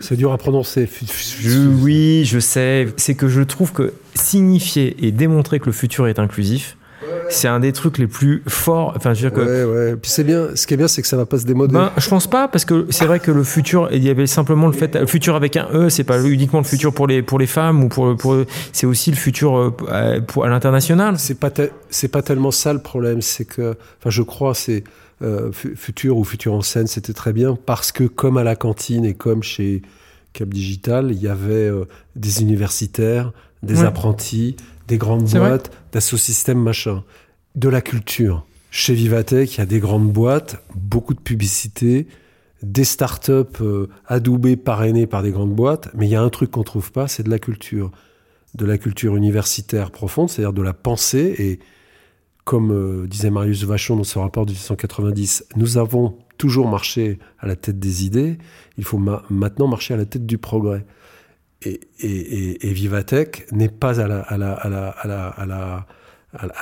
C'est 0.00 0.16
dur 0.16 0.32
à 0.32 0.38
prononcer. 0.38 0.88
oui, 1.82 2.24
je 2.24 2.38
sais. 2.38 2.88
C'est 2.96 3.14
que 3.14 3.28
je 3.28 3.42
trouve 3.42 3.72
que 3.72 3.92
signifier 4.14 4.96
et 5.06 5.12
démontrer 5.12 5.60
que 5.60 5.66
le 5.66 5.72
futur 5.72 6.08
est 6.08 6.18
inclusif, 6.18 6.76
c'est 7.28 7.48
un 7.48 7.60
des 7.60 7.72
trucs 7.72 7.98
les 7.98 8.06
plus 8.06 8.42
forts. 8.48 8.94
Enfin, 8.96 9.14
je 9.14 9.22
veux 9.22 9.30
dire 9.30 9.38
que. 9.38 9.46
Ouais, 9.46 9.64
ouais. 9.64 9.96
Puis 9.96 10.10
c'est 10.10 10.24
bien. 10.24 10.48
Ce 10.54 10.66
qui 10.66 10.74
est 10.74 10.76
bien, 10.76 10.88
c'est 10.88 11.02
que 11.02 11.08
ça 11.08 11.16
va 11.16 11.26
pas 11.26 11.38
se 11.38 11.44
démoder. 11.44 11.74
Ben, 11.74 11.92
je 11.96 12.08
pense 12.08 12.26
pas, 12.26 12.48
parce 12.48 12.64
que 12.64 12.86
c'est 12.90 13.06
vrai 13.06 13.20
que 13.20 13.30
le 13.30 13.44
futur, 13.44 13.88
il 13.92 14.02
y 14.04 14.10
avait 14.10 14.26
simplement 14.26 14.66
le 14.66 14.72
fait, 14.72 14.96
le 14.96 15.06
futur 15.06 15.36
avec 15.36 15.56
un 15.56 15.68
E, 15.72 15.88
c'est 15.88 16.04
pas 16.04 16.20
uniquement 16.22 16.60
le 16.60 16.64
futur 16.64 16.92
pour 16.92 17.06
les 17.06 17.22
pour 17.22 17.38
les 17.38 17.46
femmes 17.46 17.84
ou 17.84 17.88
pour 17.88 18.16
pour. 18.16 18.36
C'est 18.72 18.86
aussi 18.86 19.10
le 19.10 19.16
futur 19.16 19.56
euh, 19.56 20.20
pour 20.20 20.44
à 20.44 20.48
l'international. 20.48 21.18
C'est 21.18 21.38
pas 21.38 21.50
c'est 21.90 22.08
pas 22.08 22.22
tellement 22.22 22.50
ça 22.50 22.72
le 22.72 22.80
problème. 22.80 23.22
C'est 23.22 23.44
que, 23.44 23.76
enfin, 24.00 24.10
je 24.10 24.22
crois, 24.22 24.54
c'est 24.54 24.84
euh, 25.22 25.52
Futur 25.52 26.16
ou 26.16 26.24
Futur 26.24 26.54
en 26.54 26.62
scène, 26.62 26.86
c'était 26.86 27.12
très 27.12 27.32
bien 27.32 27.56
parce 27.56 27.92
que 27.92 28.04
comme 28.04 28.36
à 28.36 28.44
la 28.44 28.56
cantine 28.56 29.04
et 29.04 29.14
comme 29.14 29.42
chez 29.42 29.82
Cap 30.32 30.48
Digital, 30.48 31.10
il 31.12 31.20
y 31.20 31.28
avait 31.28 31.68
euh, 31.68 31.84
des 32.16 32.42
universitaires, 32.42 33.32
des 33.62 33.82
apprentis, 33.82 34.56
des 34.88 34.96
grandes 34.96 35.28
boîtes, 35.28 35.70
d'assosystèmes, 35.92 36.60
machin. 36.60 37.04
De 37.56 37.68
la 37.68 37.80
culture. 37.80 38.46
Chez 38.70 38.94
Vivatech, 38.94 39.56
il 39.56 39.58
y 39.58 39.60
a 39.62 39.66
des 39.66 39.80
grandes 39.80 40.12
boîtes, 40.12 40.62
beaucoup 40.74 41.14
de 41.14 41.20
publicité, 41.20 42.06
des 42.62 42.84
startups 42.84 43.60
euh, 43.60 43.88
adoubées, 44.06 44.56
parrainées 44.56 45.06
par 45.06 45.22
des 45.22 45.32
grandes 45.32 45.54
boîtes, 45.54 45.88
mais 45.94 46.06
il 46.06 46.10
y 46.10 46.14
a 46.14 46.22
un 46.22 46.28
truc 46.30 46.52
qu'on 46.52 46.62
trouve 46.62 46.92
pas, 46.92 47.08
c'est 47.08 47.22
de 47.22 47.30
la 47.30 47.38
culture. 47.38 47.90
De 48.54 48.64
la 48.64 48.78
culture 48.78 49.16
universitaire 49.16 49.90
profonde, 49.90 50.28
c'est-à-dire 50.28 50.52
de 50.52 50.62
la 50.62 50.72
pensée 50.72 51.34
et 51.38 51.58
comme 52.44 52.72
euh, 52.72 53.06
disait 53.06 53.30
Marius 53.30 53.64
Vachon 53.64 53.96
dans 53.96 54.04
son 54.04 54.22
rapport 54.22 54.46
de 54.46 54.52
1890, 54.52 55.46
nous 55.56 55.78
avons 55.78 56.16
toujours 56.38 56.68
marché 56.68 57.18
à 57.38 57.46
la 57.46 57.56
tête 57.56 57.78
des 57.78 58.04
idées, 58.04 58.38
il 58.78 58.84
faut 58.84 58.98
maintenant 58.98 59.68
marcher 59.68 59.94
à 59.94 59.96
la 59.96 60.06
tête 60.06 60.26
du 60.26 60.38
progrès. 60.38 60.84
Et, 61.62 61.78
et, 62.00 62.72
Vivatech 62.72 63.46
n'est 63.52 63.68
pas 63.68 64.00
à 64.00 64.08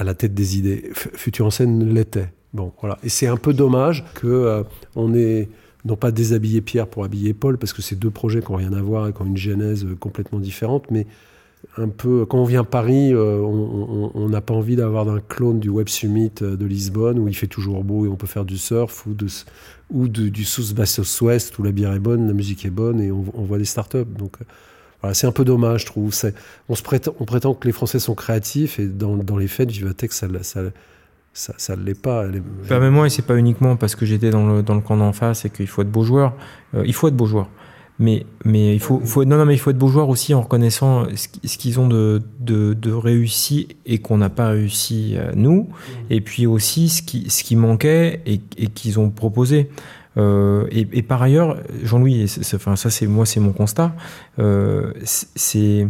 la, 0.04 0.14
tête 0.14 0.34
des 0.34 0.58
idées. 0.58 0.90
Futur 0.92 1.46
en 1.46 1.50
scène 1.50 1.94
l'était. 1.94 2.32
Bon, 2.52 2.72
voilà. 2.80 2.98
Et 3.04 3.08
c'est 3.08 3.28
un 3.28 3.36
peu 3.36 3.52
dommage 3.52 4.04
que 4.14 4.26
euh, 4.26 4.64
ait 5.14 5.48
non 5.84 5.94
pas 5.94 6.10
déshabillé 6.10 6.60
Pierre 6.60 6.88
pour 6.88 7.04
habiller 7.04 7.32
Paul, 7.32 7.58
parce 7.58 7.72
que 7.72 7.82
c'est 7.82 7.94
deux 7.94 8.10
projets 8.10 8.40
qui 8.42 8.50
n'ont 8.50 8.58
rien 8.58 8.72
à 8.72 8.82
voir 8.82 9.06
et 9.06 9.12
qui 9.12 9.22
ont 9.22 9.26
une 9.26 9.36
genèse 9.36 9.84
euh, 9.84 9.94
complètement 9.94 10.40
différente, 10.40 10.90
mais 10.90 11.06
un 11.76 11.88
peu. 11.88 12.26
Quand 12.26 12.38
on 12.38 12.44
vient 12.44 12.62
à 12.62 12.64
Paris, 12.64 13.12
euh, 13.12 13.40
on 13.40 14.28
n'a 14.28 14.40
pas 14.40 14.54
envie 14.54 14.76
d'avoir 14.76 15.08
un 15.08 15.20
clone 15.20 15.60
du 15.60 15.68
Web 15.68 15.88
Summit 15.88 16.32
euh, 16.42 16.56
de 16.56 16.66
Lisbonne 16.66 17.18
où 17.18 17.28
il 17.28 17.34
fait 17.34 17.46
toujours 17.46 17.84
beau 17.84 18.06
et 18.06 18.08
on 18.08 18.16
peut 18.16 18.26
faire 18.26 18.44
du 18.44 18.58
surf 18.58 19.06
ou, 19.06 19.14
de, 20.08 20.28
du 20.28 20.44
South 20.44 20.74
Bassos 20.74 21.20
Ouest 21.22 21.58
où 21.58 21.62
la 21.62 21.72
bière 21.72 21.92
est 21.92 21.98
bonne, 21.98 22.26
la 22.26 22.32
musique 22.32 22.64
est 22.64 22.70
bonne 22.70 23.00
et 23.00 23.10
on, 23.10 23.22
voit 23.22 23.58
des 23.58 23.64
startups. 23.64 24.04
Donc 24.04 24.36
euh, 24.40 24.44
voilà, 25.00 25.14
c'est 25.14 25.26
un 25.26 25.32
peu 25.32 25.44
dommage, 25.44 25.82
je 25.82 25.86
trouve. 25.86 26.12
On, 26.68 26.74
se 26.74 26.82
prétend, 26.82 27.14
on 27.20 27.24
prétend 27.24 27.54
que 27.54 27.66
les 27.66 27.72
Français 27.72 27.98
sont 27.98 28.14
créatifs 28.14 28.78
et 28.78 28.86
dans, 28.86 29.16
dans 29.16 29.36
les 29.36 29.48
faits, 29.48 29.70
Vivatech, 29.70 30.12
ça 30.12 30.26
ça, 30.42 30.62
ça, 31.32 31.54
ça 31.56 31.76
l'est 31.76 32.00
pas. 32.00 32.26
mais 32.68 32.90
moi, 32.90 33.08
c'est 33.08 33.22
pas 33.22 33.36
uniquement 33.36 33.76
parce 33.76 33.94
que 33.94 34.04
j'étais 34.06 34.30
dans 34.30 34.46
le, 34.46 34.62
dans 34.62 34.74
le 34.74 34.80
camp 34.80 34.96
d'en 34.96 35.12
face 35.12 35.44
et 35.44 35.50
qu'il 35.50 35.68
faut 35.68 35.82
être 35.82 35.90
beau 35.90 36.02
joueur. 36.02 36.34
il 36.84 36.94
faut 36.94 37.08
être 37.08 37.16
beau 37.16 37.26
joueur. 37.26 37.48
Mais, 38.00 38.26
mais 38.44 38.74
il 38.74 38.80
faut, 38.80 39.00
faut, 39.00 39.24
non, 39.24 39.36
non, 39.36 39.44
mais 39.44 39.54
il 39.54 39.58
faut 39.58 39.70
être 39.70 39.78
beau 39.78 39.88
joueur 39.88 40.08
aussi 40.08 40.32
en 40.32 40.42
reconnaissant 40.42 41.06
ce 41.16 41.58
qu'ils 41.58 41.80
ont 41.80 41.88
de, 41.88 42.22
de, 42.38 42.74
de, 42.74 42.92
réussi 42.92 43.68
et 43.86 43.98
qu'on 43.98 44.18
n'a 44.18 44.30
pas 44.30 44.50
réussi 44.50 45.14
euh, 45.16 45.32
nous, 45.34 45.68
et 46.08 46.20
puis 46.20 46.46
aussi 46.46 46.88
ce 46.88 47.02
qui, 47.02 47.28
ce 47.28 47.42
qui 47.42 47.56
manquait 47.56 48.22
et, 48.24 48.40
et 48.56 48.68
qu'ils 48.68 49.00
ont 49.00 49.10
proposé. 49.10 49.68
Euh, 50.18 50.66
et, 50.70 51.02
par 51.02 51.22
ailleurs, 51.22 51.56
Jean-Louis, 51.82 52.26
enfin 52.54 52.76
ça 52.76 52.90
c'est 52.90 53.06
moi 53.06 53.24
c'est 53.24 53.40
mon 53.40 53.52
constat, 53.52 53.94
euh, 54.38 54.92
c'est 55.04 55.88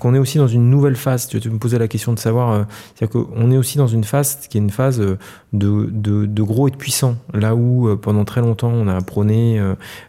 qu'on 0.00 0.14
est 0.14 0.18
aussi 0.18 0.38
dans 0.38 0.48
une 0.48 0.70
nouvelle 0.70 0.96
phase. 0.96 1.28
Tu, 1.28 1.50
me 1.50 1.58
posais 1.58 1.78
la 1.78 1.88
question 1.88 2.12
de 2.12 2.18
savoir, 2.18 2.50
euh, 2.50 2.62
c'est-à-dire 2.94 3.24
qu'on 3.24 3.50
est 3.50 3.56
aussi 3.56 3.78
dans 3.78 3.86
une 3.86 4.04
phase 4.04 4.46
qui 4.48 4.58
est 4.58 4.60
une 4.60 4.70
phase 4.70 4.98
de, 4.98 5.16
de, 5.52 6.42
gros 6.42 6.68
et 6.68 6.70
de 6.70 6.76
puissant. 6.76 7.16
Là 7.32 7.54
où 7.54 7.88
euh, 7.88 7.96
pendant 7.96 8.24
très 8.24 8.40
longtemps 8.40 8.70
on 8.72 8.88
a 8.88 9.00
prôné 9.00 9.60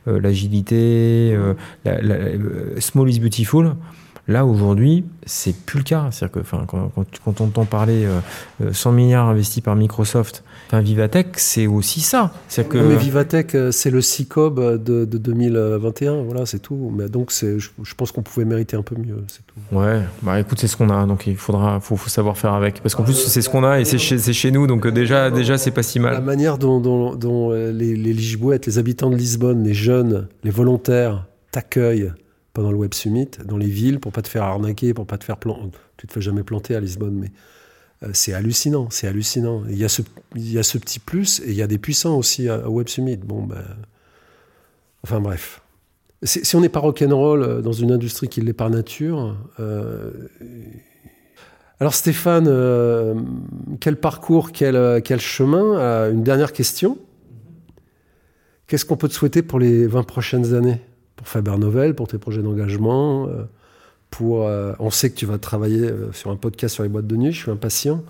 l'agilité, 0.06 1.38
la, 1.86 2.02
la, 2.02 2.18
small 2.80 3.10
is 3.10 3.20
beautiful. 3.20 3.76
Là, 4.30 4.46
aujourd'hui, 4.46 5.06
c'est 5.26 5.56
plus 5.56 5.80
le 5.80 5.84
cas. 5.84 6.10
C'est-à-dire 6.12 6.34
que 6.34 6.40
enfin, 6.42 6.64
quand, 6.68 6.92
quand, 7.26 7.42
on 7.42 7.46
entend 7.46 7.66
parler 7.66 8.08
100 8.72 8.92
milliards 8.92 9.28
investis 9.28 9.64
par 9.64 9.76
Microsoft, 9.76 10.44
enfin, 10.68 10.82
Vivatech, 10.82 11.30
c'est 11.38 11.66
aussi 11.66 12.00
ça. 12.02 12.32
Que... 12.70 12.78
Mais 12.78 12.96
Vivatech, 12.96 13.58
c'est 13.72 13.90
le 13.90 14.02
CICOB 14.02 14.84
de, 14.84 15.06
de 15.06 15.18
2021, 15.18 16.22
voilà, 16.22 16.46
c'est 16.46 16.60
tout. 16.60 16.94
Mais 16.96 17.10
donc, 17.10 17.32
je, 17.32 17.58
je 17.58 17.96
pense 17.96 18.12
qu'on 18.12 18.22
pouvait 18.22 18.46
mériter 18.46 18.78
un 18.78 18.84
peu 18.84 18.96
mieux, 18.96 19.24
c'est 19.30 19.42
tout. 19.48 19.76
Ouais, 19.76 20.04
bah 20.22 20.40
écoute, 20.40 20.60
c'est 20.60 20.68
ce 20.68 20.78
qu'on 20.78 20.92
a, 20.92 21.08
donc 21.08 21.26
il 21.26 21.36
faudra, 21.36 21.80
faut, 21.80 21.98
faut 21.98 22.10
savoir 22.10 22.38
faire 22.38 22.54
avec. 22.54 22.82
Parce 22.84 22.94
qu'en 22.94 23.04
plus, 23.04 23.16
c'est 23.16 23.42
ce 23.42 23.50
qu'on 23.50 23.64
a 23.64 23.80
et 23.80 23.86
c'est 23.86 23.98
chez, 23.98 24.20
chez, 24.20 24.52
nous, 24.52 24.68
donc 24.68 24.88
déjà, 24.88 25.32
déjà 25.32 25.58
c'est 25.58 25.72
pas 25.72 25.82
si 25.82 26.00
mal. 26.00 26.14
La 26.14 26.22
manière 26.22 26.60
dont, 26.60 26.80
dont, 26.80 27.16
dont 27.16 27.52
les, 27.52 27.96
les 27.96 28.14
les 28.14 28.78
habitants 28.78 29.10
de 29.10 29.16
Lisbonne, 29.16 29.64
les 29.64 29.74
jeunes, 29.74 30.28
les 30.44 30.52
volontaires 30.52 31.26
t'accueillent 31.52 32.12
pendant 32.60 32.74
le 32.74 32.78
Web 32.78 32.94
Summit 32.94 33.30
dans 33.46 33.56
les 33.56 33.70
villes 33.70 34.02
pour 34.02 34.12
pas 34.12 34.22
te 34.22 34.28
faire 34.28 34.44
arnaquer, 34.44 34.94
pour 34.94 35.08
pas 35.08 35.18
te 35.18 35.24
faire 35.24 35.38
planter. 35.38 35.70
Tu 35.96 36.08
te 36.08 36.12
fais 36.12 36.20
jamais 36.20 36.44
planter 36.44 36.76
à 36.76 36.82
Lisbonne, 36.82 37.14
mais 37.14 37.32
euh, 38.04 38.10
c'est 38.12 38.34
hallucinant, 38.34 38.90
c'est 38.90 39.08
hallucinant. 39.08 39.64
Il 39.70 39.78
y, 39.78 39.86
a 39.86 39.88
ce, 39.88 40.78
petit 40.78 41.00
plus 41.00 41.40
et 41.40 41.52
il 41.52 41.54
y 41.54 41.62
a 41.62 41.68
des 41.68 41.78
puissants 41.78 42.18
aussi 42.18 42.50
à, 42.50 42.70
Web 42.70 42.90
Summit. 42.90 43.16
Bon, 43.16 43.44
ben, 43.44 43.64
enfin 45.06 45.22
bref. 45.22 45.62
Si 46.24 46.54
on 46.58 46.60
n'est 46.60 46.68
pas 46.68 46.82
rock'n'roll 46.82 47.44
euh, 47.44 47.62
dans 47.62 47.72
une 47.72 47.94
industrie 47.94 48.28
qui 48.28 48.42
l'est 48.42 48.52
par 48.52 48.70
nature. 48.70 49.38
Euh, 49.62 50.12
alors 51.80 51.94
Stéphane, 51.94 52.50
quel 53.80 53.96
parcours, 53.96 54.52
quel 54.52 55.22
chemin? 55.22 56.12
Une 56.12 56.24
dernière 56.24 56.52
question. 56.52 56.98
Qu'est-ce 58.68 58.84
qu'on 58.84 58.98
peut 58.98 59.08
te 59.08 59.14
souhaiter 59.14 59.44
pour 59.44 59.60
les 59.60 59.88
20 59.88 60.04
prochaines 60.04 60.54
années? 60.54 60.82
Pour 61.20 61.28
Faber 61.28 61.58
Novel, 61.58 61.96
pour 61.96 62.08
tes 62.08 62.18
projets 62.18 62.42
d'engagement. 62.42 63.28
Euh, 63.28 63.44
pour, 64.10 64.48
euh, 64.48 64.72
on 64.80 64.90
sait 64.90 65.10
que 65.10 65.16
tu 65.16 65.26
vas 65.26 65.38
travailler 65.38 65.84
euh, 65.84 66.14
sur 66.14 66.32
un 66.32 66.38
podcast 66.38 66.74
sur 66.74 66.84
les 66.84 66.90
boîtes 66.90 67.08
de 67.08 67.18
nuit, 67.18 67.34
je 67.34 67.42
suis 67.42 67.52
impatient. 67.52 68.02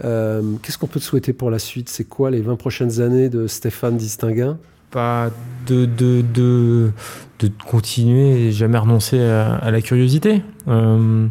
Qu'est-ce 0.00 0.76
qu'on 0.76 0.88
peut 0.88 0.98
te 0.98 1.04
souhaiter 1.04 1.32
pour 1.32 1.50
la 1.50 1.60
suite? 1.60 1.88
C'est 1.88 2.04
quoi 2.04 2.32
les 2.32 2.40
20 2.40 2.56
prochaines 2.56 3.00
années 3.00 3.28
de 3.28 3.46
Stéphane 3.46 3.96
Distinguin? 3.96 4.58
Pas 4.90 5.30
de, 5.68 5.86
de, 5.86 6.24
de, 6.34 6.90
de, 7.38 7.50
continuer 7.68 8.48
et 8.48 8.52
jamais 8.52 8.78
renoncer 8.78 9.20
à, 9.20 9.70
la 9.70 9.80
curiosité. 9.80 10.42
moi, 10.66 11.30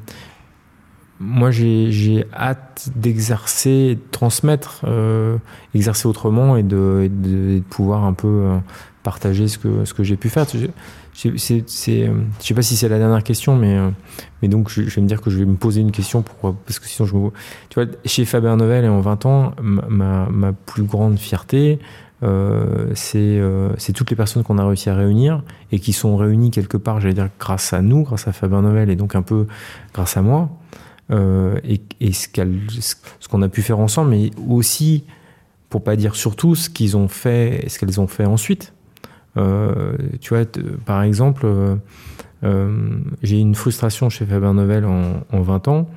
j'ai 1.51 2.25
hâte 2.33 2.89
d'exercer, 2.95 3.95
de 3.95 4.01
transmettre, 4.11 4.85
exercer 5.73 6.07
autrement 6.07 6.55
et 6.55 6.63
de, 6.63 7.09
de, 7.11 7.59
pouvoir 7.69 8.05
un 8.05 8.13
peu 8.13 8.45
partager 9.03 9.47
ce 9.47 9.57
que, 9.57 9.85
ce 9.85 9.93
que 9.93 10.03
j'ai 10.03 10.17
pu 10.17 10.29
faire. 10.29 10.45
Euh, 11.25 11.31
je 11.35 11.37
sais 11.37 12.53
pas 12.53 12.61
si 12.61 12.75
c'est 12.75 12.89
la 12.89 12.97
dernière 12.97 13.23
question, 13.23 13.55
mais, 13.55 13.77
euh, 13.77 13.89
mais 14.41 14.47
donc 14.47 14.69
je, 14.69 14.81
vais 14.81 15.01
me 15.01 15.07
dire 15.07 15.21
que 15.21 15.29
je 15.29 15.37
vais 15.37 15.45
me 15.45 15.55
poser 15.55 15.81
une 15.81 15.91
question 15.91 16.21
pour, 16.21 16.55
parce 16.55 16.79
que 16.79 16.87
sinon 16.87 17.07
je 17.07 17.15
me. 17.15 17.29
Tu 17.69 17.79
vois, 17.79 17.91
chez 18.05 18.25
Faber 18.25 18.55
Novel 18.55 18.85
et 18.85 18.89
en 18.89 19.01
20 19.01 19.25
ans, 19.25 19.53
ma, 19.61 20.27
ma 20.29 20.53
plus 20.53 20.83
grande 20.83 21.19
fierté, 21.19 21.79
euh, 22.23 22.91
c'est, 22.95 23.41
c'est 23.77 23.93
toutes 23.93 24.09
les 24.09 24.15
personnes 24.15 24.43
qu'on 24.43 24.57
a 24.57 24.65
réussi 24.65 24.89
à 24.89 24.95
réunir 24.95 25.43
et 25.71 25.79
qui 25.79 25.93
sont 25.93 26.15
réunies 26.17 26.51
quelque 26.51 26.77
part, 26.77 27.01
j'allais 27.01 27.13
dire, 27.13 27.29
grâce 27.39 27.73
à 27.73 27.81
nous, 27.81 28.03
grâce 28.03 28.27
à 28.27 28.31
Faber 28.31 28.61
Novel 28.61 28.89
et 28.89 28.95
donc 28.95 29.15
un 29.15 29.23
peu 29.23 29.47
grâce 29.93 30.17
à 30.17 30.21
moi. 30.21 30.49
et, 31.11 31.81
et 31.99 32.13
ce, 32.13 32.27
ce 33.19 33.27
qu'on 33.27 33.41
a 33.41 33.49
pu 33.49 33.61
faire 33.61 33.79
ensemble, 33.79 34.11
mais 34.11 34.31
aussi, 34.47 35.03
pour 35.69 35.83
pas 35.83 35.95
dire 35.95 36.15
surtout, 36.15 36.55
ce 36.55 36.69
qu'ils 36.69 36.95
ont 36.95 37.07
fait, 37.07 37.65
ce 37.67 37.79
qu'elles 37.79 37.99
ont 37.99 38.07
fait 38.07 38.25
ensuite. 38.25 38.73
Euh, 39.37 39.95
tu 40.19 40.33
vois, 40.33 40.45
par 40.85 41.03
exemple, 41.03 41.43
euh, 41.45 41.75
euh, 42.43 42.99
j'ai 43.23 43.39
une 43.39 43.55
frustration 43.55 44.09
chez 44.09 44.25
Faber 44.25 44.53
Novel 44.53 44.85
en, 44.85 45.23
en 45.31 45.41
20 45.41 45.67
ans, 45.67 45.89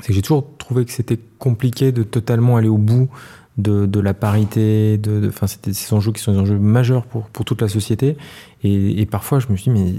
c'est 0.00 0.08
que 0.08 0.12
j'ai 0.12 0.22
toujours 0.22 0.56
trouvé 0.58 0.84
que 0.84 0.92
c'était 0.92 1.20
compliqué 1.38 1.92
de 1.92 2.02
totalement 2.02 2.56
aller 2.56 2.68
au 2.68 2.78
bout 2.78 3.08
de, 3.56 4.00
la 4.00 4.14
parité, 4.14 4.98
de, 4.98 5.28
enfin, 5.28 5.46
ces 5.46 5.94
enjeux 5.94 6.12
qui 6.12 6.20
sont 6.20 6.32
des 6.32 6.38
enjeux 6.38 6.58
majeurs 6.58 7.04
pour, 7.06 7.28
pour 7.28 7.44
toute 7.44 7.62
la 7.62 7.68
société. 7.68 8.16
Et, 8.64 9.06
parfois, 9.06 9.38
je 9.38 9.46
me 9.48 9.56
suis 9.56 9.70
dit, 9.70 9.78
mais 9.78 9.94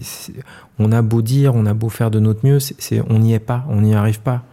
on 0.80 0.92
a 0.92 1.02
beau 1.02 1.22
dire, 1.22 1.56
on 1.56 1.66
a 1.66 1.74
beau 1.74 1.90
faire 1.90 2.12
de 2.12 2.20
notre 2.20 2.46
mieux, 2.46 2.60
c'est, 2.60 3.02
on 3.10 3.20
n'y 3.20 3.34
est 3.34 3.40
pas, 3.40 3.66
on 3.70 3.82
n'y 3.82 3.96
arrive 3.96 4.20
pas. 4.20 4.44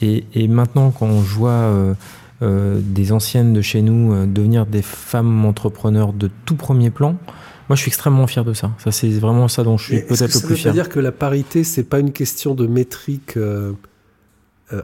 Et, 0.00 0.48
maintenant, 0.48 0.90
quand 0.90 1.06
vois 1.06 1.50
euh, 1.50 1.94
des 2.42 3.12
anciennes 3.12 3.52
de 3.52 3.62
chez 3.62 3.82
nous 3.82 4.12
euh, 4.12 4.26
devenir 4.26 4.66
des 4.66 4.82
femmes 4.82 5.44
entrepreneurs 5.44 6.12
de 6.12 6.30
tout 6.44 6.56
premier 6.56 6.90
plan. 6.90 7.16
Moi, 7.68 7.76
je 7.76 7.82
suis 7.82 7.88
extrêmement 7.88 8.26
fier 8.26 8.44
de 8.44 8.52
ça. 8.52 8.72
Ça, 8.78 8.90
c'est 8.90 9.08
vraiment 9.10 9.48
ça 9.48 9.62
dont 9.62 9.76
je 9.76 9.84
suis 9.84 10.00
peut-être 10.02 10.34
le 10.34 10.46
plus 10.46 10.56
fier. 10.56 10.64
Ça 10.64 10.68
veut 10.70 10.74
dire 10.74 10.88
que 10.88 11.00
la 11.00 11.12
parité, 11.12 11.64
c'est 11.64 11.84
pas 11.84 12.00
une 12.00 12.12
question 12.12 12.54
de 12.54 12.66
métrique 12.66 13.36
euh, 13.36 13.72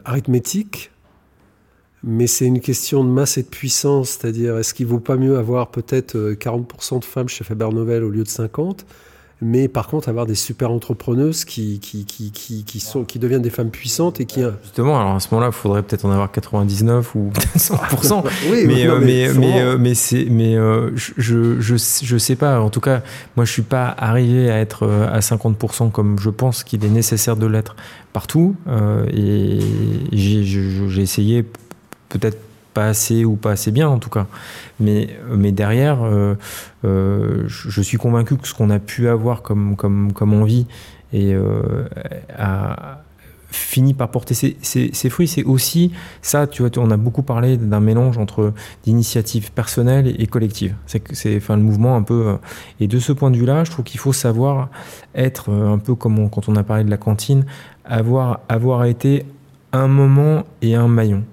arithmétique, 0.05 0.91
mais 2.03 2.27
c'est 2.27 2.45
une 2.45 2.61
question 2.61 3.03
de 3.03 3.09
masse 3.09 3.37
et 3.37 3.43
de 3.43 3.49
puissance. 3.49 4.11
C'est-à-dire, 4.11 4.57
est-ce 4.57 4.73
qu'il 4.73 4.87
vaut 4.87 4.99
pas 4.99 5.17
mieux 5.17 5.37
avoir 5.37 5.71
peut-être 5.71 6.15
40% 6.15 6.99
de 6.99 7.05
femmes 7.05 7.27
chez 7.27 7.43
Faber 7.43 7.69
Novel 7.73 8.03
au 8.03 8.09
lieu 8.09 8.23
de 8.23 8.29
50 8.29 8.85
mais 9.41 9.67
par 9.67 9.87
contre 9.87 10.09
avoir 10.09 10.25
des 10.25 10.35
super 10.35 10.71
entrepreneuses 10.71 11.45
qui, 11.45 11.79
qui, 11.79 12.05
qui, 12.05 12.31
qui, 12.31 12.63
qui, 12.65 12.79
sont, 12.79 13.05
qui 13.05 13.19
deviennent 13.19 13.41
des 13.41 13.49
femmes 13.49 13.69
puissantes 13.69 14.19
et 14.19 14.25
qui... 14.25 14.41
Justement, 14.63 14.99
alors 14.99 15.15
à 15.15 15.19
ce 15.19 15.29
moment-là, 15.31 15.47
il 15.47 15.53
faudrait 15.55 15.81
peut-être 15.81 16.05
en 16.05 16.11
avoir 16.11 16.31
99 16.31 17.15
ou 17.15 17.31
100%. 17.57 18.23
oui, 18.51 18.65
mais, 18.67 18.85
euh, 18.85 18.99
mais, 18.99 19.29
mais, 19.33 19.61
euh, 19.61 19.77
mais, 19.77 19.93
c'est, 19.95 20.25
mais 20.29 20.55
euh, 20.55 20.91
je, 20.95 21.59
je, 21.59 21.75
je 21.77 22.17
sais 22.17 22.35
pas. 22.35 22.59
En 22.59 22.69
tout 22.69 22.81
cas, 22.81 23.01
moi, 23.37 23.45
je 23.45 23.51
suis 23.51 23.61
pas 23.61 23.95
arrivé 23.97 24.51
à 24.51 24.59
être 24.59 24.87
à 24.87 25.19
50% 25.19 25.91
comme 25.91 26.19
je 26.19 26.29
pense 26.29 26.63
qu'il 26.63 26.83
est 26.83 26.89
nécessaire 26.89 27.37
de 27.37 27.47
l'être 27.47 27.75
partout. 28.11 28.55
et 29.13 29.59
j'ai, 30.11 30.43
j'ai 30.43 31.01
essayé 31.01 31.45
peut-être 32.09 32.37
pas 32.73 32.87
assez 32.87 33.25
ou 33.25 33.35
pas 33.35 33.51
assez 33.51 33.71
bien 33.71 33.89
en 33.89 33.99
tout 33.99 34.09
cas. 34.09 34.27
Mais, 34.79 35.09
mais 35.29 35.51
derrière, 35.51 36.03
euh, 36.03 36.35
euh, 36.85 37.43
je 37.47 37.81
suis 37.81 37.97
convaincu 37.97 38.37
que 38.37 38.47
ce 38.47 38.53
qu'on 38.53 38.69
a 38.69 38.79
pu 38.79 39.07
avoir 39.07 39.41
comme, 39.41 39.75
comme, 39.75 40.13
comme 40.13 40.33
envie 40.33 40.65
et 41.11 41.33
euh, 41.33 41.87
a 42.37 43.01
fini 43.51 43.95
par 43.95 44.11
porter 44.11 44.35
ses, 44.35 45.09
fruits. 45.09 45.27
C'est 45.27 45.43
aussi 45.43 45.91
ça, 46.21 46.45
tu 46.45 46.61
vois, 46.61 46.69
on 46.77 46.91
a 46.91 46.97
beaucoup 46.97 47.23
parlé 47.23 47.57
d'un 47.57 47.79
mélange 47.79 48.19
entre 48.19 48.53
d'initiatives 48.83 49.51
personnelles 49.51 50.15
et, 50.21 50.27
collectives. 50.27 50.75
C'est 50.85 51.01
c'est 51.15 51.37
enfin 51.37 51.57
le 51.57 51.63
mouvement 51.63 51.95
un 51.95 52.03
peu. 52.03 52.37
Et 52.79 52.87
de 52.87 52.99
ce 52.99 53.11
point 53.11 53.31
de 53.31 53.37
vue-là, 53.37 53.63
je 53.63 53.71
trouve 53.71 53.85
qu'il 53.85 53.99
faut 53.99 54.13
savoir 54.13 54.69
être 55.15 55.51
un 55.51 55.79
peu 55.79 55.95
comme 55.95 56.29
quand 56.29 56.47
on 56.47 56.55
a 56.57 56.63
parlé 56.63 56.83
de 56.83 56.91
la 56.91 56.97
cantine, 56.97 57.43
avoir 57.85 58.41
avoir 58.49 58.85
été 58.85 59.25
un 59.71 59.87
moment 59.87 60.43
et 60.61 60.75
un 60.75 60.87
maillon. 60.87 61.23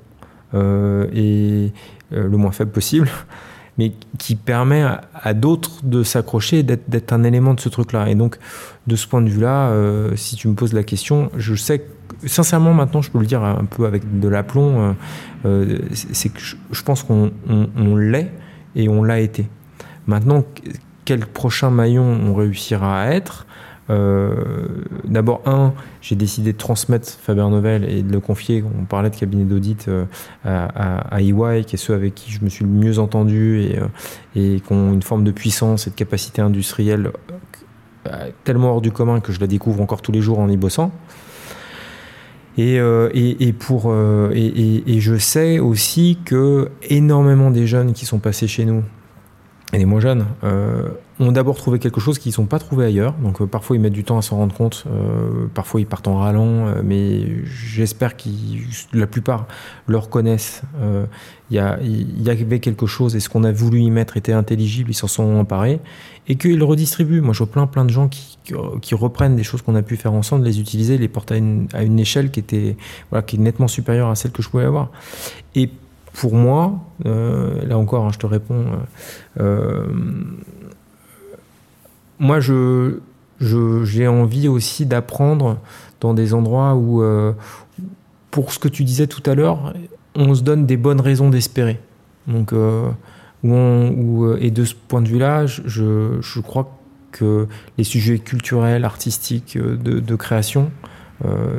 Euh, 0.57 1.07
et 1.13 1.73
euh, 2.13 2.29
le 2.29 2.37
moins 2.37 2.53
faible 2.53 2.71
possible, 2.71 3.09
mais 3.79 3.93
qui 4.19 4.37
permet 4.37 4.85
à, 5.15 5.35
d'autres 5.35 5.85
de 5.85 6.03
s'accrocher, 6.03 6.63
d'être 6.63 7.13
un 7.13 7.25
élément 7.25 7.55
de 7.55 7.61
ce 7.61 7.69
truc-là. 7.69 8.09
Et 8.09 8.15
donc, 8.15 8.39
de 8.87 8.97
ce 8.97 9.07
point 9.07 9.21
de 9.21 9.29
vue-là, 9.29 9.69
euh, 9.69 10.17
si 10.17 10.37
tu 10.37 10.49
me 10.49 10.55
poses 10.55 10.73
la 10.73 10.83
question, 10.83 11.31
je 11.37 11.55
sais 11.55 11.81
que, 11.81 12.29
sincèrement, 12.29 12.73
maintenant, 12.73 13.03
je 13.03 13.11
peux 13.11 13.19
le 13.19 13.27
dire 13.27 13.45
un 13.45 13.65
peu 13.65 13.85
avec 13.85 14.19
de 14.21 14.29
l'aplomb, 14.29 14.97
c'est 15.93 16.31
que 16.31 16.41
je, 16.41 16.83
pense 16.83 17.03
qu'on 17.03 17.33
l'est 17.97 18.33
et 18.75 18.89
on 18.89 19.03
l'a 19.03 19.21
été. 19.21 19.49
Maintenant, 20.07 20.45
quel 21.05 21.27
prochain 21.27 21.71
maillon 21.71 22.05
on 22.05 22.35
réussira 22.35 23.03
à 23.03 23.11
être 23.11 23.47
d'abord, 23.89 25.43
un, 25.47 25.73
j'ai 26.01 26.17
décidé 26.17 26.53
de 26.53 26.59
transmettre 26.59 27.09
Faber 27.09 27.49
Novel 27.49 27.85
et 27.85 28.03
de 28.03 28.13
le 28.13 28.21
confier. 28.21 28.65
On 28.79 28.85
parlait 28.85 29.11
de 29.11 29.17
cabinet 29.17 29.45
d'audit 29.45 29.87
euh, 29.89 30.05
à, 30.45 31.15
à, 31.15 31.21
EY, 31.21 31.65
qui 31.65 31.77
est 31.77 31.79
ceux 31.79 31.95
avec 31.95 32.15
qui 32.15 32.31
je 32.31 32.45
me 32.45 32.49
suis 32.49 32.65
le 32.65 32.71
mieux 32.71 32.99
entendu 32.99 33.63
et, 33.63 33.79
euh, 33.79 34.59
qui 34.59 34.73
ont 34.73 34.93
une 34.93 35.03
forme 35.03 35.25
de 35.25 35.31
puissance 35.31 35.87
et 35.87 35.91
de 35.91 35.95
capacité 35.95 36.43
industrielle 36.43 37.11
tellement 38.45 38.71
hors 38.71 38.81
du 38.81 38.93
commun 38.93 39.19
que 39.19 39.33
je 39.33 39.41
la 39.41 39.49
découvre 39.49 39.83
encore 39.83 40.01
tous 40.01 40.13
les 40.13 40.21
jours 40.21 40.39
en 40.39 40.49
y 40.49 40.57
bossant. 40.57 40.93
Et, 42.57 42.79
pour, 43.59 43.93
et, 44.33 45.01
je 45.01 45.17
sais 45.19 45.59
aussi 45.59 46.17
que 46.25 46.71
énormément 46.89 47.51
des 47.51 47.67
jeunes 47.67 47.93
qui 47.93 48.07
sont 48.07 48.21
passés 48.21 48.47
chez 48.47 48.65
nous, 48.65 48.85
et 49.73 49.79
les 49.79 49.87
moins 49.87 49.99
jeunes, 49.99 50.25
ont 51.19 51.33
d'abord 51.33 51.57
trouvé 51.57 51.79
quelque 51.79 52.01
chose 52.01 52.19
qu'ils 52.19 52.35
n'ont 52.39 52.47
pas 52.47 52.59
trouvé 52.59 52.85
ailleurs. 52.85 53.15
Donc 53.15 53.41
euh, 53.41 53.47
parfois 53.47 53.77
ils 53.77 53.81
mettent 53.81 53.93
du 53.93 54.05
temps 54.05 54.19
à 54.19 54.23
s'en 54.23 54.37
rendre 54.37 54.55
compte, 54.55 54.85
euh, 54.87 55.47
parfois 55.55 55.81
ils 55.81 55.87
partent 55.87 56.09
en 56.09 56.19
rallant, 56.19 56.67
euh, 56.67 56.83
mais 56.85 57.45
j'espère 57.45 58.17
que 58.17 58.29
la 58.93 59.07
plupart 59.07 59.47
le 59.87 59.97
reconnaissent. 59.97 60.63
Il 61.51 61.57
y, 61.57 62.31
avait 62.31 62.59
quelque 62.59 62.87
chose 62.87 63.15
et 63.15 63.21
ce 63.21 63.29
qu'on 63.29 63.45
a 63.45 63.53
voulu 63.53 63.81
y 63.81 63.91
mettre 63.91 64.17
était 64.17 64.33
intelligible, 64.33 64.91
ils 64.91 64.95
s'en 64.95 65.07
sont 65.07 65.37
emparés 65.37 65.81
et 66.29 66.35
qu'ils 66.35 66.59
le 66.59 66.65
redistribuent. 66.65 67.21
Moi 67.21 67.33
je 67.33 67.39
vois 67.39 67.53
plein 67.53 67.67
plein 67.67 67.85
de 67.85 67.91
gens 67.91 68.09
qui, 68.09 68.95
reprennent 68.95 69.37
des 69.37 69.45
choses 69.45 69.63
qu'on 69.63 69.75
a 69.75 69.83
pu 69.83 69.97
faire 69.97 70.13
ensemble, 70.13 70.45
les 70.45 70.61
utiliser, 70.61 70.99
les 70.99 71.09
porter 71.09 71.43
à 71.73 71.83
une, 71.83 71.99
échelle 71.99 72.31
qui 72.31 72.41
était 72.41 72.77
est 73.15 73.39
nettement 73.39 73.69
supérieure 73.69 74.09
à 74.11 74.17
celle 74.17 74.33
que 74.33 74.43
je 74.43 74.49
pouvais 74.49 74.65
avoir. 74.65 74.91
Et 75.55 75.71
pour 76.13 76.35
moi, 76.35 76.81
là 77.05 77.79
encore, 77.79 78.07
hein, 78.07 78.11
je 78.13 78.19
te 78.19 78.27
réponds, 78.27 78.65
moi, 82.19 82.41
je, 82.41 82.99
j'ai 83.41 84.09
envie 84.09 84.49
aussi 84.49 84.87
d'apprendre 84.87 85.59
dans 86.01 86.15
des 86.15 86.35
endroits 86.35 86.75
où, 86.75 87.03
euh, 87.03 87.33
pour 88.31 88.53
ce 88.53 88.59
que 88.59 88.69
tu 88.69 88.85
disais 88.85 89.07
tout 89.07 89.23
à 89.29 89.35
l'heure, 89.35 89.75
on 90.15 90.35
se 90.35 90.43
donne 90.43 90.67
des 90.67 90.77
bonnes 90.77 91.01
raisons 91.01 91.31
d'espérer. 91.31 91.81
Donc, 92.27 92.53
euh, 92.53 92.89
où 93.43 94.27
et 94.41 94.51
de 94.51 94.65
ce 94.65 94.75
point 94.75 95.03
de 95.03 95.09
vue-là, 95.09 95.47
je, 95.47 96.19
je, 96.21 96.41
crois 96.41 96.77
que 97.13 97.47
les 97.79 97.85
sujets 97.85 98.19
culturels, 98.19 98.85
artistiques, 98.85 99.57
de, 99.57 100.17
création, 100.17 100.71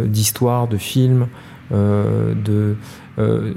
d'histoire, 0.03 0.67
de 0.67 0.77
films, 0.77 1.27
de 1.71 2.75
euh, 3.19 3.53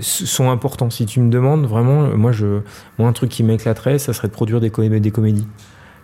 sont 0.00 0.50
importants. 0.50 0.90
Si 0.90 1.06
tu 1.06 1.20
me 1.20 1.30
demandes 1.30 1.66
vraiment, 1.66 2.16
moi, 2.16 2.32
je, 2.32 2.60
moi 2.98 3.08
un 3.08 3.12
truc 3.12 3.30
qui 3.30 3.42
m'éclaterait, 3.42 3.98
ça 3.98 4.12
serait 4.12 4.28
de 4.28 4.32
produire 4.32 4.60
des, 4.60 4.70
des 4.70 5.10
comédies. 5.10 5.46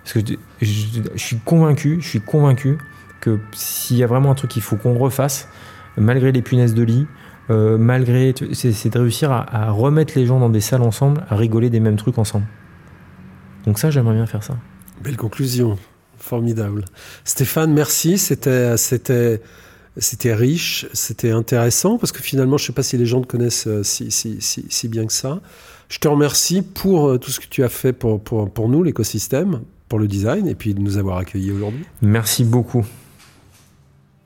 Parce 0.04 0.22
que 0.22 0.34
je, 0.60 0.86
suis 1.16 1.38
convaincu, 1.38 1.98
je 2.00 2.06
suis 2.06 2.20
convaincu 2.20 2.78
que 3.20 3.38
s'il 3.52 3.96
y 3.96 4.02
a 4.02 4.06
vraiment 4.06 4.30
un 4.30 4.34
truc 4.34 4.50
qu'il 4.50 4.62
faut 4.62 4.76
qu'on 4.76 4.98
refasse, 4.98 5.48
malgré 5.96 6.30
les 6.30 6.42
punaises 6.42 6.74
de 6.74 6.82
lit, 6.82 7.06
euh, 7.50 7.78
malgré, 7.78 8.34
c'est 8.52 8.90
de 8.90 8.98
réussir 8.98 9.32
à, 9.32 9.70
remettre 9.70 10.12
les 10.16 10.26
gens 10.26 10.38
dans 10.38 10.50
des 10.50 10.60
salles 10.60 10.82
ensemble, 10.82 11.24
à 11.30 11.36
rigoler 11.36 11.70
des 11.70 11.80
mêmes 11.80 11.96
trucs 11.96 12.18
ensemble. 12.18 12.46
Donc 13.66 13.78
ça, 13.78 13.90
j'aimerais 13.90 14.14
bien 14.14 14.26
faire 14.26 14.42
ça. 14.42 14.56
Belle 15.02 15.16
conclusion, 15.16 15.78
formidable. 16.18 16.84
Stéphane, 17.24 17.72
merci. 17.72 18.18
C'était, 18.18 18.76
c'était 18.76 19.40
c'était 19.96 20.34
riche, 20.34 20.86
c'était 20.92 21.30
intéressant, 21.30 21.98
parce 21.98 22.12
que 22.12 22.22
finalement, 22.22 22.56
je 22.56 22.64
ne 22.64 22.66
sais 22.68 22.72
pas 22.72 22.82
si 22.82 22.96
les 22.96 23.06
gens 23.06 23.20
te 23.20 23.26
connaissent 23.26 23.66
euh, 23.66 23.82
si, 23.82 24.10
si, 24.10 24.38
si, 24.40 24.88
bien 24.88 25.06
que 25.06 25.12
ça. 25.12 25.40
Je 25.88 25.98
te 25.98 26.08
remercie 26.08 26.62
pour 26.62 27.08
euh, 27.08 27.18
tout 27.18 27.30
ce 27.30 27.38
que 27.38 27.46
tu 27.46 27.62
as 27.62 27.68
fait 27.68 27.92
pour, 27.92 28.20
pour, 28.20 28.50
pour 28.50 28.68
nous, 28.68 28.82
l'écosystème, 28.82 29.60
pour 29.88 29.98
le 29.98 30.08
design, 30.08 30.48
et 30.48 30.54
puis 30.54 30.74
de 30.74 30.80
nous 30.80 30.96
avoir 30.96 31.18
accueillis 31.18 31.52
aujourd'hui. 31.52 31.84
Merci 32.02 32.44
beaucoup. 32.44 32.84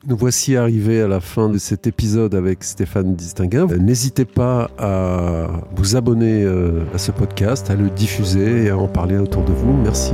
Nous 0.07 0.15
voici 0.15 0.55
arrivés 0.55 1.01
à 1.01 1.09
la 1.09 1.19
fin 1.19 1.49
de 1.49 1.57
cet 1.57 1.85
épisode 1.85 2.33
avec 2.33 2.63
Stéphane 2.63 3.15
Distinguin. 3.15 3.67
N'hésitez 3.67 4.23
pas 4.23 4.71
à 4.77 5.47
vous 5.75 5.97
abonner 5.97 6.43
euh, 6.43 6.85
à 6.93 6.97
ce 6.97 7.11
podcast, 7.11 7.69
à 7.69 7.75
le 7.75 7.89
diffuser 7.89 8.63
et 8.63 8.69
à 8.69 8.77
en 8.77 8.87
parler 8.87 9.17
autour 9.17 9.43
de 9.43 9.51
vous. 9.51 9.73
Merci. 9.73 10.13